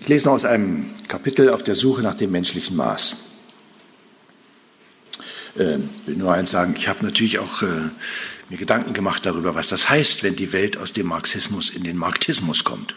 ich 0.01 0.09
lese 0.09 0.27
noch 0.29 0.33
aus 0.33 0.47
einem 0.47 0.87
Kapitel 1.09 1.51
auf 1.51 1.63
der 1.63 1.75
Suche 1.75 2.01
nach 2.01 2.15
dem 2.15 2.31
menschlichen 2.31 2.75
Maß. 2.75 3.17
Ich 5.55 5.61
äh, 5.61 5.79
will 6.07 6.17
nur 6.17 6.33
eins 6.33 6.53
sagen, 6.53 6.75
ich 6.79 6.89
habe 6.89 7.05
natürlich 7.05 7.39
auch 7.39 7.61
äh, 7.61 7.91
mir 8.49 8.57
Gedanken 8.57 8.95
gemacht 8.95 9.27
darüber, 9.27 9.55
was 9.55 9.69
das 9.69 9.91
heißt, 9.91 10.23
wenn 10.23 10.37
die 10.37 10.55
Welt 10.55 10.79
aus 10.79 10.95
dem 10.95 11.09
Marxismus 11.09 11.69
in 11.69 11.85
den 11.85 11.99
Marktismus 11.99 12.65
kommt. 12.65 12.95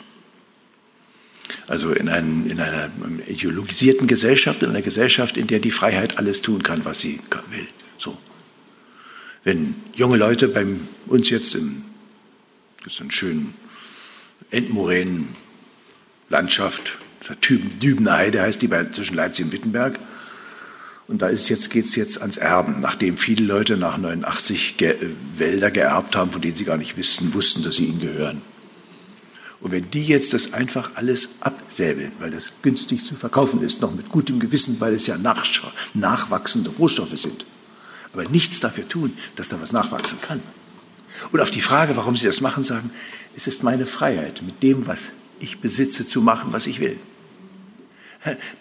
Also 1.68 1.92
in, 1.92 2.10
einen, 2.10 2.50
in 2.50 2.60
einer 2.60 2.90
ideologisierten 3.28 4.08
Gesellschaft, 4.08 4.64
in 4.64 4.70
einer 4.70 4.82
Gesellschaft, 4.82 5.38
in 5.38 5.48
der 5.48 5.60
die 5.60 5.72
Freiheit 5.72 6.18
alles 6.18 6.42
tun 6.42 6.64
kann, 6.64 6.86
was 6.86 7.00
sie 7.00 7.20
will. 7.50 7.68
So. 7.98 8.18
Wenn 9.44 9.76
junge 9.94 10.18
Leute 10.18 10.48
bei 10.48 10.66
uns 11.08 11.30
jetzt 11.30 11.56
im, 11.56 11.84
das 12.84 12.94
ist 12.94 13.02
ein 13.02 13.12
schönen 13.12 13.54
Endmoränen 14.52 15.30
Landschaft, 16.30 16.98
Dübener 17.42 18.14
Heide 18.14 18.42
heißt 18.42 18.62
die 18.62 18.70
zwischen 18.92 19.16
Leipzig 19.16 19.46
und 19.46 19.52
Wittenberg. 19.52 20.00
Und 21.08 21.22
da 21.22 21.28
ist 21.28 21.50
jetzt, 21.50 21.70
geht's 21.70 21.96
jetzt 21.96 22.22
ans 22.22 22.38
Erben, 22.38 22.82
nachdem 22.82 23.18
viele 23.18 23.46
Leute 23.46 23.78
nach 23.78 23.98
89 23.98 24.76
Ge 24.78 24.96
Wälder 25.36 25.72
geerbt 25.72 26.16
haben, 26.16 26.32
von 26.32 26.42
denen 26.42 26.56
sie 26.56 26.66
gar 26.66 26.78
nicht 26.78 26.98
wissen, 26.98 27.34
wussten, 27.34 27.64
dass 27.64 27.76
sie 27.76 27.86
ihnen 27.86 28.02
gehören. 28.02 28.42
Und 29.60 29.72
wenn 29.72 29.90
die 29.90 30.06
jetzt 30.06 30.34
das 30.34 30.54
einfach 30.54 30.92
alles 30.96 31.30
absäbeln, 31.40 32.12
weil 32.20 32.32
das 32.32 32.54
günstig 32.62 33.04
zu 33.04 33.16
verkaufen 33.16 33.62
ist, 33.62 33.82
noch 33.82 33.94
mit 33.94 34.10
gutem 34.10 34.40
Gewissen, 34.40 34.80
weil 34.80 34.94
es 34.94 35.08
ja 35.08 35.18
nach, 35.18 35.44
nachwachsende 35.94 36.70
Rohstoffe 36.72 37.18
sind, 37.18 37.46
aber 38.14 38.26
nichts 38.30 38.60
dafür 38.60 38.88
tun, 38.88 39.18
dass 39.36 39.50
da 39.50 39.60
was 39.60 39.72
nachwachsen 39.72 40.22
kann. 40.22 40.42
Und 41.32 41.40
auf 41.40 41.50
die 41.50 41.62
Frage, 41.62 41.98
warum 41.98 42.16
sie 42.16 42.28
das 42.28 42.42
machen, 42.42 42.64
sagen, 42.64 42.92
es 43.36 43.48
ist 43.48 43.64
meine 43.64 43.86
Freiheit, 43.86 44.42
mit 44.44 44.62
dem, 44.62 44.86
was 44.86 45.12
ich 45.40 45.60
besitze, 45.60 46.06
zu 46.06 46.22
machen, 46.22 46.54
was 46.54 46.68
ich 46.68 46.80
will. 46.80 47.00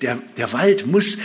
Der, 0.01 0.23
der 0.37 0.53
Wald 0.53 0.87
muss, 0.87 1.19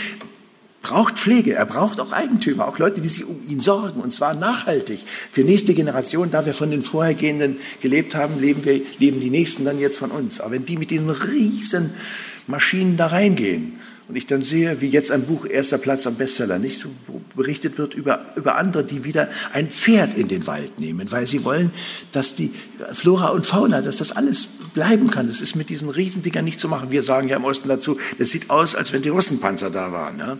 braucht 0.81 1.17
Pflege, 1.17 1.53
er 1.53 1.65
braucht 1.65 1.99
auch 1.99 2.11
Eigentümer, 2.11 2.67
auch 2.67 2.79
Leute, 2.79 3.01
die 3.01 3.07
sich 3.07 3.25
um 3.25 3.41
ihn 3.47 3.59
sorgen, 3.59 4.01
und 4.01 4.11
zwar 4.11 4.33
nachhaltig. 4.33 4.99
Für 5.05 5.41
nächste 5.41 5.73
Generation, 5.73 6.29
da 6.31 6.45
wir 6.45 6.53
von 6.53 6.71
den 6.71 6.83
vorhergehenden 6.83 7.57
gelebt 7.81 8.15
haben, 8.15 8.39
leben, 8.39 8.65
wir, 8.65 8.81
leben 8.99 9.19
die 9.19 9.29
Nächsten 9.29 9.65
dann 9.65 9.79
jetzt 9.79 9.97
von 9.97 10.11
uns. 10.11 10.41
Aber 10.41 10.51
wenn 10.51 10.65
die 10.65 10.77
mit 10.77 10.89
diesen 10.89 11.09
riesen 11.09 11.91
Maschinen 12.47 12.97
da 12.97 13.07
reingehen, 13.07 13.79
und 14.11 14.17
ich 14.17 14.27
dann 14.27 14.41
sehe, 14.41 14.81
wie 14.81 14.89
jetzt 14.89 15.09
ein 15.09 15.23
Buch 15.23 15.45
erster 15.45 15.77
Platz 15.77 16.05
am 16.05 16.15
Bestseller, 16.15 16.59
nicht 16.59 16.77
so, 16.79 16.89
wo 17.07 17.21
berichtet 17.33 17.77
wird 17.77 17.93
über, 17.93 18.33
über 18.35 18.57
andere, 18.57 18.83
die 18.83 19.05
wieder 19.05 19.29
ein 19.53 19.69
Pferd 19.69 20.17
in 20.17 20.27
den 20.27 20.47
Wald 20.47 20.81
nehmen, 20.81 21.09
weil 21.13 21.27
sie 21.27 21.45
wollen, 21.45 21.71
dass 22.11 22.35
die 22.35 22.53
Flora 22.91 23.29
und 23.29 23.45
Fauna, 23.45 23.81
dass 23.81 23.97
das 23.97 24.11
alles 24.11 24.49
bleiben 24.73 25.09
kann. 25.09 25.27
Das 25.27 25.39
ist 25.39 25.55
mit 25.55 25.69
diesen 25.69 25.87
Riesendingern 25.87 26.43
nicht 26.43 26.59
zu 26.59 26.67
machen. 26.67 26.91
Wir 26.91 27.03
sagen 27.03 27.29
ja 27.29 27.37
im 27.37 27.45
Osten 27.45 27.69
dazu, 27.69 27.97
das 28.17 28.31
sieht 28.31 28.49
aus, 28.49 28.75
als 28.75 28.91
wenn 28.91 29.01
die 29.01 29.07
Russenpanzer 29.07 29.69
da 29.69 29.93
waren. 29.93 30.19
Ja? 30.19 30.37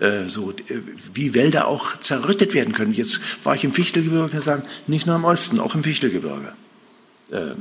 Äh, 0.00 0.30
so, 0.30 0.50
äh, 0.52 0.80
wie 1.12 1.34
Wälder 1.34 1.68
auch 1.68 2.00
zerrüttet 2.00 2.54
werden 2.54 2.72
können. 2.72 2.94
Jetzt 2.94 3.20
war 3.44 3.54
ich 3.54 3.64
im 3.64 3.72
Fichtelgebirge 3.72 4.34
und 4.34 4.42
sagen, 4.42 4.62
nicht 4.86 5.06
nur 5.06 5.14
im 5.14 5.24
Osten, 5.24 5.60
auch 5.60 5.74
im 5.74 5.84
Fichtelgebirge. 5.84 6.54
Äh, 7.30 7.52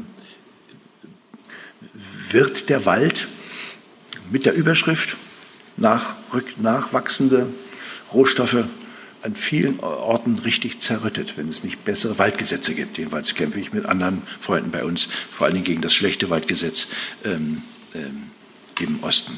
wird 2.32 2.70
der 2.70 2.86
Wald 2.86 3.28
mit 4.32 4.46
der 4.46 4.54
Überschrift 4.54 5.18
nach, 5.76 6.16
nachwachsende 6.62 7.48
Rohstoffe 8.14 8.64
an 9.22 9.36
vielen 9.36 9.82
Orten 9.82 10.38
richtig 10.38 10.80
zerrüttet, 10.80 11.36
wenn 11.36 11.50
es 11.50 11.66
nicht 11.66 11.84
bessere 11.84 12.18
Waldgesetze 12.20 12.74
gibt. 12.74 12.98
Jedenfalls 12.98 13.36
kämpfe 13.36 13.60
ich 13.60 13.74
mit 13.74 13.86
anderen 13.86 14.22
Freunden 14.40 14.72
bei 14.72 14.86
uns, 14.86 15.10
vor 15.30 15.46
allen 15.46 15.56
Dingen 15.56 15.66
gegen 15.66 15.82
das 15.82 15.94
schlechte 15.94 16.30
Waldgesetz 16.30 16.88
ähm, 17.26 17.64
ähm, 17.94 18.32
im 18.80 19.04
Osten. 19.04 19.38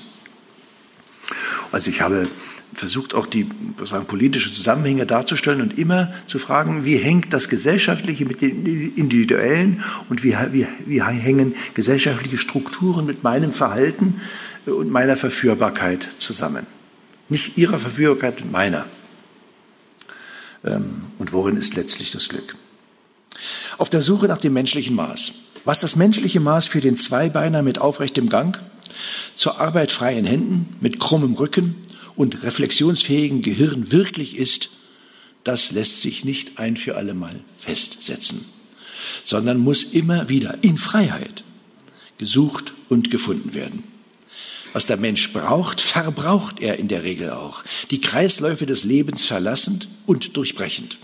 Also 1.72 1.90
ich 1.90 2.02
habe 2.02 2.28
versucht 2.82 3.14
auch 3.14 3.28
die 3.28 3.48
sagen, 3.84 4.08
politische 4.08 4.52
Zusammenhänge 4.52 5.06
darzustellen 5.06 5.62
und 5.62 5.78
immer 5.78 6.12
zu 6.26 6.40
fragen, 6.40 6.84
wie 6.84 6.98
hängt 6.98 7.32
das 7.32 7.48
Gesellschaftliche 7.48 8.26
mit 8.26 8.42
dem 8.42 8.66
Individuellen 8.96 9.84
und 10.10 10.24
wie, 10.24 10.36
wie, 10.52 10.66
wie 10.88 11.04
hängen 11.04 11.54
gesellschaftliche 11.76 12.40
Strukturen 12.40 13.06
mit 13.06 13.22
meinem 13.22 13.52
Verhalten 13.52 14.20
und 14.66 14.90
meiner 14.90 15.16
Verführbarkeit 15.16 16.08
zusammen. 16.18 16.66
Nicht 17.30 17.56
ihrer 17.56 17.78
Verführbarkeit 17.78 18.40
mit 18.40 18.52
meiner. 18.52 18.86
Ähm, 20.66 21.04
und 21.20 21.34
worin 21.34 21.58
ist 21.58 21.76
letztlich 21.76 22.10
das 22.10 22.30
Glück? 22.30 22.56
Auf 23.78 23.92
der 23.92 24.02
Suche 24.02 24.26
nach 24.26 24.40
dem 24.40 24.54
menschlichen 24.54 24.96
Maß. 24.96 25.34
Was 25.66 25.82
das 25.82 25.96
menschliche 25.96 26.40
Maß 26.40 26.66
für 26.66 26.82
den 26.82 26.98
Zweibeiner 26.98 27.62
mit 27.62 27.78
aufrechtem 27.78 28.28
Gang, 28.28 28.60
zur 29.36 29.62
Arbeit 29.62 29.92
freien 29.92 30.26
Händen, 30.26 30.76
mit 30.82 31.00
krummem 31.00 31.36
Rücken 31.36 31.76
und 32.22 32.44
reflexionsfähigem 32.44 33.42
Gehirn 33.42 33.92
wirklich 33.92 34.38
ist, 34.38 34.70
das 35.44 35.72
lässt 35.72 36.04
sich 36.04 36.24
nicht 36.24 36.60
ein 36.60 36.78
für 36.78 36.96
allemal 36.96 37.40
festsetzen, 37.58 38.46
sondern 39.24 39.58
muss 39.58 39.82
immer 39.82 40.30
wieder 40.30 40.60
in 40.62 40.78
Freiheit 40.78 41.44
gesucht 42.20 42.76
und 42.90 43.10
gefunden 43.10 43.56
werden. 43.56 43.84
Was 44.72 44.86
der 44.86 44.98
Mensch 44.98 45.34
braucht, 45.34 45.82
verbraucht 45.82 46.60
er 46.60 46.78
in 46.78 46.90
der 46.90 47.04
Regel 47.04 47.32
auch, 47.32 47.64
die 47.90 48.02
Kreisläufe 48.02 48.68
des 48.68 48.84
Lebens 48.84 49.26
verlassend 49.26 49.88
und 50.06 50.38
durchbrechend. 50.38 51.00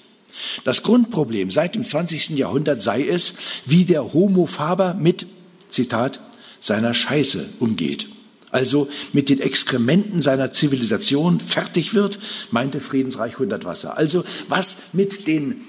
Das 0.65 0.83
Grundproblem 0.83 1.49
seit 1.49 1.73
dem 1.73 1.83
20. 1.83 2.37
Jahrhundert 2.37 2.83
sei 2.83 3.03
es, 3.03 3.33
wie 3.65 3.85
der 3.85 4.13
Homo 4.13 4.45
faber 4.45 4.93
mit, 4.93 5.25
Zitat, 5.71 6.21
seiner 6.59 6.93
Scheiße 6.93 7.49
umgeht. 7.57 8.07
Also 8.51 8.87
mit 9.11 9.29
den 9.29 9.41
Exkrementen 9.41 10.21
seiner 10.21 10.53
Zivilisation 10.53 11.39
fertig 11.39 11.93
wird, 11.93 12.19
meinte 12.51 12.79
Friedensreich 12.79 13.39
Hundertwasser. 13.39 13.97
Also 13.97 14.23
was 14.47 14.77
mit 14.93 15.27
den 15.27 15.65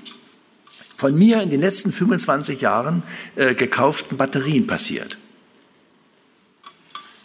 von 0.95 1.17
mir 1.17 1.41
in 1.43 1.51
den 1.51 1.61
letzten 1.61 1.93
25 1.93 2.61
Jahren 2.61 3.05
äh, 3.37 3.55
gekauften 3.55 4.17
Batterien 4.17 4.67
passiert. 4.67 5.17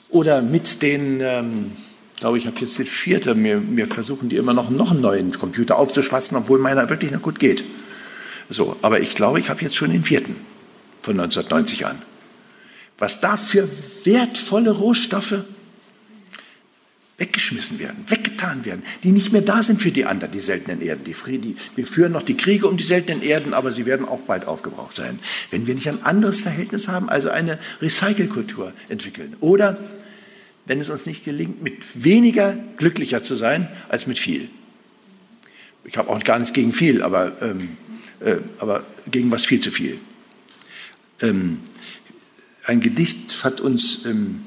Oder 0.10 0.44
mit 0.44 0.84
den, 0.84 1.22
ähm, 1.22 1.72
glaube 2.20 2.38
ich, 2.38 2.46
habe 2.46 2.60
jetzt 2.60 2.78
den 2.78 2.86
vierten, 2.86 3.44
wir, 3.44 3.64
wir 3.76 3.88
versuchen 3.88 4.30
die 4.30 4.36
immer 4.38 4.54
noch, 4.54 4.70
noch 4.70 4.92
einen 4.92 5.02
neuen 5.02 5.32
Computer 5.32 5.80
aufzuschwatzen, 5.80 6.38
obwohl 6.38 6.60
meiner 6.60 6.88
wirklich 6.90 7.10
noch 7.10 7.24
gut 7.24 7.40
geht. 7.40 7.64
So, 8.48 8.78
aber 8.84 9.00
ich 9.00 9.16
glaube, 9.16 9.40
ich 9.40 9.50
habe 9.50 9.62
jetzt 9.62 9.76
schon 9.76 9.90
den 9.90 10.04
vierten 10.04 10.36
von 11.02 11.20
1990 11.20 11.88
an. 11.88 12.00
Was 12.98 13.20
da 13.20 13.38
für 13.38 13.68
wertvolle 14.04 14.72
Rohstoffe 14.72 15.44
weggeschmissen 17.18 17.80
werden, 17.80 18.04
weggetan 18.08 18.66
werden, 18.66 18.84
die 19.04 19.12
nicht 19.12 19.32
mehr 19.32 19.42
da 19.42 19.62
sind 19.62 19.82
für 19.82 19.92
die 19.92 20.06
anderen, 20.06 20.32
die 20.32 20.40
seltenen 20.40 20.82
Erden. 20.82 21.04
Die, 21.04 21.14
die, 21.40 21.56
wir 21.76 21.86
führen 21.86 22.12
noch 22.12 22.24
die 22.24 22.36
Kriege 22.36 22.68
um 22.68 22.76
die 22.76 22.84
seltenen 22.84 23.22
Erden, 23.22 23.54
aber 23.54 23.72
sie 23.72 23.86
werden 23.86 24.08
auch 24.08 24.22
bald 24.22 24.46
aufgebraucht 24.46 24.94
sein. 24.94 25.20
Wenn 25.52 25.68
wir 25.68 25.76
nicht 25.76 25.88
ein 25.88 26.04
anderes 26.04 26.42
Verhältnis 26.42 26.88
haben, 26.88 27.10
also 27.10 27.30
eine 27.30 27.60
Recycelkultur 27.82 28.74
entwickeln. 28.90 29.36
Oder 29.42 29.78
wenn 30.66 30.80
es 30.80 30.90
uns 30.90 31.06
nicht 31.06 31.24
gelingt, 31.24 31.62
mit 31.62 32.04
weniger 32.04 32.58
glücklicher 32.78 33.22
zu 33.22 33.36
sein 33.36 33.68
als 33.90 34.08
mit 34.08 34.18
viel. 34.18 34.50
Ich 35.86 35.98
habe 35.98 36.10
auch 36.10 36.24
gar 36.24 36.40
nichts 36.40 36.54
gegen 36.54 36.74
viel, 36.74 37.04
aber, 37.04 37.42
ähm, 37.42 37.78
äh, 38.22 38.38
aber 38.58 38.86
gegen 39.12 39.32
was 39.32 39.46
viel 39.46 39.60
zu 39.60 39.70
viel. 39.70 40.00
Ähm, 41.22 41.60
ein 42.66 42.80
Gedicht 42.80 43.44
hat 43.44 43.62
uns 43.62 44.06
ähm, 44.06 44.46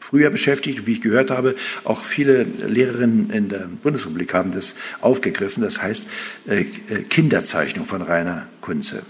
früher 0.00 0.30
beschäftigt. 0.30 0.86
Wie 0.86 0.94
ich 0.94 1.00
gehört 1.00 1.30
habe, 1.30 1.54
auch 1.84 2.02
viele 2.02 2.42
Lehrerinnen 2.42 3.30
in 3.30 3.48
der 3.48 3.68
Bundesrepublik 3.68 4.34
haben 4.34 4.52
das 4.52 4.74
aufgegriffen. 5.00 5.62
Das 5.62 5.80
heißt 5.80 6.08
äh, 6.48 6.62
äh, 6.62 7.02
Kinderzeichnung 7.04 7.86
von 7.86 8.02
Rainer 8.02 8.48
Kunze. 8.60 9.04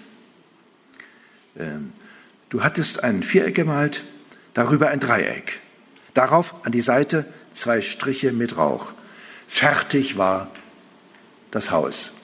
Ähm, 1.59 1.93
du 2.51 2.62
hattest 2.62 3.03
ein 3.03 3.22
Viereck 3.22 3.55
gemalt, 3.55 4.05
darüber 4.53 4.89
ein 4.89 5.01
Dreieck. 5.01 5.61
Darauf 6.12 6.55
an 6.66 6.72
die 6.72 6.83
Seite 6.83 7.24
zwei 7.51 7.81
Striche 7.81 8.33
mit 8.33 8.59
Rauch. 8.59 8.93
Fertig 9.47 10.18
war 10.18 10.51
das 11.51 11.70
Haus. 11.70 12.14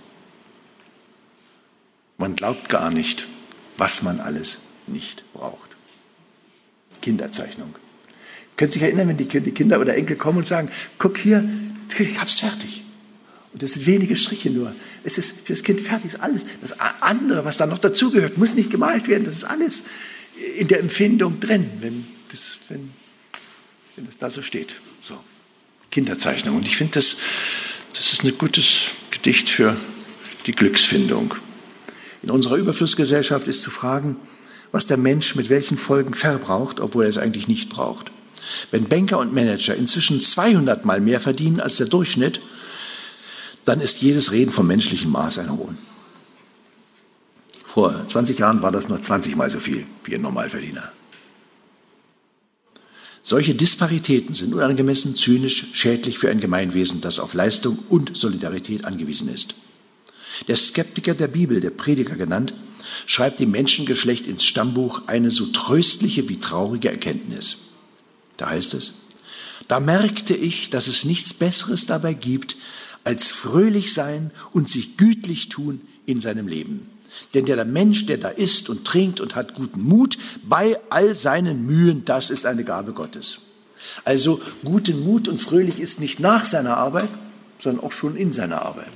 Man 2.19 2.37
glaubt 2.37 2.69
gar 2.69 2.91
nicht, 2.91 3.27
was 3.77 4.03
man 4.03 4.21
alles 4.21 4.66
nicht 4.89 5.25
braucht. 5.33 5.77
Kinderzeichnung. 7.01 7.75
Können 8.57 8.71
Sie 8.71 8.79
sich 8.79 8.89
erinnern, 8.89 9.09
wenn 9.09 9.17
die 9.17 9.27
Kinder 9.27 9.81
oder 9.81 9.95
Enkel 9.95 10.17
kommen 10.17 10.39
und 10.39 10.47
sagen, 10.47 10.71
guck 10.99 11.19
hier, 11.19 11.49
ich 11.99 12.21
hab's 12.21 12.41
fertig. 12.41 12.85
Und 13.53 13.63
das 13.63 13.73
sind 13.73 13.87
wenige 13.87 14.17
Striche 14.17 14.51
nur. 14.51 14.75
Es 15.05 15.19
ist 15.19 15.47
für 15.47 15.53
das 15.53 15.63
Kind 15.63 15.81
fertig, 15.81 16.07
ist 16.07 16.21
alles. 16.21 16.45
Das 16.61 16.79
andere, 17.01 17.45
was 17.45 17.57
da 17.57 17.67
noch 17.67 17.79
dazugehört, 17.79 18.37
muss 18.39 18.55
nicht 18.55 18.71
gemalt 18.71 19.09
werden. 19.09 19.25
Das 19.25 19.35
ist 19.35 19.45
alles 19.45 19.85
in 20.59 20.69
der 20.69 20.81
Empfindung 20.81 21.41
drin, 21.41 21.71
wenn 21.81 22.07
das, 22.29 22.59
wenn, 22.69 22.91
wenn 23.97 24.07
das 24.07 24.19
da 24.19 24.29
so 24.29 24.43
steht. 24.43 24.75
So. 25.01 25.19
Kinderzeichnung. 25.91 26.57
Und 26.57 26.67
ich 26.67 26.77
finde, 26.77 26.95
das, 26.95 27.17
das 27.95 28.13
ist 28.13 28.25
ein 28.25 28.37
gutes 28.37 28.91
Gedicht 29.11 29.49
für 29.49 29.77
die 30.47 30.53
Glücksfindung. 30.53 31.35
In 32.23 32.31
unserer 32.31 32.57
Überflussgesellschaft 32.57 33.49
ist 33.49 33.63
zu 33.63 33.71
fragen, 33.71 34.17
was 34.73 34.87
der 34.87 34.97
Mensch 34.97 35.35
mit 35.35 35.49
welchen 35.49 35.77
Folgen 35.77 36.15
verbraucht, 36.15 36.81
obwohl 36.81 37.05
er 37.05 37.11
es 37.11 37.19
eigentlich 37.19 37.49
nicht 37.49 37.69
braucht. 37.69 38.11
Wenn 38.71 38.89
Banker 38.89 39.19
und 39.19 39.33
Manager 39.33 39.75
inzwischen 39.75 40.21
200 40.21 40.85
Mal 40.85 41.01
mehr 41.01 41.21
verdienen 41.21 41.61
als 41.61 41.77
der 41.77 41.87
Durchschnitt, 41.87 42.41
dann 43.65 43.81
ist 43.81 44.01
jedes 44.01 44.31
Reden 44.33 44.53
vom 44.53 44.67
menschlichen 44.67 45.11
Maß 45.11 45.39
ein 45.41 45.51
Hohn. 45.51 45.77
Vor 47.65 48.07
20 48.07 48.39
Jahren 48.39 48.63
war 48.63 48.73
das 48.73 48.89
nur 48.89 49.03
20 49.03 49.37
Mal 49.37 49.51
so 49.51 49.61
viel 49.61 49.87
wie 50.05 50.15
ein 50.15 50.23
Normalverdiener. 50.23 50.93
Solche 53.23 53.57
Disparitäten 53.57 54.35
sind 54.35 54.55
unangemessen, 54.55 55.17
zynisch, 55.17 55.67
schädlich 55.73 56.17
für 56.17 56.31
ein 56.31 56.39
Gemeinwesen, 56.39 57.01
das 57.01 57.19
auf 57.19 57.35
Leistung 57.35 57.81
und 57.89 58.17
Solidarität 58.17 58.85
angewiesen 58.85 59.29
ist. 59.29 59.57
Der 60.47 60.55
Skeptiker 60.55 61.15
der 61.15 61.27
Bibel, 61.27 61.61
der 61.61 61.71
Prediger 61.71 62.15
genannt, 62.15 62.55
schreibt 63.07 63.41
dem 63.41 63.51
Menschengeschlecht 63.51 64.27
ins 64.27 64.45
Stammbuch 64.45 65.03
eine 65.07 65.31
so 65.31 65.47
tröstliche 65.47 66.29
wie 66.29 66.41
traurige 66.41 66.91
Erkenntnis. 66.91 67.59
Da 68.37 68.51
heißt 68.51 68.75
es, 68.75 68.95
da 69.69 69.81
merkte 69.81 70.35
ich, 70.35 70.71
dass 70.71 70.87
es 70.87 71.05
nichts 71.05 71.35
Besseres 71.35 71.87
dabei 71.87 72.15
gibt, 72.15 72.57
als 73.05 73.31
fröhlich 73.31 73.93
sein 73.93 74.31
und 74.53 74.69
sich 74.69 74.97
gütlich 74.97 75.49
tun 75.49 75.81
in 76.07 76.21
seinem 76.21 76.49
Leben. 76.49 76.89
Denn 77.35 77.45
der 77.45 77.65
Mensch, 77.65 78.07
der 78.07 78.19
da 78.19 78.29
isst 78.29 78.69
und 78.69 78.85
trinkt 78.85 79.21
und 79.21 79.35
hat 79.35 79.55
guten 79.55 79.81
Mut 79.81 80.19
bei 80.43 80.79
all 80.91 81.15
seinen 81.15 81.67
Mühen, 81.67 82.05
das 82.05 82.31
ist 82.31 82.47
eine 82.47 82.65
Gabe 82.65 82.93
Gottes. 82.93 83.39
Also 84.05 84.41
guten 84.65 85.05
Mut 85.05 85.29
und 85.29 85.41
fröhlich 85.41 85.81
ist 85.81 86.01
nicht 86.01 86.21
nach 86.21 86.45
seiner 86.45 86.77
Arbeit, 86.77 87.11
sondern 87.59 87.85
auch 87.85 87.93
schon 87.93 88.17
in 88.17 88.33
seiner 88.33 88.63
Arbeit. 88.63 88.93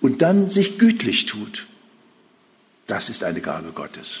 Und 0.00 0.22
dann 0.22 0.48
sich 0.48 0.78
gütlich 0.78 1.26
tut, 1.26 1.66
das 2.90 3.08
ist 3.08 3.24
eine 3.24 3.40
Gabe 3.40 3.72
Gottes. 3.72 4.20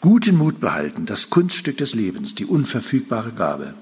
Guten 0.00 0.36
Mut 0.36 0.60
behalten, 0.60 1.06
das 1.06 1.30
Kunststück 1.30 1.78
des 1.78 1.94
Lebens, 1.94 2.34
die 2.34 2.44
unverfügbare 2.44 3.32
Gabe. 3.32 3.74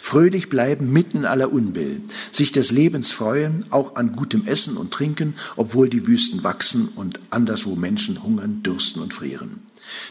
Fröhlich 0.00 0.48
bleiben 0.48 0.92
mitten 0.92 1.18
in 1.18 1.24
aller 1.24 1.52
Unbill, 1.52 2.02
sich 2.30 2.52
des 2.52 2.70
Lebens 2.70 3.12
freuen, 3.12 3.64
auch 3.70 3.96
an 3.96 4.12
gutem 4.12 4.46
Essen 4.46 4.76
und 4.76 4.92
Trinken, 4.92 5.34
obwohl 5.56 5.88
die 5.88 6.06
Wüsten 6.06 6.44
wachsen 6.44 6.88
und 6.96 7.18
anderswo 7.30 7.76
Menschen 7.76 8.22
hungern, 8.22 8.62
dürsten 8.62 9.00
und 9.00 9.14
frieren. 9.14 9.62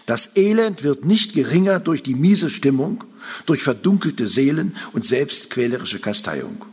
Das 0.06 0.36
Elend 0.36 0.84
wird 0.84 1.06
nicht 1.06 1.34
geringer 1.34 1.80
durch 1.80 2.04
die 2.04 2.16
miese 2.16 2.50
Stimmung, 2.50 3.04
durch 3.46 3.62
verdunkelte 3.62 4.28
Seelen 4.28 4.76
und 4.92 5.06
selbstquälerische 5.06 6.00
Kasteiung 6.00 6.66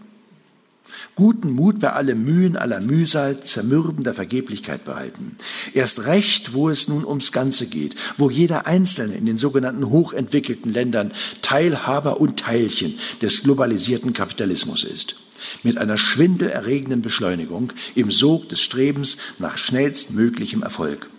guten 1.14 1.52
Mut 1.52 1.80
bei 1.80 1.92
allem 1.92 2.24
Mühen, 2.24 2.56
aller 2.56 2.80
Mühsal, 2.80 3.40
Zermürben 3.40 4.04
der 4.04 4.14
Vergeblichkeit 4.14 4.84
behalten. 4.84 5.36
Erst 5.74 6.06
recht, 6.06 6.52
wo 6.52 6.68
es 6.68 6.88
nun 6.88 7.04
ums 7.04 7.32
Ganze 7.32 7.66
geht, 7.66 7.94
wo 8.16 8.30
jeder 8.30 8.66
Einzelne 8.66 9.14
in 9.14 9.26
den 9.26 9.38
sogenannten 9.38 9.90
hochentwickelten 9.90 10.72
Ländern 10.72 11.12
Teilhaber 11.42 12.20
und 12.20 12.38
Teilchen 12.38 12.98
des 13.22 13.42
globalisierten 13.42 14.12
Kapitalismus 14.12 14.84
ist. 14.84 15.16
Mit 15.62 15.78
einer 15.78 15.98
schwindelerregenden 15.98 17.02
Beschleunigung 17.02 17.72
im 17.94 18.10
Sog 18.10 18.48
des 18.48 18.60
Strebens 18.60 19.18
nach 19.38 19.58
schnellstmöglichem 19.58 20.62
Erfolg. 20.62 21.10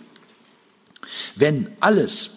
Wenn 1.36 1.68
alles 1.80 2.30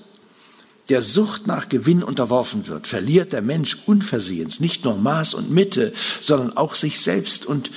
der 0.92 1.02
Sucht 1.02 1.48
nach 1.48 1.70
Gewinn 1.70 2.04
unterworfen 2.04 2.68
wird, 2.68 2.86
verliert 2.86 3.32
der 3.32 3.42
Mensch 3.42 3.78
unversehens 3.86 4.60
nicht 4.60 4.84
nur 4.84 4.98
Maß 4.98 5.36
und 5.36 5.50
Mitte, 5.50 5.94
sondern 6.20 6.58
auch 6.58 6.76
sich 6.76 7.00
selbst 7.00 7.46
und 7.46 7.72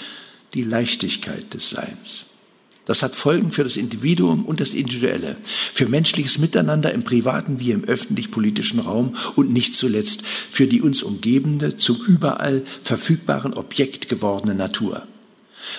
die 0.53 0.65
Leichtigkeit 0.65 1.55
des 1.55 1.71
Seins. 1.71 2.25
Das 2.87 3.05
hat 3.05 3.15
Folgen 3.15 3.53
für 3.53 3.63
das 3.63 3.77
Individuum 3.77 4.45
und 4.45 4.59
das 4.59 4.75
Individuelle, 4.75 5.37
für 5.45 5.87
menschliches 5.87 6.39
Miteinander 6.39 6.93
im 6.93 7.05
privaten 7.05 7.61
wie 7.61 7.71
im 7.71 7.85
öffentlich-politischen 7.85 8.81
Raum 8.81 9.15
und 9.37 9.53
nicht 9.53 9.77
zuletzt 9.77 10.23
für 10.27 10.67
die 10.67 10.83
uns 10.83 11.05
umgebende, 11.05 11.77
zum 11.77 11.97
überall 12.05 12.65
verfügbaren 12.83 13.55
Objekt 13.55 14.09
gewordene 14.09 14.57
Natur 14.57 15.07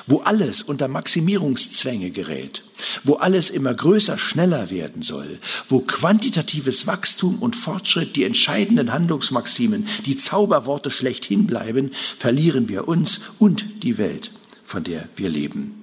wo 0.07 0.19
alles 0.19 0.61
unter 0.61 0.87
Maximierungszwänge 0.87 2.11
gerät, 2.11 2.63
wo 3.03 3.15
alles 3.15 3.49
immer 3.49 3.73
größer, 3.73 4.17
schneller 4.17 4.69
werden 4.69 5.01
soll, 5.01 5.39
wo 5.69 5.79
quantitatives 5.79 6.87
Wachstum 6.87 7.39
und 7.39 7.55
Fortschritt 7.55 8.15
die 8.15 8.23
entscheidenden 8.23 8.91
Handlungsmaximen, 8.91 9.87
die 10.05 10.17
Zauberworte 10.17 10.91
schlechthin 10.91 11.47
bleiben, 11.47 11.91
verlieren 12.17 12.69
wir 12.69 12.87
uns 12.87 13.21
und 13.39 13.83
die 13.83 13.97
Welt, 13.97 14.31
von 14.63 14.83
der 14.83 15.09
wir 15.15 15.29
leben. 15.29 15.81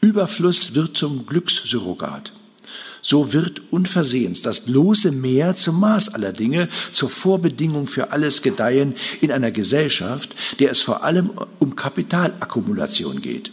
Überfluss 0.00 0.74
wird 0.74 0.96
zum 0.96 1.26
Glückssurrogat 1.26 2.32
so 3.08 3.32
wird 3.32 3.62
unversehens 3.70 4.42
das 4.42 4.60
bloße 4.60 5.12
Meer 5.12 5.56
zum 5.56 5.80
Maß 5.80 6.10
aller 6.10 6.34
Dinge, 6.34 6.68
zur 6.92 7.08
Vorbedingung 7.08 7.86
für 7.86 8.12
alles 8.12 8.42
Gedeihen 8.42 8.94
in 9.22 9.32
einer 9.32 9.50
Gesellschaft, 9.50 10.36
der 10.58 10.70
es 10.70 10.82
vor 10.82 11.04
allem 11.04 11.30
um 11.58 11.74
Kapitalakkumulation 11.74 13.22
geht. 13.22 13.50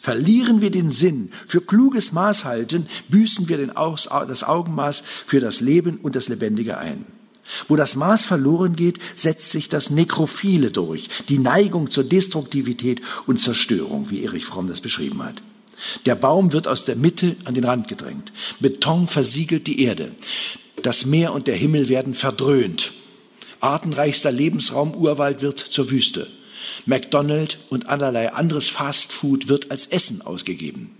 Verlieren 0.00 0.60
wir 0.60 0.70
den 0.70 0.92
Sinn 0.92 1.32
für 1.44 1.60
kluges 1.60 2.12
Maßhalten, 2.12 2.86
büßen 3.08 3.48
wir 3.48 3.66
das 3.66 4.44
Augenmaß 4.44 5.02
für 5.26 5.40
das 5.40 5.60
Leben 5.60 5.98
und 6.00 6.14
das 6.14 6.28
Lebendige 6.28 6.78
ein. 6.78 7.04
Wo 7.66 7.74
das 7.74 7.96
Maß 7.96 8.26
verloren 8.26 8.76
geht, 8.76 9.00
setzt 9.16 9.50
sich 9.50 9.68
das 9.68 9.90
Nekrophile 9.90 10.70
durch, 10.70 11.08
die 11.28 11.40
Neigung 11.40 11.90
zur 11.90 12.04
Destruktivität 12.04 13.02
und 13.26 13.40
Zerstörung, 13.40 14.10
wie 14.10 14.22
Erich 14.22 14.44
Fromm 14.44 14.68
das 14.68 14.80
beschrieben 14.80 15.24
hat. 15.24 15.42
Der 16.06 16.14
Baum 16.14 16.52
wird 16.52 16.68
aus 16.68 16.84
der 16.84 16.96
Mitte 16.96 17.36
an 17.44 17.54
den 17.54 17.64
Rand 17.64 17.88
gedrängt. 17.88 18.32
Beton 18.60 19.06
versiegelt 19.06 19.66
die 19.66 19.82
Erde. 19.82 20.12
Das 20.82 21.06
Meer 21.06 21.32
und 21.32 21.46
der 21.46 21.56
Himmel 21.56 21.88
werden 21.88 22.14
verdröhnt. 22.14 22.92
Artenreichster 23.60 24.32
Lebensraum 24.32 24.94
Urwald 24.94 25.40
wird 25.40 25.58
zur 25.58 25.90
Wüste. 25.90 26.28
McDonald 26.86 27.58
und 27.70 27.88
allerlei 27.88 28.32
anderes 28.32 28.68
Fastfood 28.68 29.48
wird 29.48 29.70
als 29.70 29.86
Essen 29.86 30.22
ausgegeben. 30.22 30.90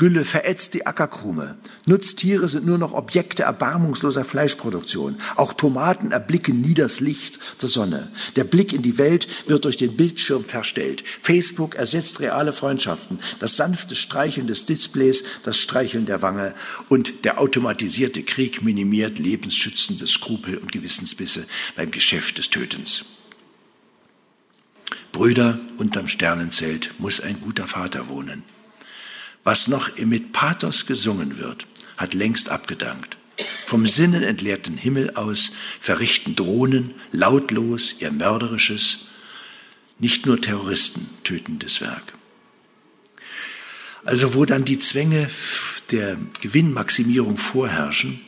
Gülle 0.00 0.24
verätzt 0.24 0.72
die 0.72 0.86
Ackerkrume. 0.86 1.58
Nutztiere 1.84 2.48
sind 2.48 2.64
nur 2.64 2.78
noch 2.78 2.94
Objekte 2.94 3.42
erbarmungsloser 3.42 4.24
Fleischproduktion. 4.24 5.18
Auch 5.36 5.52
Tomaten 5.52 6.10
erblicken 6.10 6.62
nie 6.62 6.72
das 6.72 7.00
Licht 7.00 7.38
der 7.60 7.68
Sonne. 7.68 8.10
Der 8.34 8.44
Blick 8.44 8.72
in 8.72 8.80
die 8.80 8.96
Welt 8.96 9.28
wird 9.46 9.66
durch 9.66 9.76
den 9.76 9.98
Bildschirm 9.98 10.42
verstellt. 10.42 11.04
Facebook 11.20 11.74
ersetzt 11.74 12.20
reale 12.20 12.54
Freundschaften. 12.54 13.18
Das 13.40 13.56
sanfte 13.56 13.94
Streicheln 13.94 14.46
des 14.46 14.64
Displays, 14.64 15.22
das 15.42 15.58
Streicheln 15.58 16.06
der 16.06 16.22
Wange 16.22 16.54
und 16.88 17.26
der 17.26 17.38
automatisierte 17.38 18.22
Krieg 18.22 18.62
minimiert 18.62 19.18
lebensschützende 19.18 20.06
Skrupel 20.06 20.56
und 20.56 20.72
Gewissensbisse 20.72 21.44
beim 21.76 21.90
Geschäft 21.90 22.38
des 22.38 22.48
Tötens. 22.48 23.04
Brüder, 25.12 25.60
unterm 25.76 26.08
Sternenzelt 26.08 26.94
muss 26.96 27.20
ein 27.20 27.38
guter 27.42 27.66
Vater 27.66 28.08
wohnen. 28.08 28.44
Was 29.44 29.68
noch 29.68 29.96
mit 29.98 30.32
Pathos 30.32 30.86
gesungen 30.86 31.38
wird, 31.38 31.66
hat 31.96 32.14
längst 32.14 32.50
abgedankt. 32.50 33.16
Vom 33.64 33.86
Sinnen 33.86 34.22
entleerten 34.22 34.76
Himmel 34.76 35.14
aus 35.14 35.52
verrichten 35.78 36.36
Drohnen 36.36 36.94
lautlos 37.12 37.96
ihr 38.00 38.10
mörderisches, 38.10 39.06
nicht 39.98 40.26
nur 40.26 40.40
Terroristen 40.40 41.08
tötendes 41.24 41.80
Werk. 41.80 42.12
Also 44.04 44.34
wo 44.34 44.44
dann 44.44 44.64
die 44.64 44.78
Zwänge 44.78 45.30
der 45.90 46.16
Gewinnmaximierung 46.40 47.38
vorherrschen, 47.38 48.20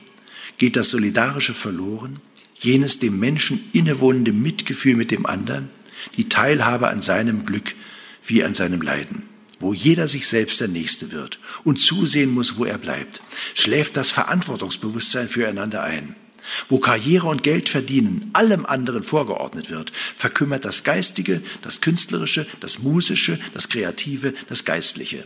geht 0.59 0.77
das 0.77 0.91
Solidarische 0.91 1.55
verloren, 1.55 2.21
jenes 2.59 2.99
dem 2.99 3.19
Menschen 3.19 3.71
innewohnende 3.73 4.33
Mitgefühl 4.33 4.97
mit 4.97 5.11
dem 5.11 5.27
anderen, 5.27 5.71
die 6.17 6.29
Teilhabe 6.29 6.89
an 6.89 7.03
seinem 7.03 7.45
Glück 7.45 7.75
wie 8.23 8.45
an 8.45 8.55
seinem 8.55 8.81
Leiden 8.81 9.32
wo 9.63 9.73
jeder 9.73 10.09
sich 10.09 10.27
selbst 10.27 10.61
der 10.61 10.69
Nächste 10.69 11.13
wird 11.13 11.39
und 11.65 11.79
zusehen 11.79 12.31
muss, 12.31 12.59
wo 12.59 12.65
er 12.65 12.79
bleibt, 12.79 13.23
schläft 13.55 13.97
das 13.97 14.11
Verantwortungsbewusstsein 14.11 15.29
füreinander 15.29 15.83
ein. 15.83 16.17
Wo 16.69 16.81
Karriere 16.81 17.29
und 17.29 17.45
Geld 17.45 17.69
verdienen 17.69 18.31
allem 18.33 18.67
anderen 18.67 19.05
vorgeordnet 19.05 19.71
wird, 19.71 19.93
verkümmert 20.17 20.65
das 20.65 20.83
Geistige, 20.83 21.41
das 21.63 21.81
Künstlerische, 21.81 22.47
das 22.59 22.81
Musische, 22.81 23.39
das 23.55 23.69
Kreative, 23.69 24.35
das 24.49 24.65
Geistliche. 24.65 25.25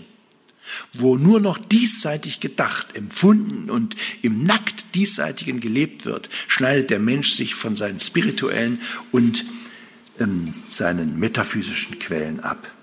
Wo 0.92 1.16
nur 1.16 1.40
noch 1.40 1.56
diesseitig 1.56 2.40
gedacht, 2.40 2.94
empfunden 2.94 3.70
und 3.70 3.96
im 4.20 4.44
nackt 4.44 4.94
diesseitigen 4.94 5.60
gelebt 5.60 6.04
wird, 6.04 6.28
schneidet 6.48 6.90
der 6.90 6.98
Mensch 6.98 7.32
sich 7.32 7.54
von 7.54 7.74
seinen 7.74 7.98
spirituellen 8.00 8.82
und 9.12 9.46
ähm, 10.18 10.52
seinen 10.66 11.18
metaphysischen 11.18 11.98
Quellen 11.98 12.40
ab. 12.40 12.75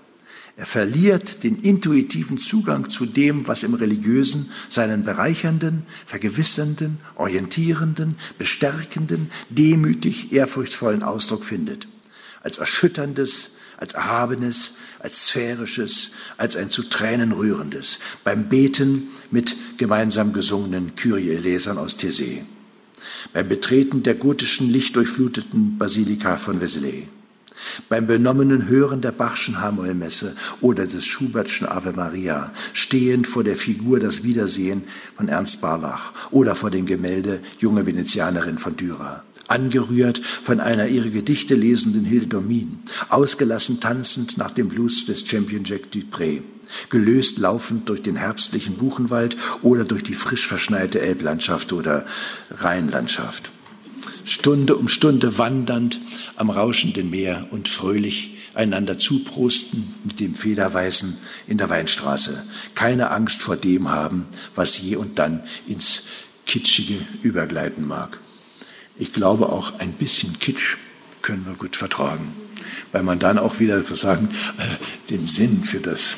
Er 0.55 0.67
verliert 0.67 1.43
den 1.43 1.57
intuitiven 1.57 2.37
Zugang 2.37 2.89
zu 2.89 3.07
dem, 3.07 3.47
was 3.47 3.63
im 3.63 3.73
Religiösen 3.73 4.51
seinen 4.69 5.03
bereichernden, 5.03 5.83
vergewissernden, 6.05 6.99
orientierenden, 7.15 8.15
bestärkenden, 8.37 9.31
demütig 9.49 10.31
ehrfurchtsvollen 10.31 11.01
Ausdruck 11.01 11.43
findet. 11.43 11.87
Als 12.43 12.59
erschütterndes, 12.59 13.51
als 13.77 13.93
erhabenes, 13.93 14.73
als 14.99 15.25
sphärisches, 15.25 16.11
als 16.37 16.55
ein 16.55 16.69
zu 16.69 16.83
Tränen 16.83 17.31
rührendes, 17.31 17.97
beim 18.23 18.47
Beten 18.47 19.09
mit 19.31 19.55
gemeinsam 19.77 20.33
gesungenen 20.33 20.93
Kyrie-Lesern 20.95 21.79
aus 21.79 21.97
Thésée, 21.97 22.43
beim 23.33 23.49
Betreten 23.49 24.03
der 24.03 24.13
gotischen, 24.13 24.69
lichtdurchfluteten 24.69 25.79
Basilika 25.79 26.37
von 26.37 26.61
Vézelay 26.61 27.07
beim 27.89 28.07
benommenen 28.07 28.67
Hören 28.67 29.01
der 29.01 29.11
Bachschen 29.11 29.61
Hamollmesse 29.61 30.35
oder 30.61 30.87
des 30.87 31.05
Schubertschen 31.05 31.67
Ave 31.67 31.93
Maria, 31.93 32.51
stehend 32.73 33.27
vor 33.27 33.43
der 33.43 33.55
Figur 33.55 33.99
Das 33.99 34.23
Wiedersehen 34.23 34.83
von 35.15 35.27
Ernst 35.27 35.61
Barlach 35.61 36.13
oder 36.31 36.55
vor 36.55 36.71
dem 36.71 36.85
Gemälde 36.85 37.41
Junge 37.59 37.85
Venezianerin 37.85 38.57
von 38.57 38.75
Dürer 38.75 39.23
angerührt 39.47 40.21
von 40.41 40.59
einer 40.59 40.87
ihre 40.87 41.09
Gedichte 41.09 41.55
lesenden 41.55 42.05
Hilde 42.05 42.27
Domin, 42.27 42.79
ausgelassen 43.09 43.79
tanzend 43.79 44.37
nach 44.37 44.51
dem 44.51 44.69
Blues 44.69 45.05
des 45.05 45.27
Champion 45.27 45.63
Jack 45.63 45.89
Dupré, 45.93 46.41
gelöst 46.89 47.37
laufend 47.37 47.89
durch 47.89 48.01
den 48.01 48.15
herbstlichen 48.15 48.75
Buchenwald 48.75 49.35
oder 49.61 49.83
durch 49.83 50.03
die 50.03 50.13
frisch 50.13 50.47
verschneite 50.47 51.01
Elblandschaft 51.01 51.73
oder 51.73 52.05
Rheinlandschaft. 52.49 53.51
Stunde 54.25 54.75
um 54.75 54.87
Stunde 54.87 55.37
wandernd 55.37 55.99
am 56.35 56.49
rauschenden 56.49 57.09
Meer 57.09 57.47
und 57.51 57.67
fröhlich 57.67 58.37
einander 58.53 58.97
zuprosten 58.97 59.93
mit 60.03 60.19
dem 60.19 60.35
Federweißen 60.35 61.17
in 61.47 61.57
der 61.57 61.69
Weinstraße. 61.69 62.45
Keine 62.75 63.11
Angst 63.11 63.41
vor 63.41 63.55
dem 63.55 63.89
haben, 63.89 64.25
was 64.55 64.77
je 64.77 64.95
und 64.95 65.19
dann 65.19 65.43
ins 65.67 66.03
Kitschige 66.45 66.97
übergleiten 67.21 67.87
mag. 67.87 68.19
Ich 68.97 69.13
glaube 69.13 69.49
auch 69.49 69.79
ein 69.79 69.93
bisschen 69.93 70.39
Kitsch 70.39 70.77
können 71.21 71.45
wir 71.45 71.55
gut 71.55 71.75
vertragen, 71.75 72.33
weil 72.91 73.01
man 73.01 73.17
dann 73.17 73.39
auch 73.39 73.59
wieder 73.59 73.81
sagen, 73.83 74.29
äh, 74.57 75.09
den 75.09 75.25
Sinn 75.25 75.63
für 75.63 75.79
das, 75.79 76.17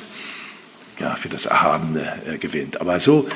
ja, 0.99 1.16
für 1.16 1.30
das 1.30 1.45
Erhabene 1.45 2.22
äh, 2.26 2.38
gewinnt. 2.38 2.82
Aber 2.82 2.99
so 2.99 3.30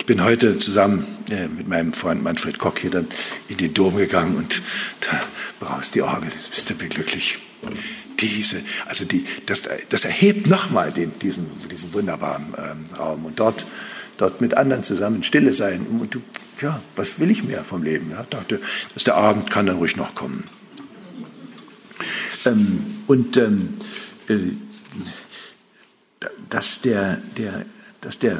ich 0.00 0.06
bin 0.06 0.24
heute 0.24 0.56
zusammen 0.56 1.06
äh, 1.28 1.46
mit 1.46 1.68
meinem 1.68 1.92
Freund 1.92 2.22
Manfred 2.22 2.58
Koch 2.58 2.78
hier 2.78 2.88
dann 2.88 3.06
in 3.48 3.58
den 3.58 3.74
Dom 3.74 3.98
gegangen 3.98 4.34
und 4.34 4.62
da 5.02 5.20
braust 5.60 5.94
die 5.94 6.00
Orgel, 6.00 6.30
bist 6.30 6.70
du 6.70 6.74
glücklich. 6.74 7.38
Diese, 8.18 8.62
also 8.86 9.04
die, 9.04 9.26
das, 9.44 9.68
das 9.90 10.06
erhebt 10.06 10.46
nochmal 10.46 10.90
diesen, 10.90 11.46
diesen 11.70 11.92
wunderbaren 11.92 12.54
ähm, 12.56 12.96
Raum 12.96 13.26
und 13.26 13.38
dort, 13.38 13.66
dort 14.16 14.40
mit 14.40 14.54
anderen 14.54 14.82
zusammen 14.82 15.22
Stille 15.22 15.52
sein. 15.52 15.86
Und 15.86 16.14
du, 16.14 16.22
ja, 16.62 16.80
was 16.96 17.20
will 17.20 17.30
ich 17.30 17.44
mehr 17.44 17.62
vom 17.62 17.82
Leben? 17.82 18.10
Ja, 18.10 18.24
dachte, 18.28 18.58
dass 18.94 19.04
der 19.04 19.16
Abend 19.16 19.50
kann 19.50 19.66
dann 19.66 19.76
ruhig 19.76 19.96
noch 19.96 20.14
kommen. 20.14 20.44
Ähm, 22.46 23.02
und 23.06 23.36
ähm, 23.36 23.76
äh, 24.28 24.38
dass 26.48 26.80
der, 26.80 27.20
der 27.36 27.66
dass 28.00 28.18
der 28.18 28.32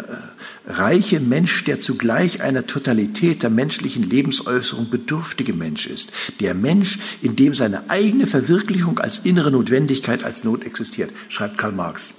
äh, 0.66 0.70
reiche 0.70 1.20
Mensch, 1.20 1.64
der 1.64 1.80
zugleich 1.80 2.40
einer 2.40 2.66
Totalität 2.66 3.42
der 3.42 3.50
menschlichen 3.50 4.02
Lebensäußerung 4.02 4.90
bedürftige 4.90 5.52
Mensch 5.52 5.86
ist, 5.86 6.12
der 6.40 6.54
Mensch, 6.54 6.98
in 7.20 7.36
dem 7.36 7.54
seine 7.54 7.90
eigene 7.90 8.26
Verwirklichung 8.26 8.98
als 8.98 9.18
innere 9.20 9.50
Notwendigkeit, 9.50 10.24
als 10.24 10.44
Not 10.44 10.64
existiert, 10.64 11.10
schreibt 11.28 11.58
Karl 11.58 11.72
Marx. 11.72 12.14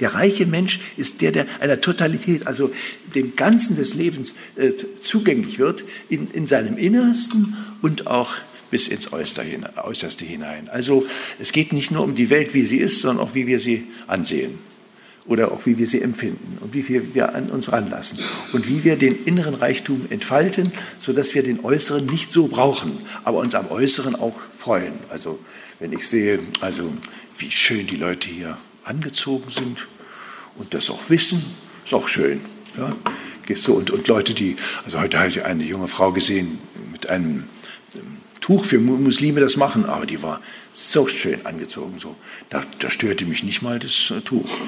Der 0.00 0.14
reiche 0.14 0.46
Mensch 0.46 0.78
ist 0.96 1.22
der, 1.22 1.32
der 1.32 1.46
einer 1.60 1.80
Totalität, 1.80 2.46
also 2.46 2.70
dem 3.14 3.34
Ganzen 3.34 3.74
des 3.74 3.94
Lebens 3.94 4.34
äh, 4.56 4.72
zugänglich 5.00 5.58
wird, 5.58 5.84
in, 6.08 6.30
in 6.30 6.46
seinem 6.46 6.76
Innersten 6.76 7.56
und 7.80 8.06
auch 8.06 8.34
bis 8.70 8.88
ins 8.88 9.12
Äußerste 9.12 10.24
hinein. 10.24 10.68
Also 10.68 11.06
es 11.38 11.52
geht 11.52 11.72
nicht 11.72 11.90
nur 11.90 12.04
um 12.04 12.14
die 12.14 12.30
Welt, 12.30 12.54
wie 12.54 12.64
sie 12.64 12.78
ist, 12.78 13.00
sondern 13.00 13.26
auch, 13.26 13.34
wie 13.34 13.46
wir 13.46 13.60
sie 13.60 13.88
ansehen 14.06 14.58
oder 15.26 15.52
auch 15.52 15.66
wie 15.66 15.78
wir 15.78 15.86
sie 15.86 16.02
empfinden 16.02 16.58
und 16.60 16.74
wie 16.74 16.82
viel 16.82 17.14
wir 17.14 17.34
an 17.34 17.50
uns 17.50 17.70
ranlassen 17.70 18.18
und 18.52 18.68
wie 18.68 18.82
wir 18.82 18.96
den 18.96 19.24
inneren 19.24 19.54
Reichtum 19.54 20.06
entfalten, 20.10 20.72
sodass 20.98 21.34
wir 21.34 21.42
den 21.42 21.64
Äußeren 21.64 22.06
nicht 22.06 22.32
so 22.32 22.48
brauchen, 22.48 22.98
aber 23.24 23.38
uns 23.38 23.54
am 23.54 23.70
Äußeren 23.70 24.16
auch 24.16 24.38
freuen. 24.38 24.94
Also 25.08 25.38
wenn 25.78 25.92
ich 25.92 26.08
sehe, 26.08 26.40
also 26.60 26.92
wie 27.38 27.50
schön 27.50 27.86
die 27.86 27.96
Leute 27.96 28.28
hier 28.28 28.58
angezogen 28.84 29.50
sind 29.50 29.88
und 30.56 30.74
das 30.74 30.90
auch 30.90 31.08
wissen, 31.08 31.42
ist 31.84 31.94
auch 31.94 32.08
schön. 32.08 32.40
Ja? 32.76 32.96
Gehst 33.46 33.66
du 33.68 33.74
und, 33.74 33.90
und 33.90 34.08
Leute, 34.08 34.34
die, 34.34 34.56
also 34.84 35.00
heute 35.00 35.18
habe 35.18 35.28
ich 35.28 35.44
eine 35.44 35.64
junge 35.64 35.88
Frau 35.88 36.12
gesehen 36.12 36.58
mit 36.90 37.08
einem 37.10 37.44
Tuch 38.42 38.66
für 38.66 38.78
Muslime 38.78 39.40
das 39.40 39.56
machen, 39.56 39.86
aber 39.86 40.04
die 40.04 40.20
war 40.20 40.40
so 40.72 41.06
schön 41.06 41.46
angezogen. 41.46 41.98
So. 41.98 42.16
Da, 42.50 42.60
da 42.80 42.90
störte 42.90 43.24
mich 43.24 43.44
nicht 43.44 43.62
mal 43.62 43.78
das 43.78 44.10
äh, 44.10 44.20
Tuch, 44.20 44.58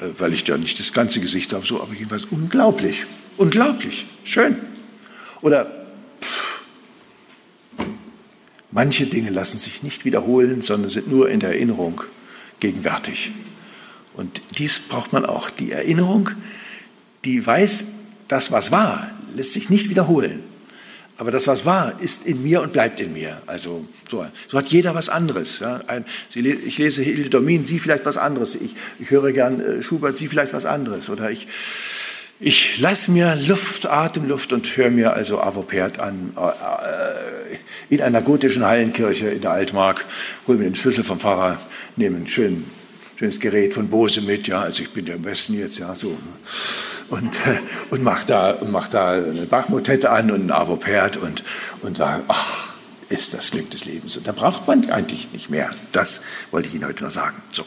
äh, 0.00 0.06
weil 0.16 0.32
ich 0.32 0.44
da 0.44 0.56
nicht 0.56 0.78
das 0.78 0.92
ganze 0.92 1.20
Gesicht 1.20 1.52
habe, 1.52 1.66
so, 1.66 1.82
aber 1.82 1.92
jedenfalls 1.92 2.24
unglaublich, 2.26 3.04
unglaublich, 3.36 4.06
schön. 4.22 4.56
Oder 5.42 5.86
pff, 6.22 6.62
manche 8.70 9.06
Dinge 9.06 9.30
lassen 9.30 9.58
sich 9.58 9.82
nicht 9.82 10.04
wiederholen, 10.04 10.62
sondern 10.62 10.88
sind 10.88 11.10
nur 11.10 11.28
in 11.28 11.40
der 11.40 11.50
Erinnerung 11.50 12.02
gegenwärtig. 12.60 13.32
Und 14.14 14.40
dies 14.58 14.78
braucht 14.78 15.12
man 15.12 15.26
auch. 15.26 15.50
Die 15.50 15.72
Erinnerung, 15.72 16.30
die 17.24 17.44
weiß, 17.44 17.84
das, 18.28 18.52
was 18.52 18.70
war, 18.70 19.10
lässt 19.34 19.52
sich 19.54 19.70
nicht 19.70 19.90
wiederholen. 19.90 20.53
Aber 21.16 21.30
das, 21.30 21.46
was 21.46 21.64
war, 21.64 22.00
ist 22.00 22.26
in 22.26 22.42
mir 22.42 22.60
und 22.60 22.72
bleibt 22.72 23.00
in 23.00 23.12
mir. 23.12 23.40
Also 23.46 23.86
so, 24.10 24.26
so 24.48 24.58
hat 24.58 24.66
jeder 24.66 24.94
was 24.94 25.08
anderes. 25.08 25.60
Ja. 25.60 25.80
Ein, 25.86 26.04
ich 26.34 26.78
lese 26.78 27.02
Hilde 27.02 27.30
Domin, 27.30 27.64
Sie 27.64 27.78
vielleicht 27.78 28.04
was 28.04 28.16
anderes. 28.16 28.56
Ich, 28.56 28.74
ich 28.98 29.10
höre 29.10 29.30
gern 29.32 29.60
äh, 29.60 29.82
Schubert, 29.82 30.18
Sie 30.18 30.26
vielleicht 30.26 30.52
was 30.54 30.66
anderes. 30.66 31.08
Oder 31.10 31.30
ich, 31.30 31.46
ich 32.40 32.80
lasse 32.80 33.12
mir 33.12 33.36
Luft, 33.46 33.86
Atemluft 33.86 34.52
und 34.52 34.76
höre 34.76 34.90
mir 34.90 35.12
also 35.12 35.40
Avopert 35.40 36.00
an 36.00 36.32
äh, 36.36 36.48
äh, 36.48 37.56
in 37.90 38.02
einer 38.02 38.22
gotischen 38.22 38.64
Hallenkirche 38.64 39.28
in 39.28 39.40
der 39.40 39.52
Altmark, 39.52 40.04
hole 40.48 40.58
mir 40.58 40.64
den 40.64 40.74
Schlüssel 40.74 41.04
vom 41.04 41.20
Pfarrer, 41.20 41.60
nehme 41.94 42.16
ein 42.16 42.26
schön, 42.26 42.64
schönes 43.16 43.40
Gerät 43.40 43.74
von 43.74 43.88
Bose 43.88 44.20
mit, 44.22 44.46
ja, 44.48 44.62
also 44.62 44.82
ich 44.82 44.90
bin 44.92 45.06
ja 45.06 45.14
am 45.14 45.22
besten 45.22 45.54
jetzt, 45.54 45.78
ja, 45.78 45.94
so 45.94 46.16
und, 47.10 47.46
äh, 47.46 47.58
und 47.90 48.02
mache 48.02 48.26
da, 48.26 48.58
mach 48.70 48.88
da 48.88 49.12
eine 49.12 49.46
Bachmotette 49.46 50.10
an 50.10 50.30
und 50.30 50.46
ein 50.46 50.50
Avopert 50.50 51.16
und, 51.16 51.44
und 51.82 51.96
sage, 51.96 52.24
ach, 52.28 52.74
ist 53.08 53.34
das 53.34 53.50
Glück 53.50 53.70
des 53.70 53.84
Lebens. 53.84 54.16
Und 54.16 54.26
da 54.26 54.32
braucht 54.32 54.66
man 54.66 54.90
eigentlich 54.90 55.30
nicht 55.32 55.50
mehr. 55.50 55.70
Das 55.92 56.24
wollte 56.50 56.68
ich 56.68 56.74
Ihnen 56.74 56.86
heute 56.86 57.04
noch 57.04 57.10
sagen. 57.10 57.36
So. 57.52 57.64